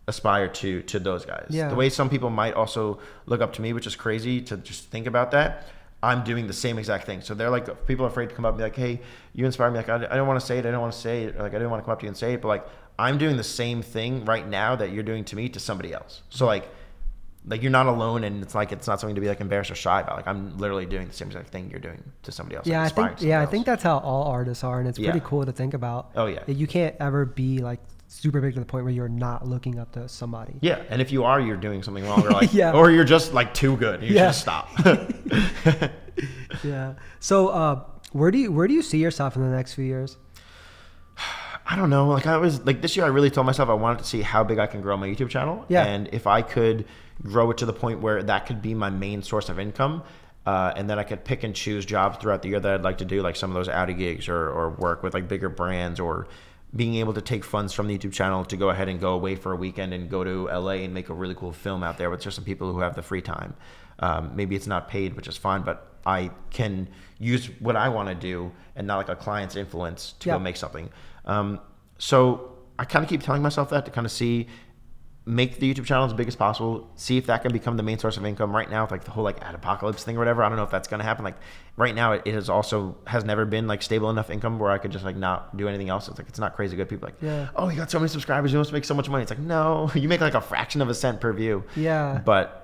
[0.08, 1.48] aspire to to those guys.
[1.50, 1.70] Yeah.
[1.70, 4.86] The way some people might also look up to me, which is crazy to just
[4.90, 5.68] think about that.
[6.02, 7.22] I'm doing the same exact thing.
[7.22, 9.00] So they're like, people are afraid to come up and be like, hey,
[9.34, 9.78] you inspire me.
[9.78, 10.66] Like, I, I don't want to say it.
[10.66, 11.38] I don't want to say it.
[11.40, 12.42] Like, I didn't want to come up to you and say it.
[12.42, 12.68] But like,
[13.00, 16.22] I'm doing the same thing right now that you're doing to me to somebody else.
[16.30, 16.68] So like,
[17.46, 19.76] like you're not alone, and it's like it's not something to be like embarrassed or
[19.76, 20.16] shy about.
[20.18, 22.68] Like I'm literally doing the same exact thing you're doing to somebody else.
[22.68, 25.20] Yeah, like, I think yeah, I think that's how all artists are, and it's pretty
[25.20, 25.26] Yeah.
[25.26, 26.12] cool to think about.
[26.16, 26.40] Oh, yeah.
[26.48, 27.80] you can't ever be like
[28.14, 30.54] super big to the point where you're not looking up to somebody.
[30.62, 32.74] Yeah, and if you are, you're doing something wrong, or like, Yeah.
[32.74, 34.04] or you're just like too good.
[34.04, 34.32] You Yeah.
[34.32, 34.70] should stop.
[36.64, 36.94] Yeah.
[37.20, 40.18] So, uh, where do you where do you see yourself in the next few years?
[41.66, 42.08] I don't know.
[42.10, 44.44] Like I was like this year, I really told myself I wanted to see how
[44.44, 45.66] big I can grow my YouTube channel.
[45.70, 45.86] Yeah.
[45.86, 46.86] And if I could
[47.24, 50.04] grow it to the point where that could be my main source of income,
[50.46, 52.98] uh, and then I could pick and choose jobs throughout the year that I'd like
[53.00, 56.00] to do, like some of those Audi gigs or, or work with like bigger brands
[56.00, 56.28] or
[56.76, 59.36] being able to take funds from the YouTube channel to go ahead and go away
[59.36, 62.10] for a weekend and go to LA and make a really cool film out there
[62.10, 63.54] with just some people who have the free time.
[64.00, 66.88] Um, maybe it's not paid, which is fine, but I can
[67.20, 70.36] use what I want to do and not like a client's influence to Yeah.
[70.36, 70.90] go make something.
[71.26, 71.60] Um,
[72.00, 74.48] so I kind of keep telling myself that to kind of see,
[75.26, 77.98] make the YouTube channel as big as possible, see if that can become the main
[77.98, 78.54] source of income.
[78.54, 80.64] Right now, with like the whole like ad apocalypse thing or whatever, I don't know
[80.64, 81.24] if that's going to happen.
[81.24, 81.38] Like
[81.78, 84.78] right now, it, it has also has never been like stable enough income where I
[84.78, 86.10] could just like not do anything else.
[86.10, 86.90] It's like it's not crazy good.
[86.90, 87.48] People are like, Yeah.
[87.56, 89.22] oh, you got so many subscribers, you must make so much money.
[89.22, 91.64] It's like no, you make like a fraction of a cent per view.
[91.78, 92.22] Yeah.
[92.26, 92.60] But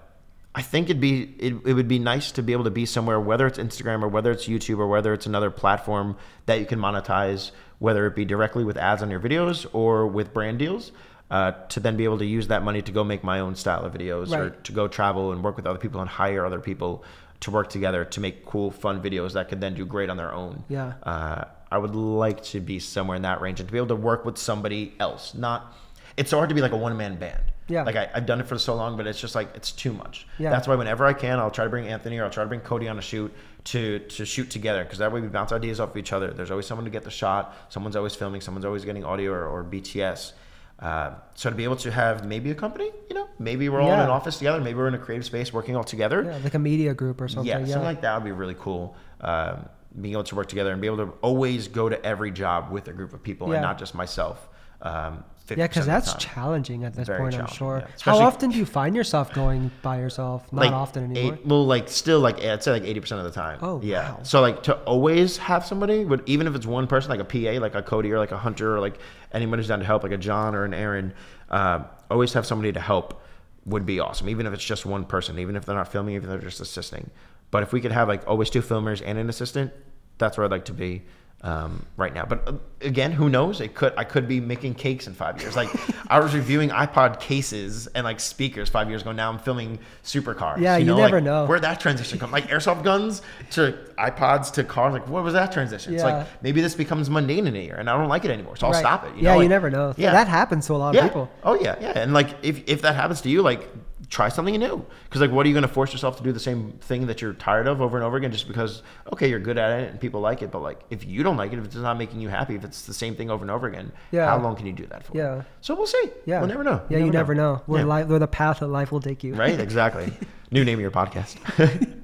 [0.54, 3.22] I think it'd be it, it would be nice to be able to be somewhere,
[3.22, 6.80] whether it's Instagram or whether it's YouTube or whether it's another platform that you can
[6.80, 10.92] monetize, whether it be directly with ads on your videos or with brand deals.
[11.30, 13.86] Uh, to then be able to use that money to go make my own style
[13.86, 17.04] of videos or to go travel and work with other people and hire other people
[17.42, 20.34] to work together to make cool, fun videos that could then do great on their
[20.34, 20.64] own.
[20.68, 20.94] Yeah.
[21.04, 23.96] Uh, I would like to be somewhere in that range and to be able to
[23.96, 25.34] work with somebody else.
[25.36, 25.74] Not,
[26.18, 27.44] it's so hard to be like a one man band.
[27.68, 27.84] Yeah.
[27.84, 30.28] Like I, I've done it for so long, but it's just like it's too much.
[30.40, 30.50] Yeah.
[30.50, 32.62] That's why whenever I can, I'll try to bring Anthony or I'll try to bring
[32.62, 33.32] Cody on a shoot
[33.66, 36.32] to to shoot together because that way we bounce ideas off of each other.
[36.32, 37.56] There's always someone to get the shot.
[37.70, 38.42] Someone's always filming.
[38.42, 40.34] Someone's always getting audio or, or BTS.
[40.82, 43.92] Uh, so to be able to have maybe a company, you know, maybe we're all
[43.92, 44.62] in an office together.
[44.62, 46.24] Maybe we're in a creative space working all together.
[46.24, 47.48] Yeah, like a media group or something.
[47.48, 48.96] Yeah, Yeah, something like that would be really cool.
[49.20, 49.68] Um,
[50.00, 52.88] being able to work together and be able to always go to every job with
[52.88, 53.56] a group of people Yeah.
[53.56, 54.48] and not just myself.
[54.82, 57.36] Um, 50% yeah, because that's challenging at this Very point.
[57.36, 57.80] I'm sure.
[57.80, 57.88] yeah.
[58.02, 60.52] How often do you find yourself going by yourself?
[60.54, 61.34] Not like often anymore.
[61.36, 63.60] Eight, well, like still like I'd say like eighty percent of the time.
[63.62, 64.12] Oh, yeah.
[64.12, 64.20] wow.
[64.24, 67.60] So like to always have somebody, would even if it's one person, like a PA,
[67.62, 69.00] like a Cody or like a Hunter or like
[69.32, 71.14] anyone who's down to help, like a John or an Aaron,
[71.50, 73.22] uh, always have somebody to help
[73.66, 74.30] would be awesome.
[74.30, 76.62] Even if it's just one person, even if they're not filming, even if they're just
[76.62, 77.10] assisting.
[77.52, 79.72] But if we could have like always two filmers and an assistant,
[80.18, 81.04] that's where I'd like to be.
[81.42, 83.62] Um, right now, but uh, again, who knows?
[83.62, 85.56] It could I could be making cakes in five years.
[85.56, 85.70] Like
[86.12, 89.14] I was reviewing iPod cases and like speakers five years ago.
[89.14, 90.60] Now I'm filming supercars.
[90.60, 91.46] Yeah, you like, never know.
[91.46, 92.30] Where'd that transition come?
[92.32, 93.22] Like airsoft guns
[93.52, 94.92] to iPods to cars.
[94.92, 95.94] Like what was that transition?
[95.94, 98.58] It's like maybe this becomes mundane in a year, and I don't like it anymore,
[98.58, 98.80] so I'll Right.
[98.82, 99.16] stop it.
[99.16, 99.40] You yeah, know?
[99.40, 99.94] you never know.
[99.96, 101.06] Yeah, That happens to a lot yeah.
[101.06, 101.32] of people.
[101.46, 101.94] Oh yeah, yeah.
[101.96, 103.66] And like if if that happens to you, like
[104.08, 104.86] try something new.
[105.04, 107.22] Because like, what are you going to force yourself to do the same thing that
[107.22, 108.82] you're tired of over and over again just because
[109.12, 111.52] okay you're good at it and people like it, but like if you don't like
[111.52, 113.68] it, if it's not making you happy, if it's the same thing over and over
[113.68, 114.28] again, Yeah.
[114.28, 115.18] how long can you do that for?
[115.18, 115.44] Yeah.
[115.62, 116.12] So we'll see.
[116.26, 116.82] Yeah, We'll never know.
[116.90, 117.88] Yeah, you never know, where, Yeah.
[117.88, 119.36] life, where the path of life will take you.
[119.36, 119.60] Right?
[119.70, 120.12] Exactly.
[120.52, 121.36] New name of your podcast.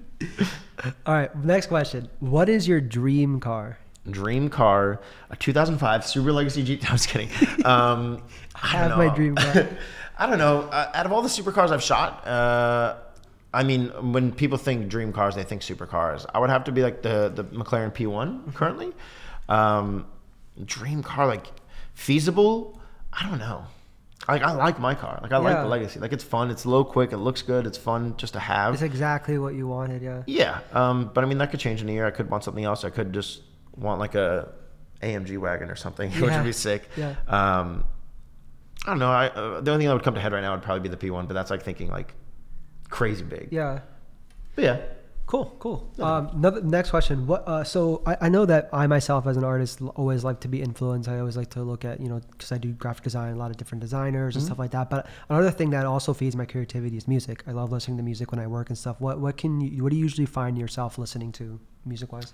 [1.05, 2.09] All right, next question.
[2.19, 3.77] What is your dream car?
[4.11, 6.87] dream car, a 2005 Super Legacy GT.
[6.87, 7.29] I was kidding.
[7.65, 8.21] Um,
[8.53, 9.67] I Have my dream car.
[10.17, 10.61] I don't know.
[10.61, 12.95] Uh, out of all the supercars I've shot, uh,
[13.53, 16.25] I mean, when people think dream cars, they think supercars.
[16.33, 18.93] I would have to be like the the McLaren P1 currently.
[19.49, 20.05] Um,
[20.63, 21.47] dream car, like
[21.93, 22.79] feasible.
[23.13, 23.65] I don't know.
[24.27, 25.19] Like I like my car.
[25.21, 25.63] Like I like Yeah.
[25.63, 25.99] the Legacy.
[25.99, 26.49] Like it's fun.
[26.49, 27.11] It's low, quick.
[27.13, 27.67] It looks good.
[27.67, 28.73] It's fun just to have.
[28.73, 30.01] It's exactly what you wanted.
[30.01, 30.23] Yeah.
[30.25, 32.05] Yeah, um, but I mean that could change in a year.
[32.07, 32.83] I could want something else.
[32.83, 33.41] I could just
[33.77, 34.49] want like a
[35.03, 36.89] AMG wagon or something, which would be sick.
[36.97, 37.15] Yeah.
[37.27, 37.83] Um,
[38.85, 39.11] I don't know.
[39.11, 40.95] I, uh, the only thing that would come to head right now would probably be
[40.95, 42.13] the P1, but that's like thinking like
[42.89, 43.49] crazy big.
[43.51, 43.79] Yeah.
[44.55, 44.81] But yeah.
[45.27, 45.91] Cool, cool.
[45.99, 47.25] Um, another, next question.
[47.25, 47.47] What?
[47.47, 50.61] Uh, so I, I know that I myself, as an artist, always like to be
[50.61, 51.09] influenced.
[51.09, 53.49] I always like to look at, you know, because I do graphic design, a lot
[53.49, 54.45] of different designers and Mm-hmm.
[54.49, 54.91] stuff like that.
[54.91, 57.41] But another thing that also feeds my creativity is music.
[57.47, 59.01] I love listening to music when I work and stuff.
[59.01, 59.81] What what can you?
[59.81, 62.31] What do you usually find yourself listening to, music wise?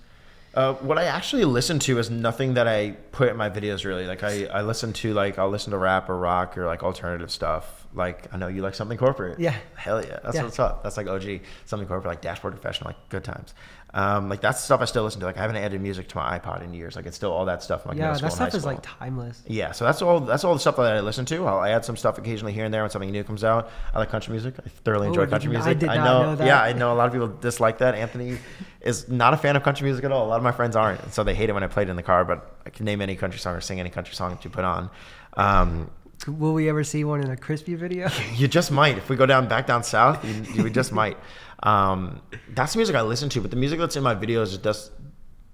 [0.53, 4.05] Uh, what I actually listen to is nothing that I put in my videos really.
[4.05, 7.31] Like I, I listen to like I'll listen to rap or rock or like alternative
[7.31, 7.87] stuff.
[7.93, 9.39] Like I know you like something corporate.
[9.39, 9.55] Yeah.
[9.75, 10.19] Hell yeah.
[10.23, 10.43] That's Yeah.
[10.43, 10.83] what's up.
[10.83, 11.41] That's like OG.
[11.65, 13.53] Something corporate like Dashboard Confessional, like good times.
[13.93, 15.25] Um, like that's stuff I still listen to.
[15.25, 16.95] Like I haven't added music to my iPod in years.
[16.95, 17.81] Like it's still all that stuff.
[17.83, 19.43] From, like, yeah, that stuff is like timeless.
[19.47, 20.21] Yeah, so that's all.
[20.21, 21.45] That's all the stuff that I listen to.
[21.45, 23.69] I'll add some stuff occasionally here and there when something new comes out.
[23.93, 24.55] I like country music.
[24.65, 25.79] I thoroughly enjoy I country not- I music.
[25.79, 26.23] did not know.
[26.23, 26.47] know that.
[26.47, 27.95] Yeah, I know a lot of people dislike that.
[27.95, 28.37] Anthony
[28.79, 30.25] is not a fan of country music at all.
[30.25, 31.89] A lot of my friends aren't, and so they hate it when I play it
[31.89, 32.23] in the car.
[32.23, 34.63] But I can name any country song or sing any country song that you put
[34.63, 34.89] on.
[35.33, 35.89] Um,
[36.27, 38.07] Will we ever see one in a crispy video?
[38.35, 38.97] You just might.
[38.97, 41.17] If we go down back down south, you, you just might.
[41.63, 44.91] Um, that's the music I listen to, but the music that's in my videos just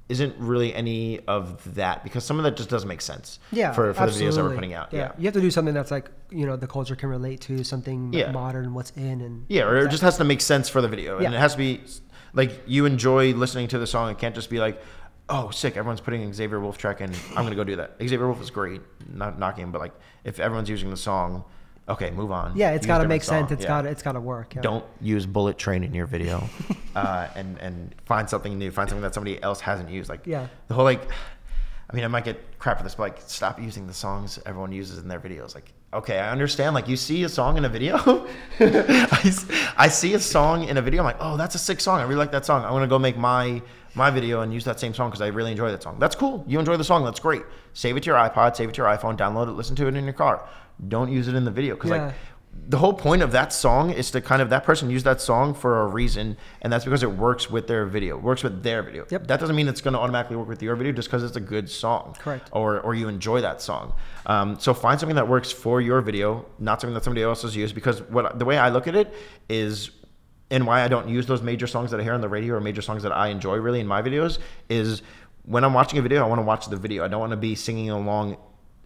[0.10, 3.40] isn't really any of that because some of that just doesn't make sense.
[3.52, 4.94] Yeah, For, for the videos that we're putting out.
[4.94, 5.12] Yeah.
[5.18, 8.14] you have to do something that's like you know the culture can relate to, something
[8.14, 8.32] Yeah.
[8.32, 11.18] modern, what's in, and Yeah, or it just has to make sense for the video,
[11.18, 11.82] and it has to be
[12.34, 14.10] like you enjoy listening to the song.
[14.10, 14.82] It can't just be like,
[15.28, 15.76] "Oh, sick!
[15.76, 17.12] Everyone's putting Xavier Wulf track in.
[17.36, 18.82] I'm gonna go do that." Xavier Wulf is great,
[19.14, 19.94] not knocking him, but like
[20.24, 21.44] if everyone's using the song,
[21.90, 22.54] okay, move on.
[22.56, 23.50] yeah, it's got to make sense.
[23.50, 23.54] song.
[23.58, 23.68] It's Yeah.
[23.70, 24.56] got it's got to work.
[24.56, 24.62] Yeah.
[24.62, 26.48] Don't use Bullet Train in your video,
[26.96, 28.72] uh, and and find something new.
[28.72, 30.10] Find something that somebody else hasn't used.
[30.10, 30.48] Like Yeah.
[30.68, 31.02] the whole like,
[31.90, 34.72] I mean, I might get crap for this, but like, stop using the songs everyone
[34.72, 35.56] uses in their videos.
[35.56, 36.76] Like, okay, I understand.
[36.76, 38.28] Like, you see a song in a video,
[38.60, 41.02] I see a song in a video.
[41.02, 42.00] I'm like, oh, that's a sick song.
[42.00, 42.64] I really like that song.
[42.66, 43.62] I want to go make my
[43.98, 45.98] my video and use that same song because I really enjoy that song.
[46.00, 46.44] That's cool.
[46.48, 47.04] You enjoy the song.
[47.04, 47.42] That's great.
[47.74, 48.56] Save it to your iPod.
[48.56, 49.18] Save it to your iPhone.
[49.18, 49.52] Download it.
[49.54, 50.48] Listen to it in your car.
[50.88, 52.06] Don't use it in the video because Yeah.
[52.06, 52.16] like
[52.70, 55.54] the whole point of that song is to kind of that person use that song
[55.54, 59.06] for a reason and that's because it works with their video works with their video
[59.12, 59.28] Yep.
[59.28, 61.40] that doesn't mean it's going to automatically work with your video just because it's a
[61.40, 62.50] good song Correct.
[62.52, 63.94] or or you enjoy that song
[64.26, 67.56] um, so find something that works for your video not something that somebody else has
[67.56, 69.14] used because what the way i look at it
[69.50, 69.92] is
[70.52, 72.62] and why i don't use those major songs that i hear on the radio or
[72.62, 74.40] major songs that i enjoy really in my videos
[74.70, 75.02] is
[75.44, 77.38] when i'm watching a video i want to watch the video i don't want to
[77.38, 78.38] be singing along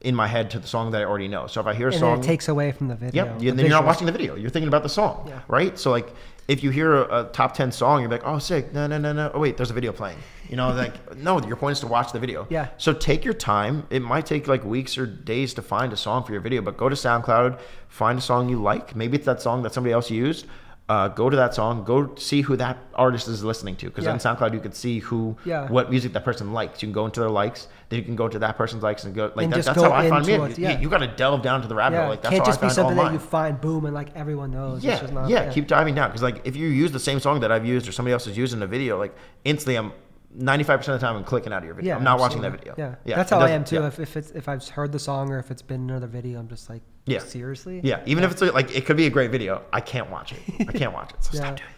[0.01, 1.91] in my head to the song that i already know so if i hear a
[1.91, 3.25] and song it takes away from the video.
[3.25, 3.39] Yep.
[3.39, 4.35] the then you're not watching the video.
[4.35, 5.41] You're thinking about the song, Yeah.
[5.47, 5.77] right?
[5.77, 6.11] So like,
[6.47, 8.73] if you hear a, a top ten song, you're like, oh, sick.
[8.73, 9.31] No, no, no, no.
[9.33, 10.17] Oh, wait, there's a video playing.
[10.49, 11.39] You know, like, no.
[11.41, 12.47] Your point is to watch the video.
[12.49, 12.69] Yeah.
[12.77, 13.85] So take your time.
[13.91, 16.77] It might take like weeks or days to find a song for your video, but
[16.77, 18.95] go to SoundCloud, find a song you like.
[18.95, 20.47] Maybe it's that song that somebody else used.
[20.91, 21.83] Uh, go to that song.
[21.85, 24.11] Go see who that artist is listening to, because Yeah.
[24.11, 25.69] on SoundCloud you can see who, Yeah.
[25.75, 26.81] what music that person likes.
[26.81, 27.67] You can go into their likes.
[27.89, 29.89] Then you can go to that person's likes and go like And that, that's go
[29.89, 30.33] how I find me.
[30.33, 30.79] it, You, yeah.
[30.81, 32.09] you got to delve down to the rabbit Yeah, hole.
[32.09, 34.51] Like that's can't how just I be something that you find boom and like everyone
[34.51, 34.83] knows.
[34.83, 37.51] Yeah, not- yeah, keep diving down because like if you use the same song that
[37.53, 39.15] I've used or somebody else has used in a video, like
[39.45, 39.93] instantly I'm
[40.35, 41.89] 95 percent of the time I'm clicking out of your video.
[41.93, 42.73] Yeah, I'm not watching that video.
[42.77, 43.75] Yeah, that's how I am too.
[43.77, 43.87] Yeah.
[43.87, 46.49] If, if it's if I've heard the song or if it's been another video, I'm
[46.49, 47.19] just like, Yeah.
[47.19, 47.81] seriously.
[47.83, 50.39] Yeah, even if it's like it could be a great video, I can't watch it.
[50.67, 51.23] I can't watch it.
[51.23, 51.39] So Yeah.
[51.39, 51.69] stop doing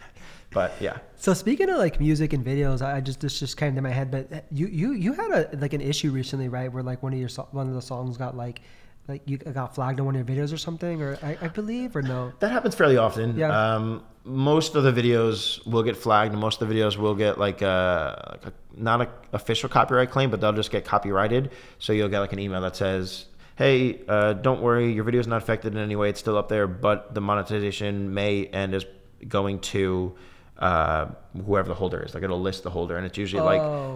[0.52, 3.80] But yeah, So speaking of like music and videos, I just this just came to
[3.82, 4.10] my head.
[4.10, 6.72] But you you you had a like an issue recently, right?
[6.72, 8.60] Where like one of your one of the songs got like
[9.08, 11.94] like you got flagged on one of your videos or something, or I, I believe
[11.96, 12.32] or no.
[12.38, 13.36] that happens fairly often.
[13.36, 13.74] Yeah.
[13.74, 17.38] Um, most of the videos will get flagged, and most of the videos will get
[17.38, 21.50] like a, like a not a official copyright claim, but they'll just get copyrighted.
[21.80, 23.26] So you'll get like an email that says,
[23.56, 26.10] "Hey, uh, don't worry, your video is not affected in any way.
[26.10, 28.84] It's still up there, but the monetization may and is
[29.28, 30.14] going to."
[30.56, 31.06] Uh,
[31.46, 33.44] whoever the holder is, like it'll list the holder, and it's usually Oh.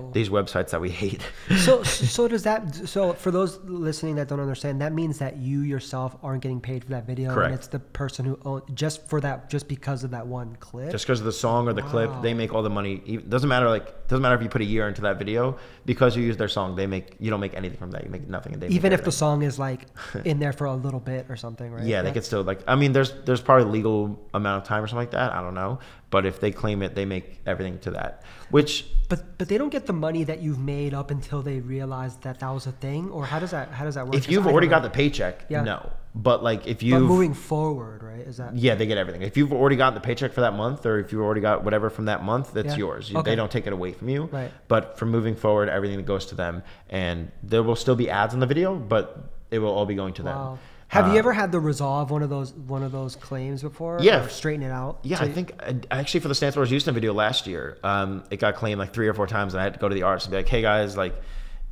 [0.05, 1.23] like these websites that we hate.
[1.59, 1.83] So
[2.17, 2.75] so does that?
[2.75, 6.83] So for those listening that don't understand, that means that you yourself aren't getting paid
[6.83, 7.47] for that video, Correct.
[7.47, 10.91] and it's the person who own just for that just because of that one clip.
[10.91, 13.49] just because of the song or the clip they make all the money Even- doesn't
[13.49, 15.57] matter like doesn't matter if you put a year into that video
[15.87, 18.27] because you use their song they make you don't make anything from that you make
[18.29, 19.83] nothing and they Even if the song is like
[20.25, 21.85] in there for a little bit or something, right?
[21.85, 24.87] yeah they could still like i mean there's there's probably legal amount of time or
[24.89, 25.79] something like that i don't know
[26.11, 29.71] but if they claim it they make everything to that which But but they don't
[29.79, 33.03] get the money that you've made up until they realize that that was a thing,
[33.11, 34.17] or how does that how does that work?
[34.21, 35.63] If you've already got the paycheck Yeah.
[35.73, 35.79] no
[36.15, 38.25] but like if you moving forward, right?
[38.31, 40.85] Is that yeah they get everything if you've already got the paycheck for that month
[40.89, 42.85] or if you've already got whatever from that month that's Yeah.
[42.85, 43.23] yours Okay.
[43.31, 44.51] they don't take it away from you Right.
[44.73, 48.41] but from moving forward everything goes to them and there will still be ads in
[48.41, 49.05] the video but
[49.51, 50.59] it will all be going to them wow?
[50.89, 53.99] Have Uh, you ever had to resolve one of those one of those claims before?
[54.01, 54.25] Yeah.
[54.25, 54.99] or straighten it out.
[55.03, 55.53] Yeah, So- I think
[55.91, 59.07] actually for the Stance Wars Houston video last year, um, it got claimed like three
[59.09, 60.63] or four times, and I had to go to the arts and be like, "Hey
[60.63, 61.15] guys, like,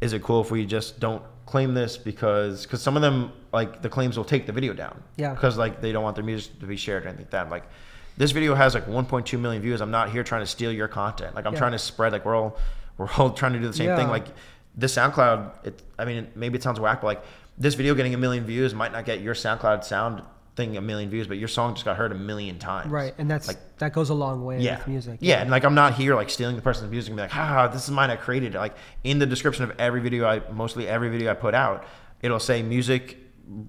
[0.03, 3.81] is it cool if we just don't claim this because because some of them like
[3.81, 5.31] the claims will take the video down, Yeah.
[5.33, 7.51] because like they don't want their music to be shared or anything like that.
[7.51, 7.65] Like,
[8.19, 9.81] this video has like 1.2 million views.
[9.81, 11.35] I'm not here trying to steal your content.
[11.35, 11.59] Like I'm Yeah.
[11.61, 12.13] trying to spread.
[12.13, 12.59] Like we're all
[12.99, 14.09] we're all trying to do the same thing.
[14.09, 14.27] Like
[14.77, 17.23] this SoundCloud, it, I mean, maybe it sounds whack, but like
[17.59, 20.23] this video getting a million views might not get your SoundCloud sound
[20.57, 22.91] thing a million views, but your song just got heard a million times.
[22.91, 24.79] right, and that's Like, that goes a long way yeah.
[24.79, 25.19] with music.
[25.21, 27.69] Yeah, and like I'm not here like stealing the person's music and be like, ha,
[27.69, 28.11] this is mine.
[28.11, 28.59] I created it.
[28.59, 31.85] Like in the description of every video, I mostly every video I put out,
[32.23, 33.19] it'll say music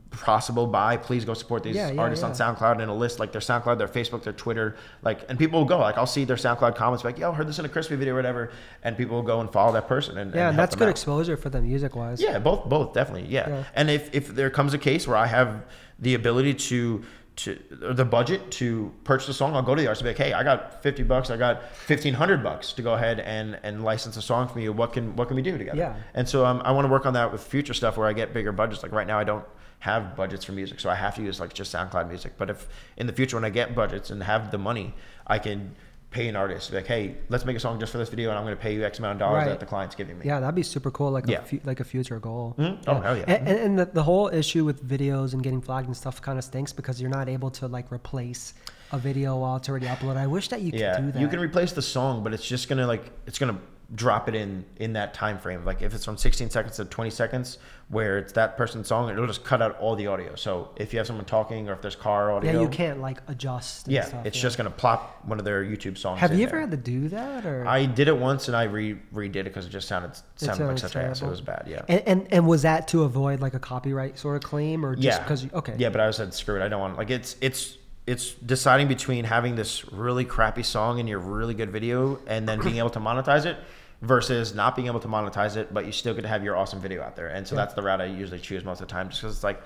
[0.09, 2.32] possible by please go support these Yeah, yeah, artists on.
[2.32, 5.67] SoundCloud and it'll list like their SoundCloud, their Facebook, their Twitter, like and people will
[5.67, 8.13] go like I'll see their SoundCloud comments like yo heard this in a crispy video
[8.13, 8.51] or whatever,
[8.84, 10.91] and people will go and follow that person and yeah, and that's good out.
[10.91, 12.21] exposure for them music wise.
[12.21, 13.30] Yeah, both both definitely.
[13.30, 13.49] Yeah.
[13.49, 13.63] Yeah.
[13.75, 15.63] And if if there comes a case where I have
[15.99, 17.04] the ability to
[17.37, 20.17] to the budget to purchase a song, I'll go to the artist and be like,
[20.17, 23.83] hey, I got fifty bucks, I got fifteen hundred bucks to go ahead and and
[23.83, 24.74] license a song from you.
[24.74, 25.78] What can what can we do together?
[25.78, 25.95] Yeah.
[26.16, 28.33] And so um, I want to work on that with future stuff where I get
[28.33, 28.82] bigger budgets.
[28.82, 29.45] Like right now, I don't
[29.79, 32.33] have budgets for music, so I have to use like just SoundCloud music.
[32.37, 32.67] But if
[32.97, 34.93] in the future when I get budgets and have the money,
[35.28, 35.75] I can
[36.09, 38.45] pay an artist like, hey, let's make a song just for this video, and I'm
[38.45, 39.49] going to pay you X amount of dollars Right.
[39.49, 40.25] that the client's giving me.
[40.25, 41.12] Yeah, that'd be super cool.
[41.12, 41.39] Like Yeah.
[41.39, 42.55] a fu- like a future goal.
[42.58, 42.83] Mhm.
[42.87, 43.25] Oh, hell yeah.
[43.28, 46.37] And, and, and the, the whole issue with videos and getting flagged and stuff kind
[46.39, 48.54] of stinks because you're not able to like replace
[48.93, 50.16] a video while it's already uploaded.
[50.17, 51.20] I wish that you could yeah, do that.
[51.20, 53.59] you can replace the song, but it's just gonna like it's gonna
[53.96, 55.64] drop it in in that time frame.
[55.64, 57.58] Like if it's from 16 seconds to 20 seconds,
[57.89, 60.36] where it's that person's song, it'll just cut out all the audio.
[60.36, 63.22] So if you have someone talking or if there's car audio, yeah, you can't like
[63.28, 63.88] adjust.
[63.88, 64.42] And Yeah, stuff, it's yeah.
[64.42, 66.20] just gonna plop one of their YouTube songs.
[66.20, 66.62] Have you ever there.
[66.62, 67.66] had to do that or?
[67.66, 70.80] I did it once and I re redid it because it just sounded sounded like
[70.80, 71.22] such ass.
[71.22, 71.64] It was bad.
[71.68, 71.84] Yeah.
[71.88, 75.05] and, and and was that to avoid like a copyright sort of claim or just
[75.05, 75.20] yeah.
[75.20, 76.64] because you okay Yeah, but I said screw it.
[76.64, 77.78] I don't want like it's it's
[78.08, 82.59] it's deciding between having this really crappy song in your really good video and then
[82.62, 83.58] being able to monetize it
[84.01, 86.79] versus not being able to monetize it, but you still get to have your awesome
[86.79, 87.28] video out there.
[87.28, 87.62] And so Yeah.
[87.62, 89.62] that's the route I usually choose most of the time, just because it's like.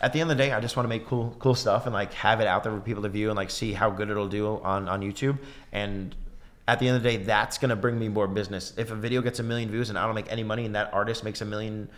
[0.00, 1.94] At the end of the day, I just want to make cool, cool stuff and
[1.94, 4.26] like have it out there for people to view and like see how good it'll
[4.26, 5.38] do on on YouTube.
[5.70, 6.12] And
[6.66, 8.72] at the end of the day, that's gonna bring me more business.
[8.76, 10.92] If a video gets a million views and I don't make any money, and that
[10.92, 11.88] artist makes a million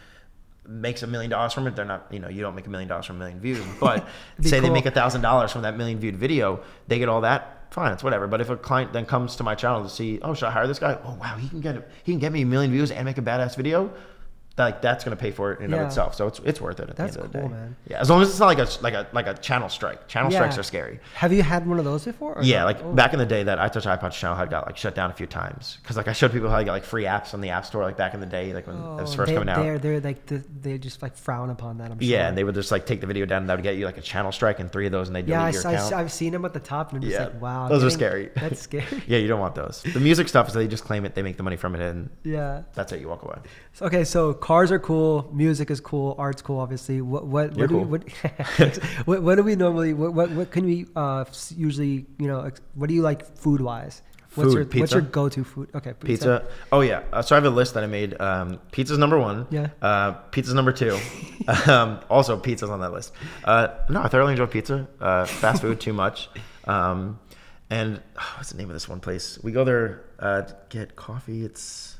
[0.66, 2.89] makes a million dollars from it, they're not, you know, you don't make a million
[2.89, 3.65] dollars from a million views.
[3.81, 4.07] But
[4.41, 7.73] say they make a thousand dollars from that million viewed video, they get all that.
[7.73, 8.27] Fine, it's whatever.
[8.28, 10.66] But if a client then comes to my channel to see, oh, should I hire
[10.66, 10.97] this guy?
[11.05, 13.23] Oh, wow, he can get he can get me a million views and make a
[13.23, 13.93] badass video.
[14.56, 15.81] Like that's gonna pay for it in and Yeah.
[15.81, 16.14] of itself.
[16.14, 17.55] So it's it's worth it at That's the end of the cool, day.
[17.55, 17.76] man.
[17.89, 20.06] Yeah, as long as it's not like a like a like a channel strike.
[20.06, 20.39] Channel Yeah.
[20.39, 21.01] strikes are scary.
[21.14, 22.93] have you had one of those before Yeah, like Oh.
[22.93, 25.12] back in the day, that I Touch iPod channel had got like shut down a
[25.14, 27.51] few times because like I showed people how to get like free apps on the
[27.51, 29.48] App Store like back in the day, like when it was Oh, first they, coming
[29.48, 29.60] out.
[29.62, 31.90] They're they're like the, they just like frown upon that.
[31.90, 32.09] I'm sure.
[32.09, 33.86] Yeah, and they would just like take the video down and that would get you
[33.86, 35.72] like a channel strike and three of those and they delete yeah, I, your I,
[35.72, 35.94] account.
[35.94, 38.31] have seen them at the top, and I'm just Yeah, like, wow, those are scary.
[38.36, 39.02] That's scary.
[39.09, 39.82] yeah, you don't want those.
[39.82, 42.09] The music stuff is they just claim it, they make the money from it, and
[42.22, 42.62] yeah.
[42.74, 43.01] that's it.
[43.01, 43.39] You walk away.
[43.82, 46.61] Okay, so cars are cool, music is cool, art's cool.
[46.61, 47.85] Obviously, what what what, do cool.
[47.85, 48.05] we, what,
[49.07, 51.25] what what do we normally what what, what can we uh
[51.57, 54.03] usually you know what do you like food wise?
[54.35, 55.71] What's Food, your what's your go to food?
[55.75, 56.07] Okay, Pizza.
[56.07, 56.45] pizza.
[56.73, 57.05] Oh yeah.
[57.12, 58.21] Uh, so I have a list that I made.
[58.21, 59.47] Um, pizza's number one.
[59.49, 59.69] Yeah.
[59.81, 60.99] Uh, pizza's number two.
[61.66, 63.12] um, also, pizza's on that list.
[63.45, 64.89] Uh, no, I thoroughly enjoy pizza.
[65.01, 66.29] Uh, fast food too much.
[66.65, 67.21] Um,
[67.71, 69.39] and oh, what's the name of this one place?
[69.41, 71.45] We go there uh, to get coffee.
[71.45, 71.94] It's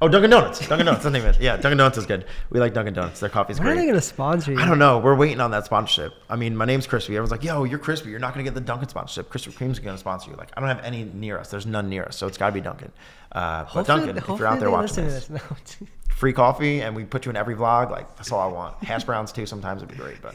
[0.00, 0.66] oh Dunkin' Donuts.
[0.68, 1.04] Dunkin' Donuts.
[1.04, 1.42] That's of.
[1.42, 2.24] Yeah, Dunkin' Donuts is good.
[2.50, 3.20] We like Dunkin' Donuts.
[3.20, 3.72] Their coffee's great.
[3.72, 4.58] are they gonna sponsor you?
[4.60, 4.98] I don't know.
[4.98, 6.12] We're waiting on that sponsorship.
[6.28, 7.14] I mean, my name's Crispy.
[7.14, 8.10] Everyone's like, "Yo, you're Crispy.
[8.10, 9.30] You're not gonna get the Dunkin' sponsorship.
[9.30, 11.50] Krispy Kreme's gonna sponsor you." Like, I don't have any near us.
[11.50, 12.92] There's none near us, so it's gotta be Dunkin'.
[13.32, 15.76] Uh, but Hopefully- Dunkin', if you're out there watching this, this.
[15.80, 15.86] No.
[16.10, 17.90] free coffee, and we put you in every vlog.
[17.90, 18.82] Like, that's all I want.
[18.84, 19.46] Hash browns too.
[19.46, 20.34] Sometimes it'd be great, but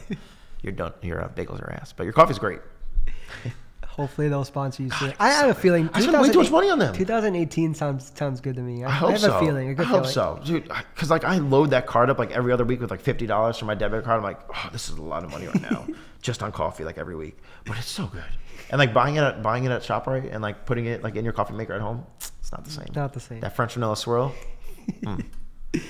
[0.62, 1.92] your dun- your uh, bagels are ass.
[1.92, 2.60] But your coffee's great.
[3.94, 5.12] Hopefully they'll sponsor you soon.
[5.20, 5.88] I have a feeling.
[5.92, 6.92] I spent way too much money on them.
[6.92, 8.82] 2018 sounds sounds good to me.
[8.82, 9.36] I, I hope have so.
[9.36, 9.68] a feeling.
[9.68, 10.12] A I hope feeling.
[10.12, 10.64] so, dude.
[10.64, 13.56] Because like I load that card up like every other week with like fifty dollars
[13.56, 14.16] for my debit card.
[14.16, 15.86] I'm like, oh, this is a lot of money right now,
[16.22, 17.38] just on coffee like every week.
[17.66, 18.24] But it's so good.
[18.70, 21.22] And like buying it, at, buying it at Shoprite and like putting it like in
[21.22, 22.88] your coffee maker at home, it's not the same.
[22.96, 23.38] Not the same.
[23.40, 24.34] That French vanilla swirl.
[25.02, 25.24] Mm.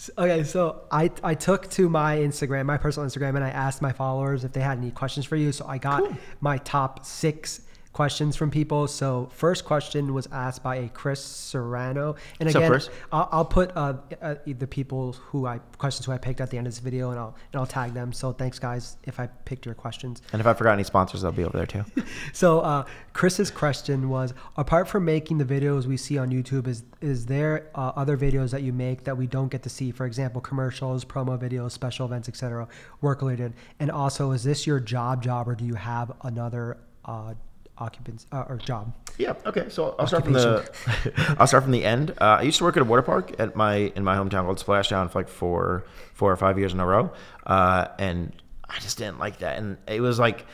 [0.00, 0.30] Sponsor me.
[0.32, 3.82] S- Okay, so I I took to my Instagram, my personal Instagram, and I asked
[3.82, 5.52] my followers if they had any questions for you.
[5.52, 6.16] So I got Cool.
[6.40, 7.60] my top six
[8.00, 8.88] questions from people.
[8.88, 12.94] So first question was asked by a Chris Serrano, and What's again?
[13.12, 16.56] I'll, I'll put uh, uh, the people who I questions who I picked at the
[16.56, 18.14] end of this video, and I'll and I'll tag them.
[18.14, 20.22] So thanks, guys, if I picked your questions.
[20.32, 21.84] And if I forgot any sponsors, they'll be over there too.
[22.32, 26.84] So uh, Chris's question was: Apart from making the videos we see on YouTube, is
[27.02, 29.90] is there uh, other videos that you make that we don't get to see?
[29.90, 32.66] For example, commercials, promo videos, special events, etc.,
[33.02, 33.52] work related.
[33.78, 37.34] And also, is this your job job, or do you have another uh,
[37.80, 38.92] occupants uh, or job?
[39.18, 39.34] Yeah.
[39.46, 39.68] Okay.
[39.68, 40.68] So I'll start from the
[41.38, 42.12] I'll start from the end.
[42.20, 44.58] Uh, I used to work at a water park at my in my hometown called
[44.58, 45.84] Splashdown for like four
[46.14, 47.12] four or five years in a row,
[47.46, 48.32] uh, and
[48.68, 49.58] I just didn't like that.
[49.58, 50.46] And it was like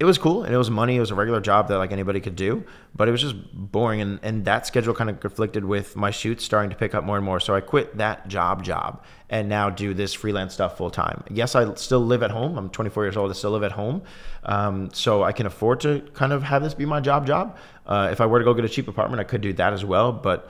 [0.00, 0.96] it was cool and it was money.
[0.96, 2.64] It was a regular job that like anybody could do,
[2.96, 4.00] but it was just boring.
[4.00, 7.16] And and that schedule kind of conflicted with my shoots starting to pick up more
[7.16, 7.38] and more.
[7.38, 11.22] So I quit that job job and now do this freelance stuff full time.
[11.30, 12.56] Yes, I still live at home.
[12.58, 13.30] I'm 24 years old.
[13.30, 14.02] I still live at home,
[14.44, 17.56] um, so I can afford to kind of have this be my job job.
[17.86, 19.84] Uh, if I were to go get a cheap apartment, I could do that as
[19.84, 20.12] well.
[20.12, 20.48] But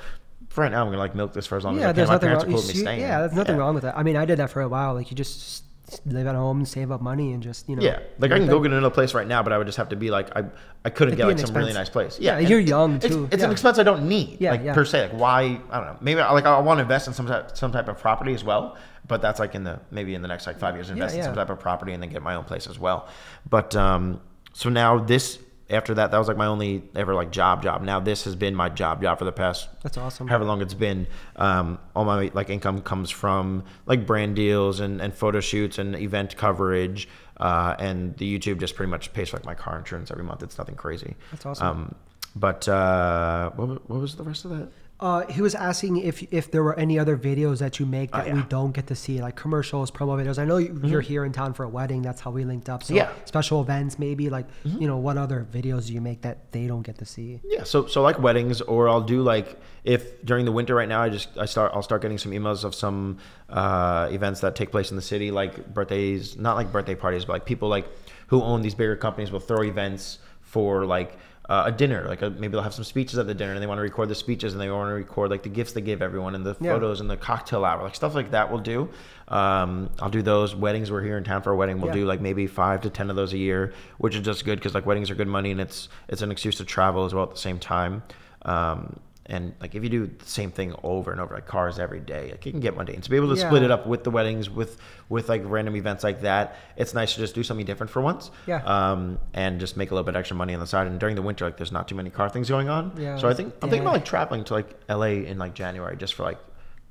[0.48, 1.96] for right now, I'm gonna like milk this for as long as I Yeah, can.
[1.96, 2.52] there's My nothing parents wrong.
[2.54, 3.00] are cool with me you- staying.
[3.00, 3.60] yeah, there's nothing Yeah.
[3.62, 3.98] wrong with that.
[3.98, 4.94] I mean, I did that for a while.
[4.94, 5.64] Like you just
[6.06, 7.82] live at home, save up money, and just you know.
[7.82, 9.78] Yeah, like I can your go get another place right now, but I would just
[9.78, 10.44] have to be like I
[10.84, 12.18] I couldn't It'd get like an some really nice place.
[12.20, 13.28] Yeah, and you're young, it's, too.
[13.30, 13.52] It's an Yeah.
[13.52, 14.40] expense I don't need.
[14.40, 14.74] Yeah, like yeah.
[14.74, 15.10] per se.
[15.10, 15.96] Like why I don't know.
[16.00, 18.44] Maybe I- like I want to invest in some type some type of property as
[18.44, 18.76] well,
[19.06, 21.26] but that's like in the maybe in the next like five years invest in yeah.
[21.26, 23.08] some type of property and then get my own place as well.
[23.48, 24.20] But um,
[24.52, 25.38] so now this
[25.70, 27.82] after that that was like my only ever like job job.
[27.82, 30.28] Now this has been my job job for the past That's awesome.
[30.28, 31.06] however long it's been
[31.36, 35.94] um, all my like income comes from like brand deals and, and photo shoots and
[35.96, 40.10] event coverage uh, and the youtube just pretty much pays for like my car insurance
[40.10, 41.66] every month it's nothing crazy That's awesome.
[41.66, 41.94] um,
[42.36, 44.68] but uh, what, what was the rest of that
[45.00, 48.18] Uh, he was asking if if there were any other videos that you make Oh,
[48.18, 48.36] that we yeah.
[48.40, 48.48] Mm-hmm.
[48.48, 50.38] don't get to see, like commercials, promo videos.
[50.38, 52.02] I know you, you're here in town for a wedding.
[52.02, 52.82] That's how we linked up.
[52.84, 53.06] So Yeah.
[53.06, 53.26] Mm-hmm.
[53.26, 56.82] special events, maybe like you know, what other videos do you make that they don't
[56.82, 57.40] get to see?
[57.44, 61.00] Yeah, so so like weddings, or I'll do like if during the winter right now,
[61.00, 63.16] I just I start I'll start getting some emails of some
[63.48, 67.32] uh, events that take place in the city, like birthdays, not like birthday parties, but
[67.32, 67.86] like people like
[68.26, 71.16] who own these bigger companies will throw events for like
[71.50, 73.66] uh, a dinner, like a, maybe they'll have some speeches at the dinner, and they
[73.66, 76.00] want to record the speeches, and they want to record like the gifts they give
[76.00, 76.74] everyone, and the Yeah.
[76.74, 78.52] photos, and the cocktail hour, like stuff like that.
[78.52, 78.88] We'll do.
[79.26, 80.92] Um, I'll do those weddings.
[80.92, 81.80] We're here in town for a wedding.
[81.80, 82.02] We'll Yeah.
[82.02, 84.74] do like maybe five to ten of those a year, which is just good because
[84.74, 87.32] like weddings are good money, and it's it's an excuse to travel as well at
[87.32, 88.04] the same time.
[88.42, 89.00] Um,
[89.30, 92.32] and like if you do the same thing over and over, like cars every day,
[92.32, 93.00] like you can get mundane.
[93.00, 94.76] To be able to split it up with the weddings, with
[95.08, 98.32] with like random events like that, it's nice to just do something different for once.
[98.46, 98.62] Yeah.
[98.64, 100.88] Um, and just make a little bit extra money on the side.
[100.88, 102.92] And during the winter, like there's not too many car things going on.
[102.98, 105.96] Yeah, So I think I'm thinking about like traveling to like LA in like January
[105.96, 106.38] just for like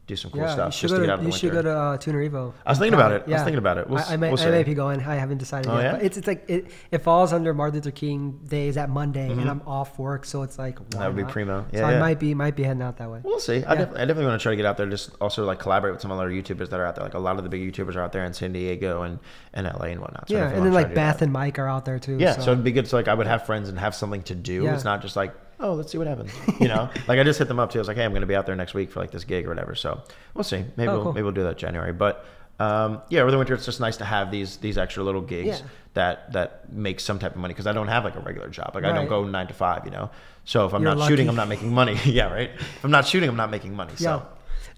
[0.09, 1.23] do some cool yeah, you stuff should just go to to, get out of the
[1.25, 1.39] you winter.
[1.39, 2.53] should go to uh, Tuner Evo.
[2.65, 3.23] I was thinking about it.
[3.27, 3.89] I was thinking about it.
[3.89, 5.01] We'll I, I, may, we'll I be going.
[5.01, 5.83] I haven't decided Oh, yet.
[5.83, 5.91] yeah?
[5.93, 9.29] But it's, it's like it, it falls under Martin Luther King Day is that Monday,
[9.29, 10.99] and I'm off work, so it's like Mm-hmm.
[10.99, 11.31] That would be not?
[11.31, 11.65] primo.
[11.71, 13.21] so Yeah, I might be might be heading out that way.
[13.23, 13.63] We'll see.
[13.63, 14.87] I, def- I definitely want to try to get out there.
[14.87, 17.03] Just also like collaborate with some other YouTubers that are out there.
[17.03, 19.19] Like a lot of the big YouTubers are out there in San Diego and,
[19.53, 20.29] and LA and whatnot.
[20.29, 22.17] So yeah, and then like Beth and Mike are out there too.
[22.19, 22.51] Yeah, so, so.
[22.53, 22.87] it'd be good.
[22.87, 24.65] So like I would have friends and have something to do.
[24.67, 26.31] It's not just like oh let's see what happens.
[26.59, 27.79] You know, like I just hit them up too.
[27.79, 29.23] I was like hey I'm going to be out there next week for like this
[29.23, 29.75] gig or whatever.
[29.75, 30.01] So
[30.33, 30.63] we'll see.
[30.77, 31.13] Maybe Oh, we'll cool.
[31.13, 31.93] maybe we'll do that January.
[31.93, 32.25] But
[32.59, 35.47] um, yeah, over the winter it's just nice to have these these extra little gigs
[35.61, 35.67] Yeah.
[35.93, 38.71] that that make some type of money because I don't have like a regular job.
[38.75, 39.85] Like I don't go nine to five.
[39.85, 40.09] You know,
[40.43, 41.29] so if I'm You're not shooting.
[41.29, 41.97] I'm not making money.
[42.05, 42.51] yeah, right.
[42.53, 43.93] If I'm not shooting, I'm not making money.
[43.93, 44.19] yeah.
[44.19, 44.27] So.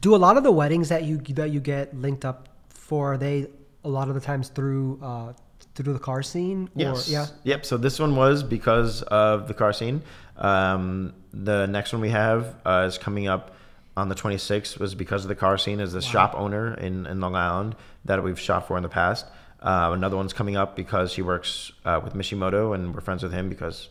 [0.02, 3.14] Do a lot of the weddings that you that you get linked up for?
[3.14, 3.48] Are they
[3.84, 5.34] a lot of the times through uh,
[5.76, 6.66] through the car scene?
[6.76, 7.10] Or, Yes.
[7.10, 7.28] Yeah.
[7.44, 7.66] Yep.
[7.66, 10.02] So this one was because of the car scene.
[10.38, 13.56] Um, the next one we have uh, is coming up
[13.98, 17.20] on the 26th was because of the car scene as the shop owner in, in
[17.20, 17.76] Long Island
[18.06, 19.26] that we've shot for in the past.
[19.62, 23.32] Uh, another one's coming up because he works uh, with Mishimoto and we're friends with
[23.32, 23.90] him because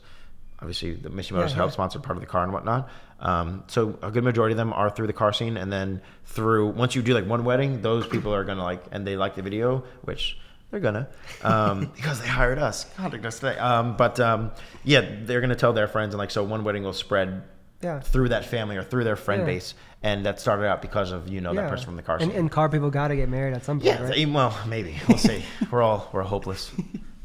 [0.58, 1.74] obviously the Mishimoto's Yeah, help yeah.
[1.74, 2.88] sponsored part of the car and whatnot.
[3.20, 6.68] Um, so a good majority of them are through the car scene, and then through
[6.68, 9.42] once you do like one wedding, those people are gonna like and they like the
[9.42, 10.38] video, which
[10.70, 11.08] they're gonna
[11.42, 12.84] um, because they hired us.
[12.96, 13.58] Contact us today.
[13.58, 14.52] Um, but um,
[14.84, 17.42] yeah, they're gonna tell their friends, and like so one wedding will spread
[17.82, 18.00] Yeah.
[18.00, 19.46] through that family or through their friend Yeah.
[19.46, 22.18] base, and that started out because of you know that person from the car.
[22.20, 24.28] And, and car people got to get married at some point, yeah, right?
[24.28, 25.42] well, maybe we'll see.
[25.70, 26.70] we're all we're hopeless.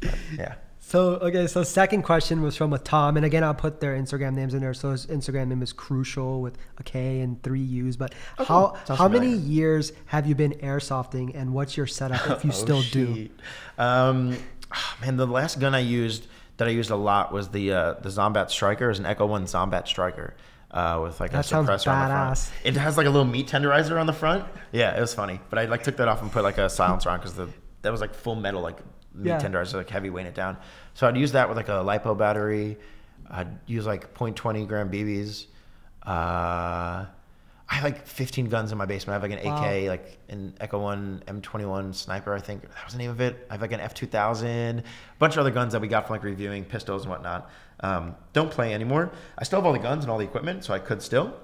[0.00, 0.54] But, yeah.
[0.88, 4.34] So okay, so second question was from a Tom, and again I'll put their Instagram
[4.34, 4.72] names in there.
[4.72, 7.96] So his Instagram name is Crucial with a K and three U's.
[7.96, 8.76] But Oh, how.
[8.84, 12.54] Sounds how many years have you been airsofting, and what's your setup if you Oh,
[12.54, 13.14] still do?
[13.16, 13.30] shit.
[13.78, 14.36] Um,
[14.70, 17.92] ah, man, the last gun I used that I used a lot was the uh,
[17.94, 18.84] the Zombat Striker.
[18.84, 20.34] It was an Echo One Zombat Striker.
[20.70, 22.46] Uh, with like That a sounds suppressor on the badass.
[22.48, 22.76] front.
[22.76, 24.44] It has like a little meat tenderizer on the front.
[24.70, 27.10] Yeah, it was funny, but I like took that off and put like a silencer
[27.10, 27.48] on because the
[27.82, 28.78] that was like full metal like
[29.22, 29.40] Yeah.
[29.40, 30.56] tenderizer like heavy weighing it down.
[30.94, 32.76] So I'd use that with like a lipo battery.
[33.30, 35.46] I'd use like 0.20 gram BBs.
[36.06, 37.06] Uh,
[37.68, 39.10] I have like 15 guns in my basement.
[39.10, 39.64] I have like an Wow.
[39.64, 42.32] AK, like an Echo One M21 sniper.
[42.32, 43.44] I think that was the name of it.
[43.50, 44.82] I have like an F2000, a
[45.18, 47.50] bunch of other guns that we got from like reviewing pistols and whatnot.
[47.80, 49.10] Um, don't play anymore.
[49.36, 51.34] I still have all the guns and all the equipment, so I could still.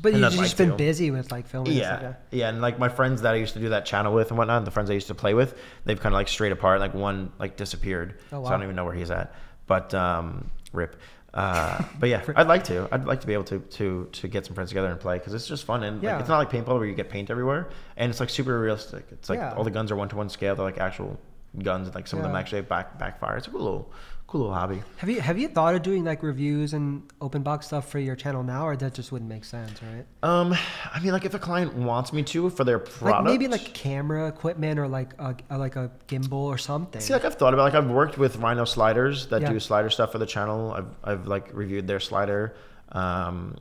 [0.00, 0.76] But you've just like been to.
[0.76, 1.72] busy with like filming.
[1.72, 4.28] and Yeah, yeah, and like my friends that I used to do that channel with
[4.30, 6.80] and whatnot, the friends I used to play with, they've kind of like straight apart.
[6.80, 9.34] Like one like disappeared, Oh, so I don't even know where he's at.
[9.66, 10.96] But um, rip.
[11.32, 12.88] Uh, but yeah, I'd like to.
[12.92, 15.34] I'd like to be able to to to get some friends together and play because
[15.34, 16.12] it's just fun and Yeah.
[16.12, 19.06] like, it's not like paintball where you get paint everywhere and it's like super realistic.
[19.10, 19.54] It's like Yeah.
[19.54, 20.54] all the guns are one to one scale.
[20.54, 21.18] They're like actual
[21.62, 21.88] guns.
[21.88, 23.36] and Like some of them actually back backfire.
[23.36, 23.92] It's a cool little
[24.34, 24.82] cool little hobby.
[24.96, 28.16] Have you have you thought of doing like reviews and open box stuff for your
[28.16, 30.04] channel now, or that just wouldn't make sense, right?
[30.24, 30.56] Um,
[30.92, 33.72] I mean, like if a client wants me to for their product, Like maybe like
[33.74, 37.00] camera equipment or like a, like a gimbal or something.
[37.00, 39.52] See, like I've thought about, like I've worked with Rhino Sliders that Yeah.
[39.52, 40.72] do slider stuff for the channel.
[40.72, 42.56] I've I've like reviewed their slider.
[42.90, 43.56] Um,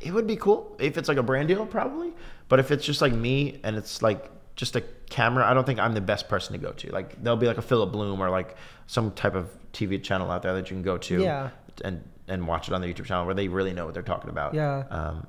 [0.00, 2.12] it would be cool if it's like a brand deal, probably.
[2.48, 4.30] But if it's just like me and it's like
[4.60, 6.92] just a camera, I don't think I'm the best person to go to.
[6.92, 8.56] Like there'll be like a Philip Bloom or like
[8.86, 11.50] some type of TV channel out there that you can go to Yeah.
[11.82, 14.30] and and watch it on their YouTube channel where they really know what they're talking
[14.30, 14.54] about.
[14.54, 14.84] Yeah.
[14.90, 15.26] Um,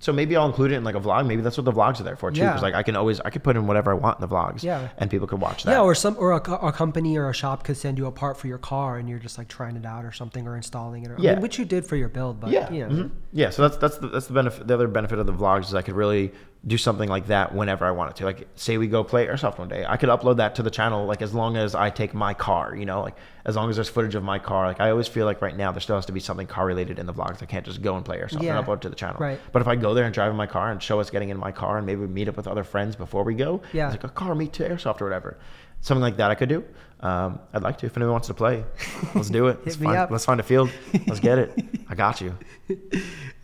[0.00, 1.26] so maybe I'll include it in like a vlog.
[1.26, 2.40] Maybe that's what the vlogs are there for too.
[2.40, 2.48] Yeah.
[2.48, 4.62] Because like I can always I could put in whatever I want in the vlogs.
[4.62, 4.88] Yeah.
[4.98, 5.70] And people could watch that.
[5.70, 6.36] Yeah, or some or a,
[6.68, 9.18] a company or a shop could send you a part for your car, and you're
[9.20, 11.32] just like trying it out or something, or installing it, or I Yeah.
[11.34, 12.70] mean, which you did for your build, but yeah.
[12.70, 13.10] you know, mhm.
[13.32, 13.48] Yeah.
[13.50, 14.66] So that's that's the, that's the benefit.
[14.66, 16.32] The other benefit of the vlogs is I could really
[16.66, 18.24] do something like that whenever I wanted to.
[18.24, 21.04] Like say we go play airsoft one day, I could upload that to the channel.
[21.04, 23.90] Like as long as I take my car, you know, like as long as there's
[23.90, 24.66] footage of my car.
[24.66, 26.98] Like I always feel like right now there still has to be something car related
[26.98, 27.42] in the vlogs.
[27.42, 28.56] I can't just go and play airsoft Yeah.
[28.56, 29.16] and upload to the channel.
[29.20, 29.38] Right.
[29.52, 31.36] But if I go there and drive in my car and show us getting in
[31.36, 33.86] my car and maybe we meet up with other friends before we go, Yeah.
[33.92, 35.36] it's like a car meet to airsoft or whatever.
[35.82, 36.64] Something like that I could do.
[37.04, 37.86] Um, I'd like to.
[37.86, 38.64] If anyone wants to play,
[39.14, 39.60] let's do it.
[39.64, 40.70] let's, find, let's find a field.
[41.06, 41.52] Let's get it.
[41.86, 42.36] I got you.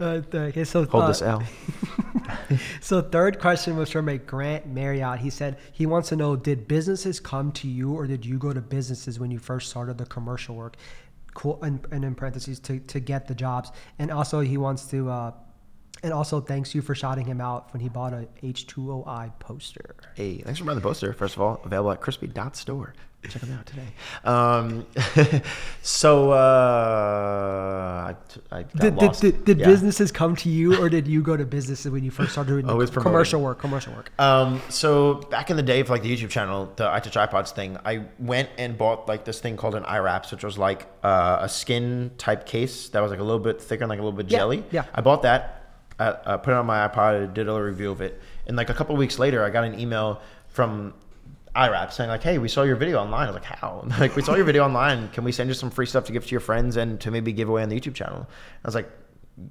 [0.00, 1.42] Uh, okay, so Hold uh, this L.
[2.80, 5.20] So third question was from a Grant Marriott.
[5.20, 8.52] He said he wants to know: Did businesses come to you, or did you go
[8.52, 10.76] to businesses when you first started the commercial work?
[11.34, 13.70] Cool, and, and in parentheses to, to get the jobs.
[13.98, 15.32] And also he wants to, uh,
[16.02, 19.94] and also thanks you for shouting him out when he bought a H2OI poster.
[20.14, 21.12] Hey, thanks for buying the poster.
[21.12, 22.94] First of all, available at crispy.store.
[23.28, 23.86] Check them out today.
[24.24, 24.86] Um,
[25.82, 26.36] so uh,
[28.12, 28.16] I,
[28.51, 29.20] I got Did, did, lost.
[29.22, 29.66] did, did Yeah.
[29.66, 32.68] businesses come to you, or did you go to businesses when you first started doing
[32.68, 33.12] Always promoting.
[33.12, 33.59] commercial work?
[33.59, 34.10] Commercial work.
[34.18, 37.51] Um, so back in the day for like the YouTube channel, the I Touch iPods
[37.52, 41.38] thing, I went and bought like this thing called an iWraps, which was like uh,
[41.42, 44.16] a skin type case that was like a little bit thicker and like a little
[44.16, 44.64] bit Yeah, jelly.
[44.70, 44.84] yeah.
[44.94, 48.01] I bought that, I, uh, put it on my iPod, did a little review of
[48.01, 50.94] it, and like a couple weeks later, I got an email from
[51.55, 54.22] iWrap saying like, "Hey, we saw your video online." I was like, "How?" like, we
[54.22, 55.09] saw your video online.
[55.09, 57.32] Can we send you some free stuff to give to your friends and to maybe
[57.32, 58.28] give away on the YouTube channel?
[58.64, 58.90] I was like,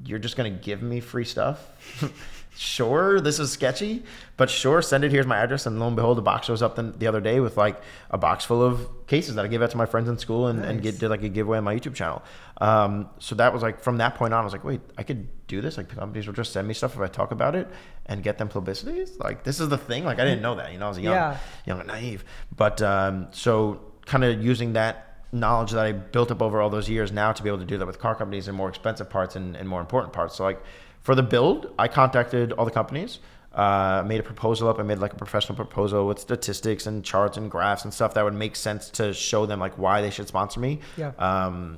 [0.05, 1.65] "You're just gonna give me free stuff?"
[2.55, 4.03] sure, this is sketchy,
[4.37, 5.11] but sure, send it.
[5.11, 7.39] Here's my address, and lo and behold, a box shows up the, the other day
[7.39, 10.17] with like a box full of cases that I gave out to my friends in
[10.17, 12.21] school and, and get, did like a giveaway on my YouTube channel.
[12.59, 15.27] Um, so that was like from that point on, I was like, wait, I could
[15.49, 15.75] do this.
[15.77, 17.67] Like companies will just send me stuff if I talk about it
[18.05, 19.05] and get them publicity.
[19.19, 20.05] Like this is the thing.
[20.05, 20.71] Like I didn't know that.
[20.71, 21.37] You know, I was young, Yeah.
[21.65, 22.23] young and naive.
[22.55, 26.89] But um, so kind of using that knowledge that I built up over all those
[26.89, 29.35] years now to be able to do that with car companies and more expensive parts
[29.35, 30.35] and, and more important parts.
[30.35, 30.61] So like
[31.01, 33.19] for the build, I contacted all the companies,
[33.53, 34.79] uh, made a proposal up.
[34.79, 38.23] I made like a professional proposal with statistics and charts and graphs and stuff that
[38.23, 40.79] would make sense to show them like why they should sponsor me.
[40.97, 41.11] Yeah.
[41.19, 41.77] Um,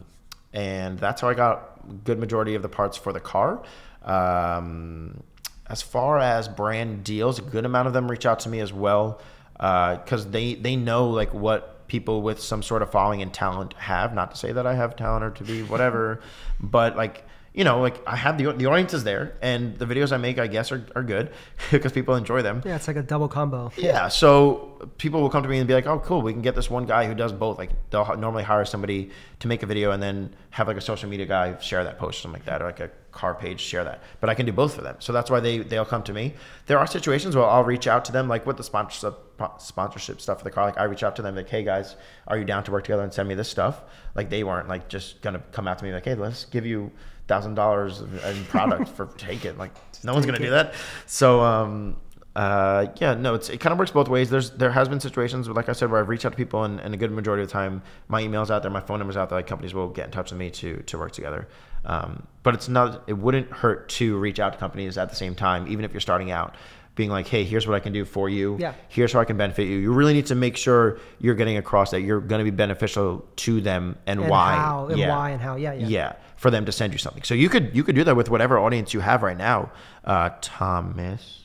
[0.53, 1.70] and that's how I got
[2.03, 3.61] good majority of the parts for the car.
[4.03, 5.23] Um,
[5.67, 8.73] as far as brand deals, a good amount of them reach out to me as
[8.73, 9.21] well
[9.53, 14.13] because they they know like what people with some sort of following and talent have.
[14.13, 16.21] Not to say that I have talent or to be whatever,
[16.59, 20.13] but like you know, like I have the the audience is there, and the videos
[20.13, 21.31] I make, I guess, are, are good
[21.71, 22.61] because people enjoy them.
[22.65, 23.71] Yeah, it's like a double combo.
[23.75, 26.55] Yeah, so people will come to me and be like, "Oh, cool, we can get
[26.55, 29.91] this one guy who does both." Like they'll normally hire somebody to make a video
[29.91, 32.61] and then have like a social media guy share that post, or something like that,
[32.61, 34.01] or like a car page share that.
[34.21, 36.35] But I can do both for them, so that's why they they'll come to me.
[36.67, 39.17] There are situations where I'll reach out to them, like with the sponsorship
[39.59, 40.67] sponsorship stuff for the car.
[40.67, 41.97] Like I reach out to them, like, "Hey guys,
[42.27, 43.81] are you down to work together and send me this stuff?"
[44.15, 46.91] Like they weren't like just gonna come out to me like, "Hey, let's give you."
[47.31, 49.71] Thousand dollars in product for take it like
[50.03, 50.73] no one's gonna do that
[51.05, 51.95] so um
[52.33, 54.29] uh, yeah, no, it's, it kind of works both ways.
[54.29, 56.63] There's there has been situations, but like I said, where I've reached out to people,
[56.63, 59.17] and, and a good majority of the time, my emails out there, my phone numbers
[59.17, 59.37] out there.
[59.37, 61.49] Like companies will get in touch with me to to work together.
[61.83, 63.03] Um, but it's not.
[63.07, 65.99] It wouldn't hurt to reach out to companies at the same time, even if you're
[65.99, 66.55] starting out,
[66.95, 68.57] being like, hey, here's what I can do for you.
[68.59, 68.73] Yeah.
[68.89, 69.77] Here's how I can benefit you.
[69.77, 73.25] You really need to make sure you're getting across that you're going to be beneficial
[73.37, 74.55] to them and, And why.
[74.55, 75.09] how, and yeah.
[75.09, 75.55] why, and how.
[75.55, 75.87] Yeah, yeah.
[75.87, 77.21] Yeah, for them to send you something.
[77.21, 79.71] So you could you could do that with whatever audience you have right now.
[80.03, 81.43] Uh, Thomas.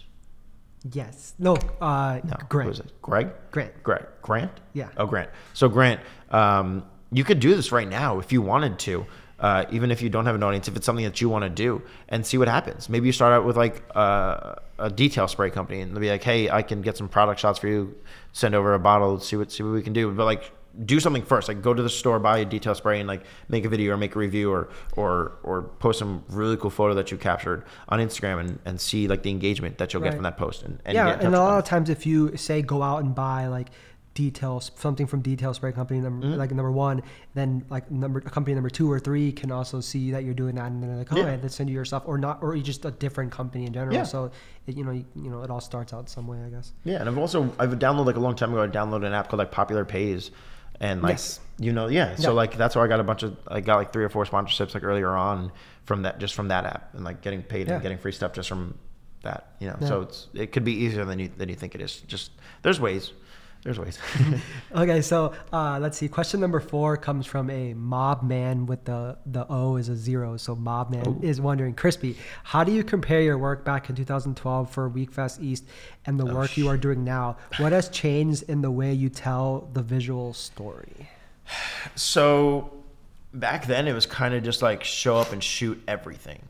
[0.90, 1.34] Yes.
[1.38, 1.54] No.
[1.80, 2.66] Uh, No, Grant.
[2.68, 3.02] Who is it?
[3.02, 3.28] Greg?
[3.50, 3.82] Grant.
[3.82, 4.06] Greg.
[4.22, 4.52] Grant?
[4.72, 4.88] Yeah.
[4.96, 5.28] Oh, Grant.
[5.52, 6.00] So, Grant,
[6.30, 6.82] um,
[7.12, 9.04] you could do this right now if you wanted to,
[9.38, 11.50] uh, even if you don't have an audience, if it's something that you want to
[11.50, 12.88] do and see what happens.
[12.88, 16.22] Maybe you start out with like uh, a detail spray company and they'll be like,
[16.22, 17.94] hey, I can get some product shots for you,
[18.32, 20.10] send over a bottle, see what, see what we can do.
[20.10, 20.52] But like,
[20.84, 21.48] do something first.
[21.48, 23.96] Like, go to the store, buy a detail spray, and like make a video or
[23.96, 27.98] make a review or or or post some really cool photo that you captured on
[28.00, 30.62] Instagram and, and see like the engagement that you'll get from that post.
[30.62, 32.82] And, and yeah, get in touch and a lot of times, if you say go
[32.82, 33.68] out and buy like
[34.14, 36.38] details, something from Detail Spray Company, number Mm-hmm.
[36.38, 37.02] like number one,
[37.34, 40.66] then like number company number two or three can also see that you're doing that,
[40.70, 41.36] and then they're like, oh, Yeah.
[41.42, 43.94] let's send you your stuff, or not, or you just a different company in general.
[43.94, 44.04] Yeah.
[44.04, 44.30] So,
[44.66, 46.72] it, you know, you, you know, it all starts out some way, I guess.
[46.84, 48.62] Yeah, and I've also I've downloaded like a long time ago.
[48.62, 50.30] I downloaded an app called like Popular Pays,
[50.80, 51.40] and like Yes.
[51.58, 52.16] you know, yeah.
[52.16, 54.24] So like that's where I got a bunch of I got like three or four
[54.24, 55.52] sponsorships like earlier on
[55.84, 57.74] from that just from that app and like getting paid Yeah.
[57.74, 58.78] and getting free stuff just from
[59.22, 59.54] that.
[59.60, 59.88] You know, Yeah.
[59.88, 62.00] so it's it could be easier than you than you think it is.
[62.02, 62.30] Just
[62.62, 63.12] there's ways.
[63.66, 63.98] There's ways.
[64.76, 66.06] Okay, so uh, let's see.
[66.06, 70.36] Question number four comes from a mob man with the the O is a zero.
[70.36, 71.18] So mob man Oh.
[71.20, 75.64] is wondering, Crispy, how do you compare your work back in 2012 for Wekfest East
[76.04, 77.38] and the Oh, work you are doing now?
[77.58, 81.08] What has changed in the way you tell the visual story?
[81.96, 82.70] So
[83.34, 86.40] back then it was kind of just like show up and shoot everything.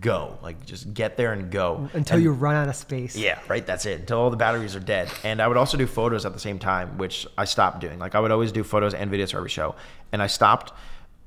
[0.00, 0.38] Go.
[0.42, 1.88] Like just get there and go.
[1.92, 3.16] Until And- you run out of space.
[3.16, 3.66] Yeah, right.
[3.66, 4.00] That's it.
[4.00, 5.10] Until all the batteries are dead.
[5.24, 7.98] And I would also do photos at the same time, which I stopped doing.
[7.98, 9.74] Like I would always do photos and videos for every show.
[10.12, 10.72] And I stopped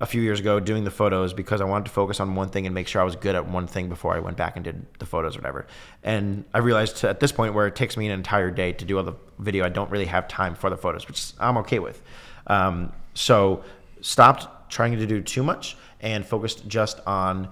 [0.02, 2.66] a few years ago doing the photos because I wanted to focus on one thing
[2.66, 4.86] and make sure I was good at one thing before I went back and did
[5.00, 5.68] the photos or whatever.
[6.04, 8.98] And I realized at this point where it takes me an entire day to do
[8.98, 12.02] all the video, I don't really have time for the photos, which I'm okay with.
[12.48, 13.64] Um, so
[14.02, 17.48] stopped trying to do too much and focused just on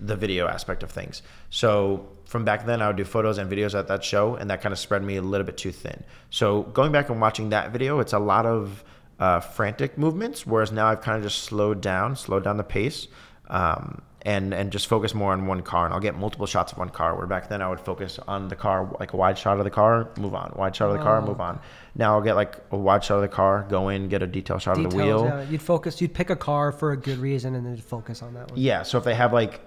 [0.00, 1.22] the video aspect of things.
[1.50, 4.60] So from back then, I would do photos and videos at that show, and that
[4.62, 6.02] kind of spread me a little bit too thin.
[6.30, 8.82] So going back and watching that video, it's a lot of
[9.20, 13.06] uh, frantic movements, whereas now I've kind of just slowed down, slowed down the pace,
[13.48, 15.84] um, and and just focus more on one car.
[15.84, 17.14] And I'll get multiple shots of one car.
[17.14, 19.70] Where back then I would focus on the car, like a wide shot of the
[19.70, 21.26] car, move on, wide shot of the car, Oh.
[21.26, 21.60] move on.
[21.94, 24.58] Now I'll get like a wide shot of the car, go in, get a detail
[24.58, 25.26] shot of the wheel.
[25.26, 25.42] yeah.
[25.42, 26.00] You'd focus.
[26.00, 28.58] You'd pick a car for a good reason, and then focus on that one.
[28.58, 29.60] Yeah, so if they have like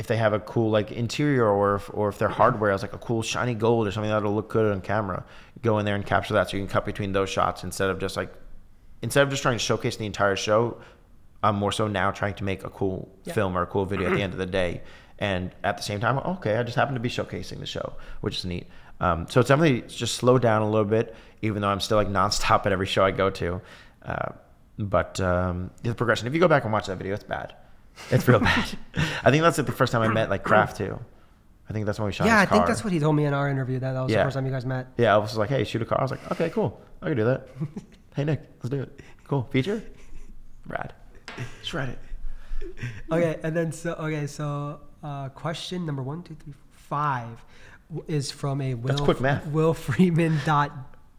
[0.00, 2.94] if they have a cool like interior or if, or if their hardware has like
[2.94, 5.24] a cool shiny gold or something that'll look good on camera,
[5.62, 7.98] go in there and capture that so you can cut between those shots instead of
[8.00, 8.32] just like
[9.02, 10.80] instead of just trying to showcase the entire show,
[11.42, 13.34] I'm more so now trying to make a cool Yeah.
[13.34, 14.80] film or a cool video at the end of the day.
[15.18, 18.38] And at the same time, okay, I just happen to be showcasing the show, which
[18.38, 18.66] is neat.
[19.00, 22.08] Um, so it's definitely just slow down a little bit, even though I'm still like
[22.08, 23.60] nonstop at every show I go to.
[24.02, 24.32] Uh,
[24.78, 27.54] but um, the progression, if you go back and watch that video, it's bad.
[28.10, 28.68] It's real bad.
[29.24, 30.98] I think that's like the first time I met like Kraft too.
[31.68, 32.26] I think that's when we shot.
[32.26, 32.66] Yeah, I his think car.
[32.68, 33.78] that's what he told me in our interview.
[33.78, 34.18] That that was Yeah.
[34.18, 34.88] the first time you guys met.
[34.96, 35.98] Yeah, I was like, hey, shoot a car.
[36.00, 36.80] I was like, okay, cool.
[37.00, 37.48] I can do that.
[38.16, 39.00] hey, Nick, let's do it.
[39.28, 39.48] Cool.
[39.52, 39.82] Feature?
[40.66, 40.92] Rad.
[41.62, 41.98] Shred it.
[43.10, 47.42] Okay, and then so okay, so uh, question number one, two, three, five
[47.88, 49.46] w- is from a Will That's quick math.
[49.46, 50.72] Will Freeman dot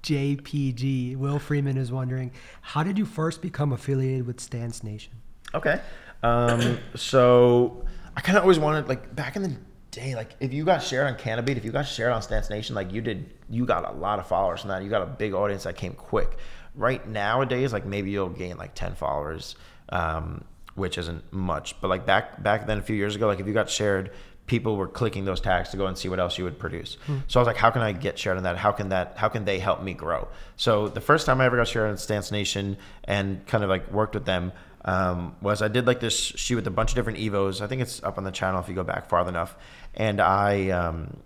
[0.04, 1.16] JPG.
[1.16, 2.32] Will Freeman is wondering,
[2.62, 5.14] how did you first become affiliated with Stance Nation?
[5.54, 5.80] Okay.
[6.24, 7.86] Um, so
[8.16, 9.56] I kind of always wanted, like, back in the
[9.92, 12.76] day, like, if you got shared on Canibeat, if you got shared on Stance Nation,
[12.76, 14.84] like, you did, you got a lot of followers from that.
[14.84, 16.38] You got a big audience that came quick.
[16.76, 19.56] Right nowadays, like, maybe you'll gain like 10 followers,
[19.90, 20.46] um,
[20.76, 21.80] which isn't much.
[21.82, 24.12] But, like, back, back then, a few years ago, like, if you got shared,
[24.48, 26.98] people were clicking those tags to go and see what else you would produce.
[27.28, 28.58] So I was like, how can I get shared on that?
[28.58, 29.14] How can that?
[29.16, 30.28] How can they help me grow?
[30.58, 32.76] So the first time I ever got shared on Stance Nation
[33.06, 34.52] and kind of like worked with them
[34.86, 37.62] um, was I did like this shoot with a bunch of different evos.
[37.62, 39.56] I think it's up on the channel if you go back far enough.
[39.94, 40.70] And I.
[40.70, 41.18] Um,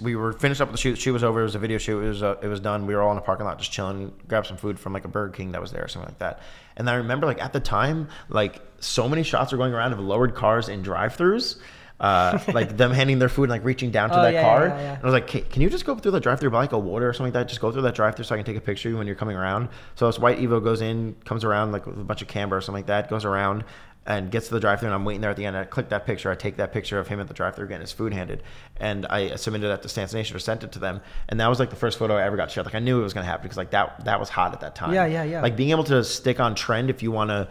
[0.00, 0.92] we were finished up with the shoot.
[0.92, 1.40] The shoot was over.
[1.40, 2.00] It was a video shoot.
[2.00, 2.86] It was uh, it was done.
[2.86, 5.08] We were all in the parking lot just chilling, grabbed some food from like a
[5.08, 6.40] Burger King that was there or something like that.
[6.76, 10.00] And I remember like at the time, like so many shots were going around of
[10.00, 11.58] lowered cars in drive-throughs.
[11.98, 14.66] Uh, like them handing their food and like reaching down to Oh, that yeah, car.
[14.66, 14.92] yeah, yeah.
[14.96, 16.78] And I was like, "Can- can you just go through the drive-through buy like a
[16.78, 17.48] water or something like that?
[17.48, 19.16] Just go through that drive-through so I can take a picture of you when you're
[19.16, 19.68] coming around.
[19.94, 22.60] So this white Evo goes in, comes around like with a bunch of camber or
[22.60, 23.64] something like that, goes around
[24.04, 25.56] and gets to the drive-through and I'm waiting there at the end.
[25.56, 26.30] I click that picture.
[26.30, 28.42] I take that picture of him at the drive-through getting his food handed,
[28.76, 31.00] and I submitted that to Stance Nation or sent it to them.
[31.30, 32.66] And that was like the first photo I ever got shared.
[32.66, 34.74] Like I knew it was gonna happen because like that that was hot at that
[34.76, 34.92] time.
[34.92, 35.40] Yeah, yeah, yeah.
[35.40, 37.48] Like being able to stick on trend if you want to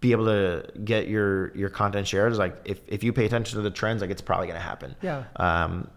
[0.00, 3.56] be able to get your your content shared is like if, if you pay attention
[3.56, 5.24] to the trends like it's probably going to happen Yeah.
[5.36, 5.88] um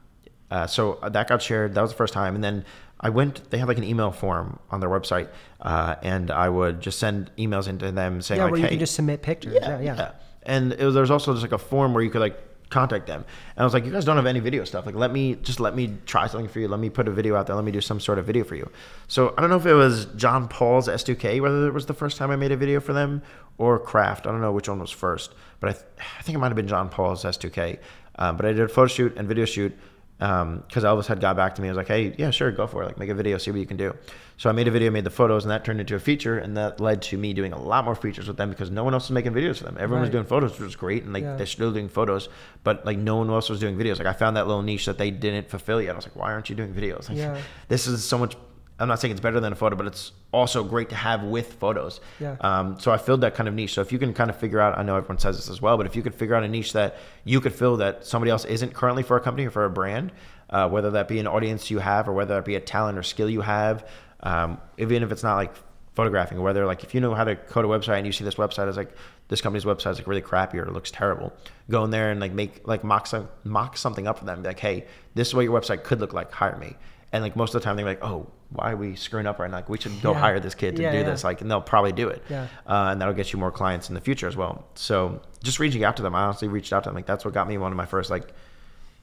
[0.51, 2.65] uh, so that got shared that was the first time and then
[2.99, 5.29] i went they had like an email form on their website
[5.61, 8.69] uh, and i would just send emails into them saying yeah, like where hey you
[8.71, 9.53] can just submit pictures.
[9.55, 10.11] Yeah, yeah.
[10.43, 12.37] and it was, there's also just like a form where you could like
[12.73, 13.23] contact them.
[13.55, 14.85] And I was like, you guys don't have any video stuff.
[14.85, 16.67] Like, let me just let me try something for you.
[16.67, 17.55] Let me put a video out there.
[17.55, 18.69] Let me do some sort of video for you.
[19.07, 22.17] So I don't know if it was John Paul's S2K, whether it was the first
[22.17, 23.21] time I made a video for them,
[23.57, 24.25] or Kraft.
[24.27, 25.85] I don't know which one was first, but I, th-
[26.19, 27.77] I think it might have been John Paul's S2K.
[28.15, 29.77] Um, but I did a photo shoot and video shoot
[30.19, 31.67] Um, because Elvis had got back to me.
[31.67, 32.85] I was like, hey, yeah, sure, go for it.
[32.85, 33.93] Like, make a video, see what you can do.
[34.37, 36.55] So I made a video, made the photos, and that turned into a feature, and
[36.55, 39.05] that led to me doing a lot more features with them because no one else
[39.09, 39.75] was making videos for them.
[39.79, 41.35] Everyone was doing photos, which was great, and like Yeah.
[41.35, 42.29] they're still doing photos,
[42.63, 43.97] but like no one else was doing videos.
[43.97, 45.91] Like I found that little niche that they didn't fulfill yet.
[45.91, 47.09] I was like, why aren't you doing videos?
[47.09, 47.37] Like, Yeah.
[47.67, 48.35] this is so much.
[48.79, 51.53] I'm not saying it's better than a photo, but it's also great to have with
[51.53, 52.01] photos.
[52.19, 52.37] Yeah.
[52.41, 53.73] Um, so I filled that kind of niche.
[53.73, 55.77] So if you can kind of figure out, I know everyone says this as well,
[55.77, 58.45] but if you could figure out a niche that you could fill that somebody else
[58.45, 60.11] isn't currently for a company or for a brand,
[60.49, 63.03] uh, whether that be an audience you have or whether that be a talent or
[63.03, 63.87] skill you have,
[64.21, 65.53] um, even if it's not like
[65.93, 66.41] photographing.
[66.41, 68.67] Whether like if you know how to code a website and you see this website
[68.69, 68.95] is like
[69.27, 71.31] this company's website is like really crappy or it looks terrible,
[71.69, 74.41] go in there and like make like mock some mock something up for them.
[74.41, 74.85] Be like, hey,
[75.15, 76.31] this is what your website could look like.
[76.31, 76.75] Hire me.
[77.11, 79.49] And like most of the time they're like, oh, why are we screwing up right
[79.49, 79.57] now?
[79.57, 80.19] Like we should go Yeah.
[80.19, 81.03] hire this kid to Yeah, do yeah.
[81.03, 81.23] this.
[81.23, 82.23] Like, and they'll probably do it.
[82.29, 82.47] Yeah.
[82.67, 84.65] Uh, and that'll get you more clients in the future as well.
[84.75, 86.95] So just reaching out to them, I honestly reached out to them.
[86.95, 88.33] Like that's what got me one of my first like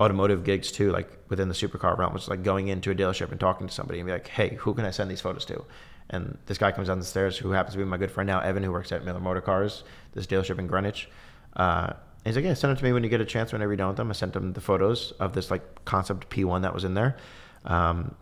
[0.00, 3.38] automotive gigs too, like within the supercar realm, was like going into a dealership and
[3.40, 5.64] talking to somebody and be like, hey, who can I send these photos to?
[6.08, 8.40] And this guy comes down the stairs who happens to be my good friend now,
[8.40, 11.08] Evan, who works at Miller Motor Cars, this dealership in Greenwich.
[11.54, 13.72] Uh, and he's like, yeah, send it to me when you get a chance whenever
[13.72, 14.10] you're done with them.
[14.10, 17.16] I sent him the photos of this like concept P1 that was in there.
[17.64, 18.14] Um,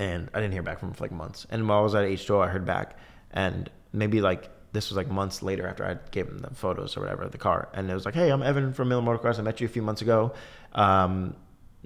[0.00, 1.46] and I didn't hear back from him for like months.
[1.50, 2.96] And while I was at H2O, I heard back,
[3.32, 7.00] and maybe like this was like months later after I gave him the photos or
[7.00, 9.38] whatever of the car, and it was like, "Hey, I'm Evan from Miller Motor Cars.
[9.38, 10.32] I met you a few months ago.
[10.72, 11.36] Um,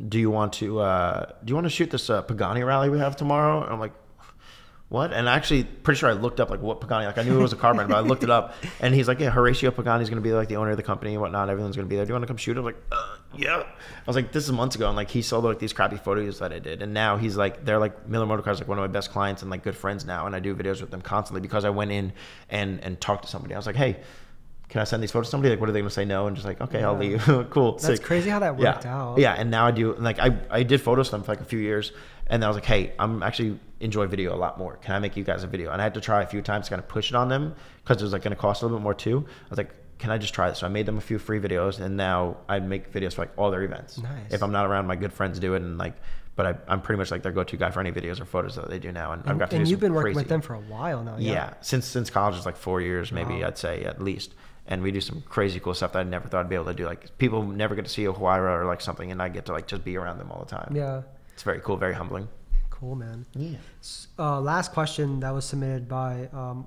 [0.09, 3.01] do you want to uh, do you want to shoot this uh, Pagani rally we
[3.01, 3.93] have tomorrow?" And I'm like.
[4.91, 5.13] What?
[5.13, 7.07] And actually, pretty sure I looked up like what Pagani.
[7.07, 9.09] Like I knew it was a car brand, but I looked it up, and he's
[9.09, 11.21] like, "Yeah, Horatio Pagani is going to be like the owner of the company and
[11.23, 11.49] whatnot.
[11.49, 12.05] Everyone's going to be there.
[12.05, 14.53] Do you want to come shoot?" I'm like, uh, "Yeah." I was like, "This is
[14.53, 17.17] months ago," and like he saw like these crappy photos that I did, and now
[17.17, 19.63] he's like, they're like Miller Motor Cars, like one of my best clients and like
[19.63, 22.13] good friends now, and I do videos with them constantly because I went in
[22.51, 23.55] and and talked to somebody.
[23.55, 23.99] I was like, "Hey."
[24.71, 25.51] Can I send these photos to somebody?
[25.51, 26.27] Like, what are they going to say no?
[26.27, 27.23] And just like, okay, I'll leave.
[27.51, 27.73] cool.
[27.73, 28.03] That's sick.
[28.03, 28.73] crazy how that Yeah.
[28.73, 29.19] worked out.
[29.19, 31.45] Yeah, and now I do like I, I did photos for them for like a
[31.45, 31.93] few years,
[32.27, 34.77] and then I was like, hey, I'm actually enjoy video a lot more.
[34.79, 35.71] Can I make you guys a video?
[35.71, 37.55] And I had to try a few times to kind of push it on them
[37.85, 39.25] because it was like going to cost a little bit more too.
[39.29, 40.59] I was like, can I just try this?
[40.59, 43.33] So I made them a few free videos, and now I make videos for like
[43.37, 43.99] all their events.
[43.99, 44.33] Nice.
[44.33, 45.95] If I'm not around, my good friends do it, and like,
[46.37, 48.69] but I, I'm pretty much like their go-to guy for any videos or photos that
[48.69, 50.25] they do now, and, I've got to and you've been working crazy.
[50.25, 51.17] with them for a while now.
[51.19, 51.33] Yeah.
[51.33, 51.55] Yeah.
[51.61, 53.49] since since college is like four years, maybe Wow.
[53.49, 54.35] I'd say at least.
[54.67, 56.75] And we do some crazy cool stuff that I never thought I'd be able to
[56.75, 56.87] do.
[56.87, 59.53] Like people never get to see a Huayra or like something, and I get to
[59.53, 60.73] like just be around them all the time.
[60.75, 61.03] Yeah.
[61.35, 62.29] it's very cool, very humbling.
[62.71, 63.27] Cool, man.
[63.35, 63.59] Yeah.
[64.19, 66.67] Uh, last question that was submitted by um,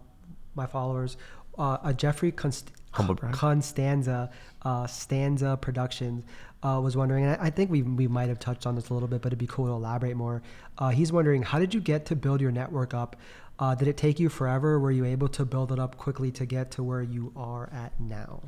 [0.55, 1.17] my followers.
[1.57, 3.33] Uh, a Jeffrey Const- Humble brag.
[3.33, 4.29] Constanza,
[4.63, 6.23] uh, Stanza Productions,
[6.63, 8.93] uh, was wondering, and I, I think we, we might have touched on this a
[8.93, 10.41] little bit, but it'd be cool to elaborate more.
[10.77, 13.15] Uh, he's wondering, how did you get to build your network up?
[13.59, 14.79] Uh, did it take you forever?
[14.79, 17.99] Were you able to build it up quickly to get to where you are at
[17.99, 18.41] now?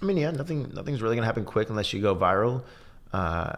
[0.00, 2.64] I mean, yeah, nothing nothing's really gonna happen quick unless you go viral.
[3.12, 3.56] Uh,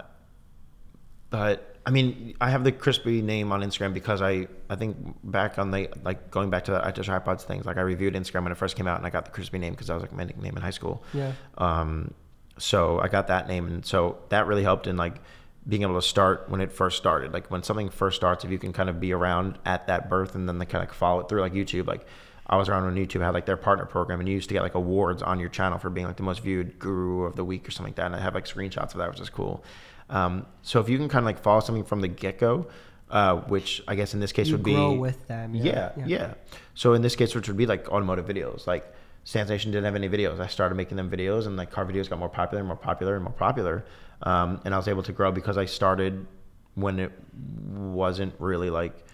[1.31, 5.59] but I mean, I have the crispy name on Instagram because I I think back
[5.59, 7.67] on the like going back to the I iPods things.
[7.67, 9.75] Like I reviewed Instagram when it first came out, and I got the crispy name
[9.75, 11.03] because that was like my nickname in high school.
[11.13, 11.33] Yeah.
[11.59, 12.15] Um,
[12.57, 15.17] so I got that name, and so that really helped in like
[15.69, 17.33] being able to start when it first started.
[17.33, 20.35] Like when something first starts, if you can kind of be around at that birth,
[20.35, 21.87] and then they kind of follow it through, like YouTube.
[21.87, 22.07] Like
[22.47, 24.63] I was around when YouTube had like their partner program, and you used to get
[24.63, 27.69] like awards on your channel for being like the most viewed guru of the week
[27.69, 28.07] or something like that.
[28.07, 29.63] And I have like screenshots of that, which is cool.
[30.15, 32.67] Um, so if you can kind of like follow something from the get go.
[33.11, 36.05] Uh, which I guess in this case You would be grow with them, yeah, yeah,
[36.07, 36.35] yeah.
[36.75, 38.93] So in this case, which would be like automotive videos, like
[39.25, 40.41] Stance Nation didn't have any videos.
[40.41, 43.15] I started making them videos, and like car videos got more popular and more popular
[43.15, 43.85] and more popular.
[44.23, 46.27] Um, and I was able to grow because I started
[46.75, 47.13] when it
[47.69, 49.05] wasn't really like,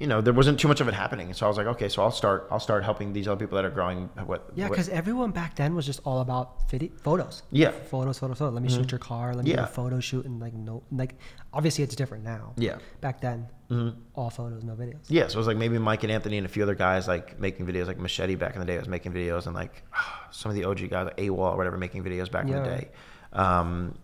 [0.00, 1.32] you know, there wasn't too much of it happening.
[1.34, 2.48] So I was like, okay, so I'll start.
[2.50, 4.08] I'll start helping these other people that are growing.
[4.24, 4.50] What?
[4.54, 7.42] Yeah, because everyone back then was just all about vid- photos.
[7.50, 7.70] Yeah.
[7.70, 8.54] Photos, photos, photos.
[8.54, 9.34] Let me shoot your car.
[9.34, 9.64] Let me do Yeah.
[9.64, 10.24] a photo shoot.
[10.24, 11.16] And like, no, like,
[11.52, 12.54] obviously it's different now.
[12.56, 12.78] Yeah.
[13.02, 13.94] Back then, Mhm.
[14.14, 15.04] all photos, no videos.
[15.08, 17.38] Yeah, so it was like maybe Mike and Anthony and a few other guys like
[17.38, 19.82] making videos, like Machete back in the day was making videos, and like
[20.30, 22.64] some of the OG guys, like AWOL or whatever, making videos back in the Yeah.
[22.76, 22.88] day.
[23.32, 23.94] Um,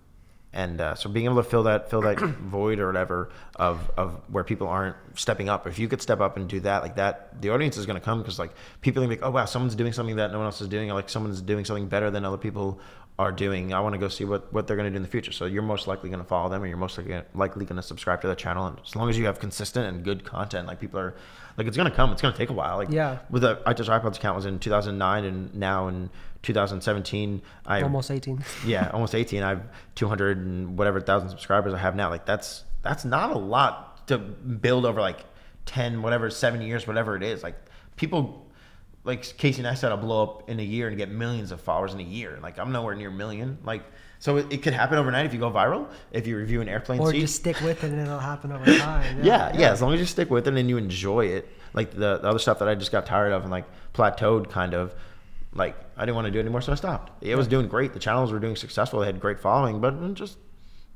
[0.57, 2.19] and uh, so being able to fill that fill that
[2.57, 5.67] void or whatever of of where people aren't stepping up.
[5.67, 8.05] If you could step up and do that, like that, the audience is going to
[8.05, 10.39] come because like people are gonna be like, oh wow, someone's doing something that no
[10.39, 12.81] one else is doing, or like someone's doing something better than other people
[13.19, 13.73] are doing.
[13.73, 15.33] I want to go see what what they're going to do in the future.
[15.33, 17.83] So you're most likely going to follow them, or you're most likely likely going to
[17.83, 18.67] subscribe to their channel.
[18.67, 21.15] And as long as you have consistent and good content, like people are
[21.59, 22.13] like, it's going to come.
[22.13, 22.77] It's going to take a while.
[22.77, 23.19] Like Yeah.
[23.31, 26.11] with the I Touch iPods account was in 2009, and now in
[26.47, 28.43] 2017, I Almost 18.
[28.67, 29.43] yeah, almost 18.
[29.43, 29.63] I have
[29.97, 32.09] 200 and whatever thousand subscribers I have now.
[32.09, 35.25] Like that's that's not a lot to build over like
[35.67, 37.43] 10, whatever, seven years, whatever it is.
[37.43, 37.57] Like
[37.97, 38.47] people,
[39.03, 41.61] like Casey and I said, I'll blow up in a year and get millions of
[41.61, 42.39] followers in a year.
[42.41, 43.59] Like I'm nowhere near a million.
[43.65, 43.83] Like
[44.19, 45.89] so it, it could happen overnight if you go viral.
[46.13, 48.65] If you review an airplane or seat, just stick with it and it'll happen over
[48.79, 49.19] time.
[49.23, 52.19] yeah, yeah, As long as you stick with it and you enjoy it, like the,
[52.19, 54.95] the other stuff that I just got tired of and like plateaued, kind of,
[55.57, 57.13] like I didn't want to do it anymore, so I stopped.
[57.23, 57.93] It was doing great.
[57.93, 59.01] The channels were doing successful.
[59.01, 60.39] They had great following, but it just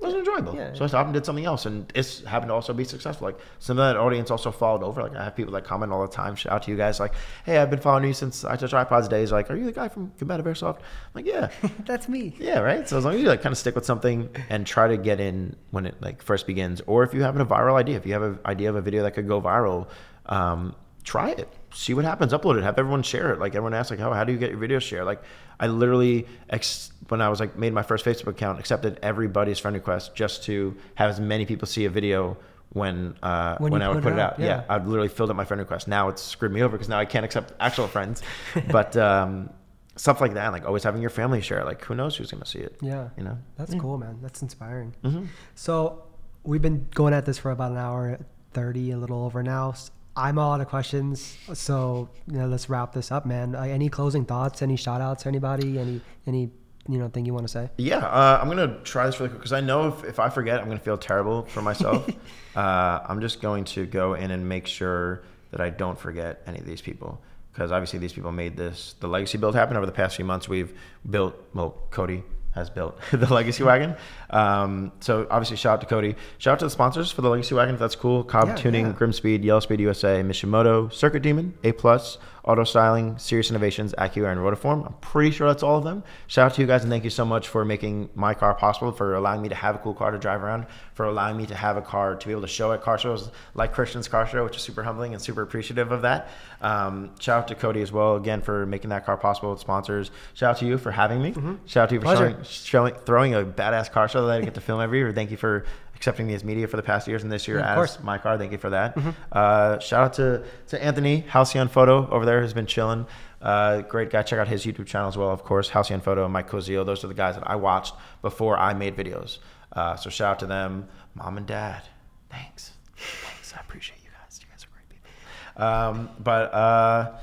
[0.01, 0.55] wasn't enjoyable.
[0.55, 0.73] Yeah.
[0.74, 3.27] So I stopped and did something else, and it's happened to also be successful.
[3.27, 5.03] Like some of that audience also followed over.
[5.03, 6.35] Like I have people that comment all the time.
[6.35, 7.01] Shout out to you guys.
[7.01, 7.15] Like,
[7.45, 9.31] hey, I've been following you since I touch iPods days.
[9.31, 10.78] Like, are you the guy from Combative Airsoft?
[10.78, 10.82] I'm
[11.15, 11.51] like, yeah.
[11.87, 12.35] That's me.
[12.39, 12.89] Yeah, right.
[12.89, 15.20] So as long as you like kind of stick with something and try to get
[15.20, 18.12] in when it like first begins, or if you have a viral idea, if you
[18.15, 19.89] have an idea of a video that could go viral,
[20.27, 20.74] um,
[21.05, 23.38] try it, see what happens, upload it, have everyone share it.
[23.40, 25.05] Like everyone asks, like, how, how do you get your video shared?
[25.05, 25.22] Like,
[25.59, 29.74] I literally, ex- when I was like made my first Facebook account, accepted everybody's friend
[29.74, 32.36] request just to have as many people see a video
[32.72, 34.38] when uh, When when, I would put put it it out, out.
[34.40, 34.47] yeah.
[34.47, 34.64] Yeah.
[34.68, 35.88] I've literally filled up my friend request.
[35.88, 38.22] Now it's screwed me over because now I can't accept actual friends.
[38.70, 39.51] but um,
[39.97, 42.60] stuff like that, like always having your family share, like who knows who's gonna see
[42.60, 42.76] it?
[42.80, 43.09] Yeah.
[43.16, 43.38] You know.
[43.56, 44.18] That's cool, man.
[44.22, 44.94] That's inspiring.
[45.02, 45.24] hmm
[45.56, 46.05] So
[46.44, 48.18] we've been going at this for about an hour
[48.52, 49.74] thirty, a little over now.
[50.20, 53.55] I'm all out of questions, so you know, let's wrap this up, man.
[53.55, 54.60] Uh, any closing thoughts?
[54.60, 55.22] Any shout outs?
[55.22, 55.78] To anybody?
[55.78, 56.51] Any any
[56.88, 57.70] you know thing you want to say?
[57.78, 60.60] Yeah, uh, I'm gonna try this really quick because I know if, if I forget,
[60.60, 62.09] I'm gonna feel terrible for myself.
[62.56, 65.22] uh, I'm just going to go in and make sure
[65.52, 67.22] that I don't forget any of these people
[67.52, 70.48] because obviously these people made this the legacy build happen over the past few months.
[70.48, 70.78] We've
[71.09, 72.22] built well, Cody
[72.52, 73.94] has built the legacy wagon.
[74.31, 76.16] Um, so obviously shout out to Cody.
[76.39, 78.24] Shout out to the sponsors for the legacy wagon if that's cool.
[78.24, 78.93] Cobb Yeah, Tuning, yeah.
[78.93, 84.41] GrimmSpeed, Yellow Speed USA, Mishimoto, Circuit Demon, A Plus, Auto Styling, Serious Innovations, AccuAir, and
[84.41, 84.87] Rotiform.
[84.87, 86.03] I'm pretty sure that's all of them.
[86.27, 88.93] Shout out to you guys and thank you so much for making my car possible,
[88.93, 91.55] for allowing me to have a cool car to drive around, for allowing me to
[91.55, 94.45] have a car to be able to show at car shows like Christian's Car Show,
[94.45, 96.29] which is super humbling and super appreciative of that.
[96.61, 100.11] Um, shout out to Cody as well, again, for making that car possible with sponsors.
[100.35, 101.33] Shout out to you for having me.
[101.67, 104.55] Shout out to you for showing, showing, throwing a badass car show that I get
[104.55, 105.12] to film every year.
[105.12, 105.65] Thank you for
[106.01, 108.02] accepting me as media for the past years and this year Yeah, of as course.
[108.02, 108.39] my car.
[108.39, 108.97] Thank you for that.
[109.31, 113.06] Uh, shout out to, to Anthony Halcyon Photo over there who's been chilling.
[113.43, 114.22] Uh, great guy.
[114.22, 115.68] Check out his YouTube channel as well, of course.
[115.68, 116.86] Halcyon Photo and Mike Cozio.
[116.86, 119.39] Those are the guys that I watched before I made videos.
[119.72, 121.82] Uh, so shout out to them, mom and dad.
[122.31, 122.72] Thanks.
[122.97, 123.52] Thanks.
[123.55, 124.40] I appreciate you guys.
[124.40, 125.62] You guys are great people.
[125.62, 127.18] Um, but uh,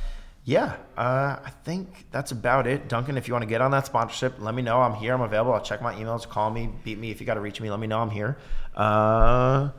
[0.50, 2.88] yeah, uh, I think that's about it.
[2.88, 4.82] Duncan, if you want to get on that sponsorship, let me know.
[4.82, 5.14] I'm here.
[5.14, 5.52] I'm available.
[5.52, 6.26] I'll check my emails.
[6.26, 6.70] Call me.
[6.86, 7.12] Beat me.
[7.12, 8.00] If you got to reach me, let me know.
[8.00, 8.38] I'm here.
[8.74, 9.70] Uh,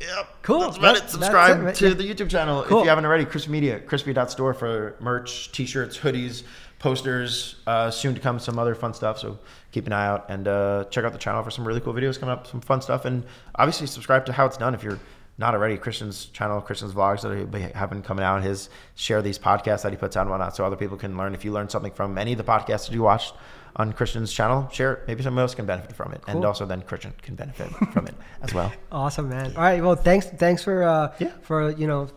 [0.00, 0.26] Yep.
[0.42, 0.60] Cool.
[0.60, 1.10] That's about Yep, it.
[1.10, 1.74] Subscribe it, right?
[1.76, 1.94] to Yeah.
[1.94, 2.80] the YouTube channel Cool.
[2.80, 3.24] if you haven't already.
[3.24, 6.42] Crispy Media, crispy.store for merch, t-shirts, hoodies,
[6.80, 7.56] posters.
[7.68, 9.18] Uh, soon to come, some other fun stuff.
[9.18, 9.38] So
[9.70, 12.18] keep an eye out and uh, check out the channel for some really cool videos
[12.18, 13.22] coming up, some fun stuff, and
[13.56, 14.98] obviously subscribe to How It's Done if you're
[15.38, 15.76] not already.
[15.76, 18.42] Christian's channel, Christian's vlogs that have been coming out.
[18.42, 21.34] His share these podcasts that he puts out and whatnot, so other people can learn.
[21.34, 23.34] If you learn something from any of the podcasts that you watched
[23.76, 25.00] on Christian's channel, share it.
[25.08, 28.14] Maybe someone else can benefit from it, and also then Christian can benefit from it
[28.42, 28.70] as well.
[28.92, 29.56] Awesome, man.
[29.56, 29.82] All right.
[29.82, 30.26] Well, thanks.
[30.26, 31.30] Thanks for uh, Yeah.
[31.42, 32.08] for you know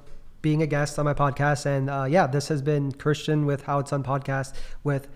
[0.42, 1.66] being a guest on my podcast.
[1.66, 5.08] And uh, yeah, this has been Christian with How It's Done podcast with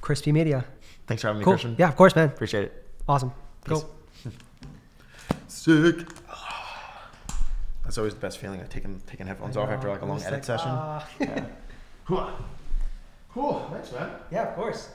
[0.00, 0.64] Crispy Media.
[1.06, 1.52] Thanks for having me, Cool.
[1.52, 1.76] Christian.
[1.78, 2.28] Yeah, of course, man.
[2.28, 2.86] Appreciate it.
[3.06, 3.32] Awesome.
[3.64, 3.82] Peace.
[3.82, 4.32] Cool.
[5.48, 6.06] Sick.
[7.92, 8.58] It's always the best feeling.
[8.58, 10.70] Like taking taking headphones off after like a long edit like, session.
[10.70, 11.04] Uh...
[11.20, 11.44] yeah.
[12.06, 12.30] cool.
[13.34, 13.68] Cool.
[13.70, 14.12] Thanks, man.
[14.30, 14.88] Yeah, of course.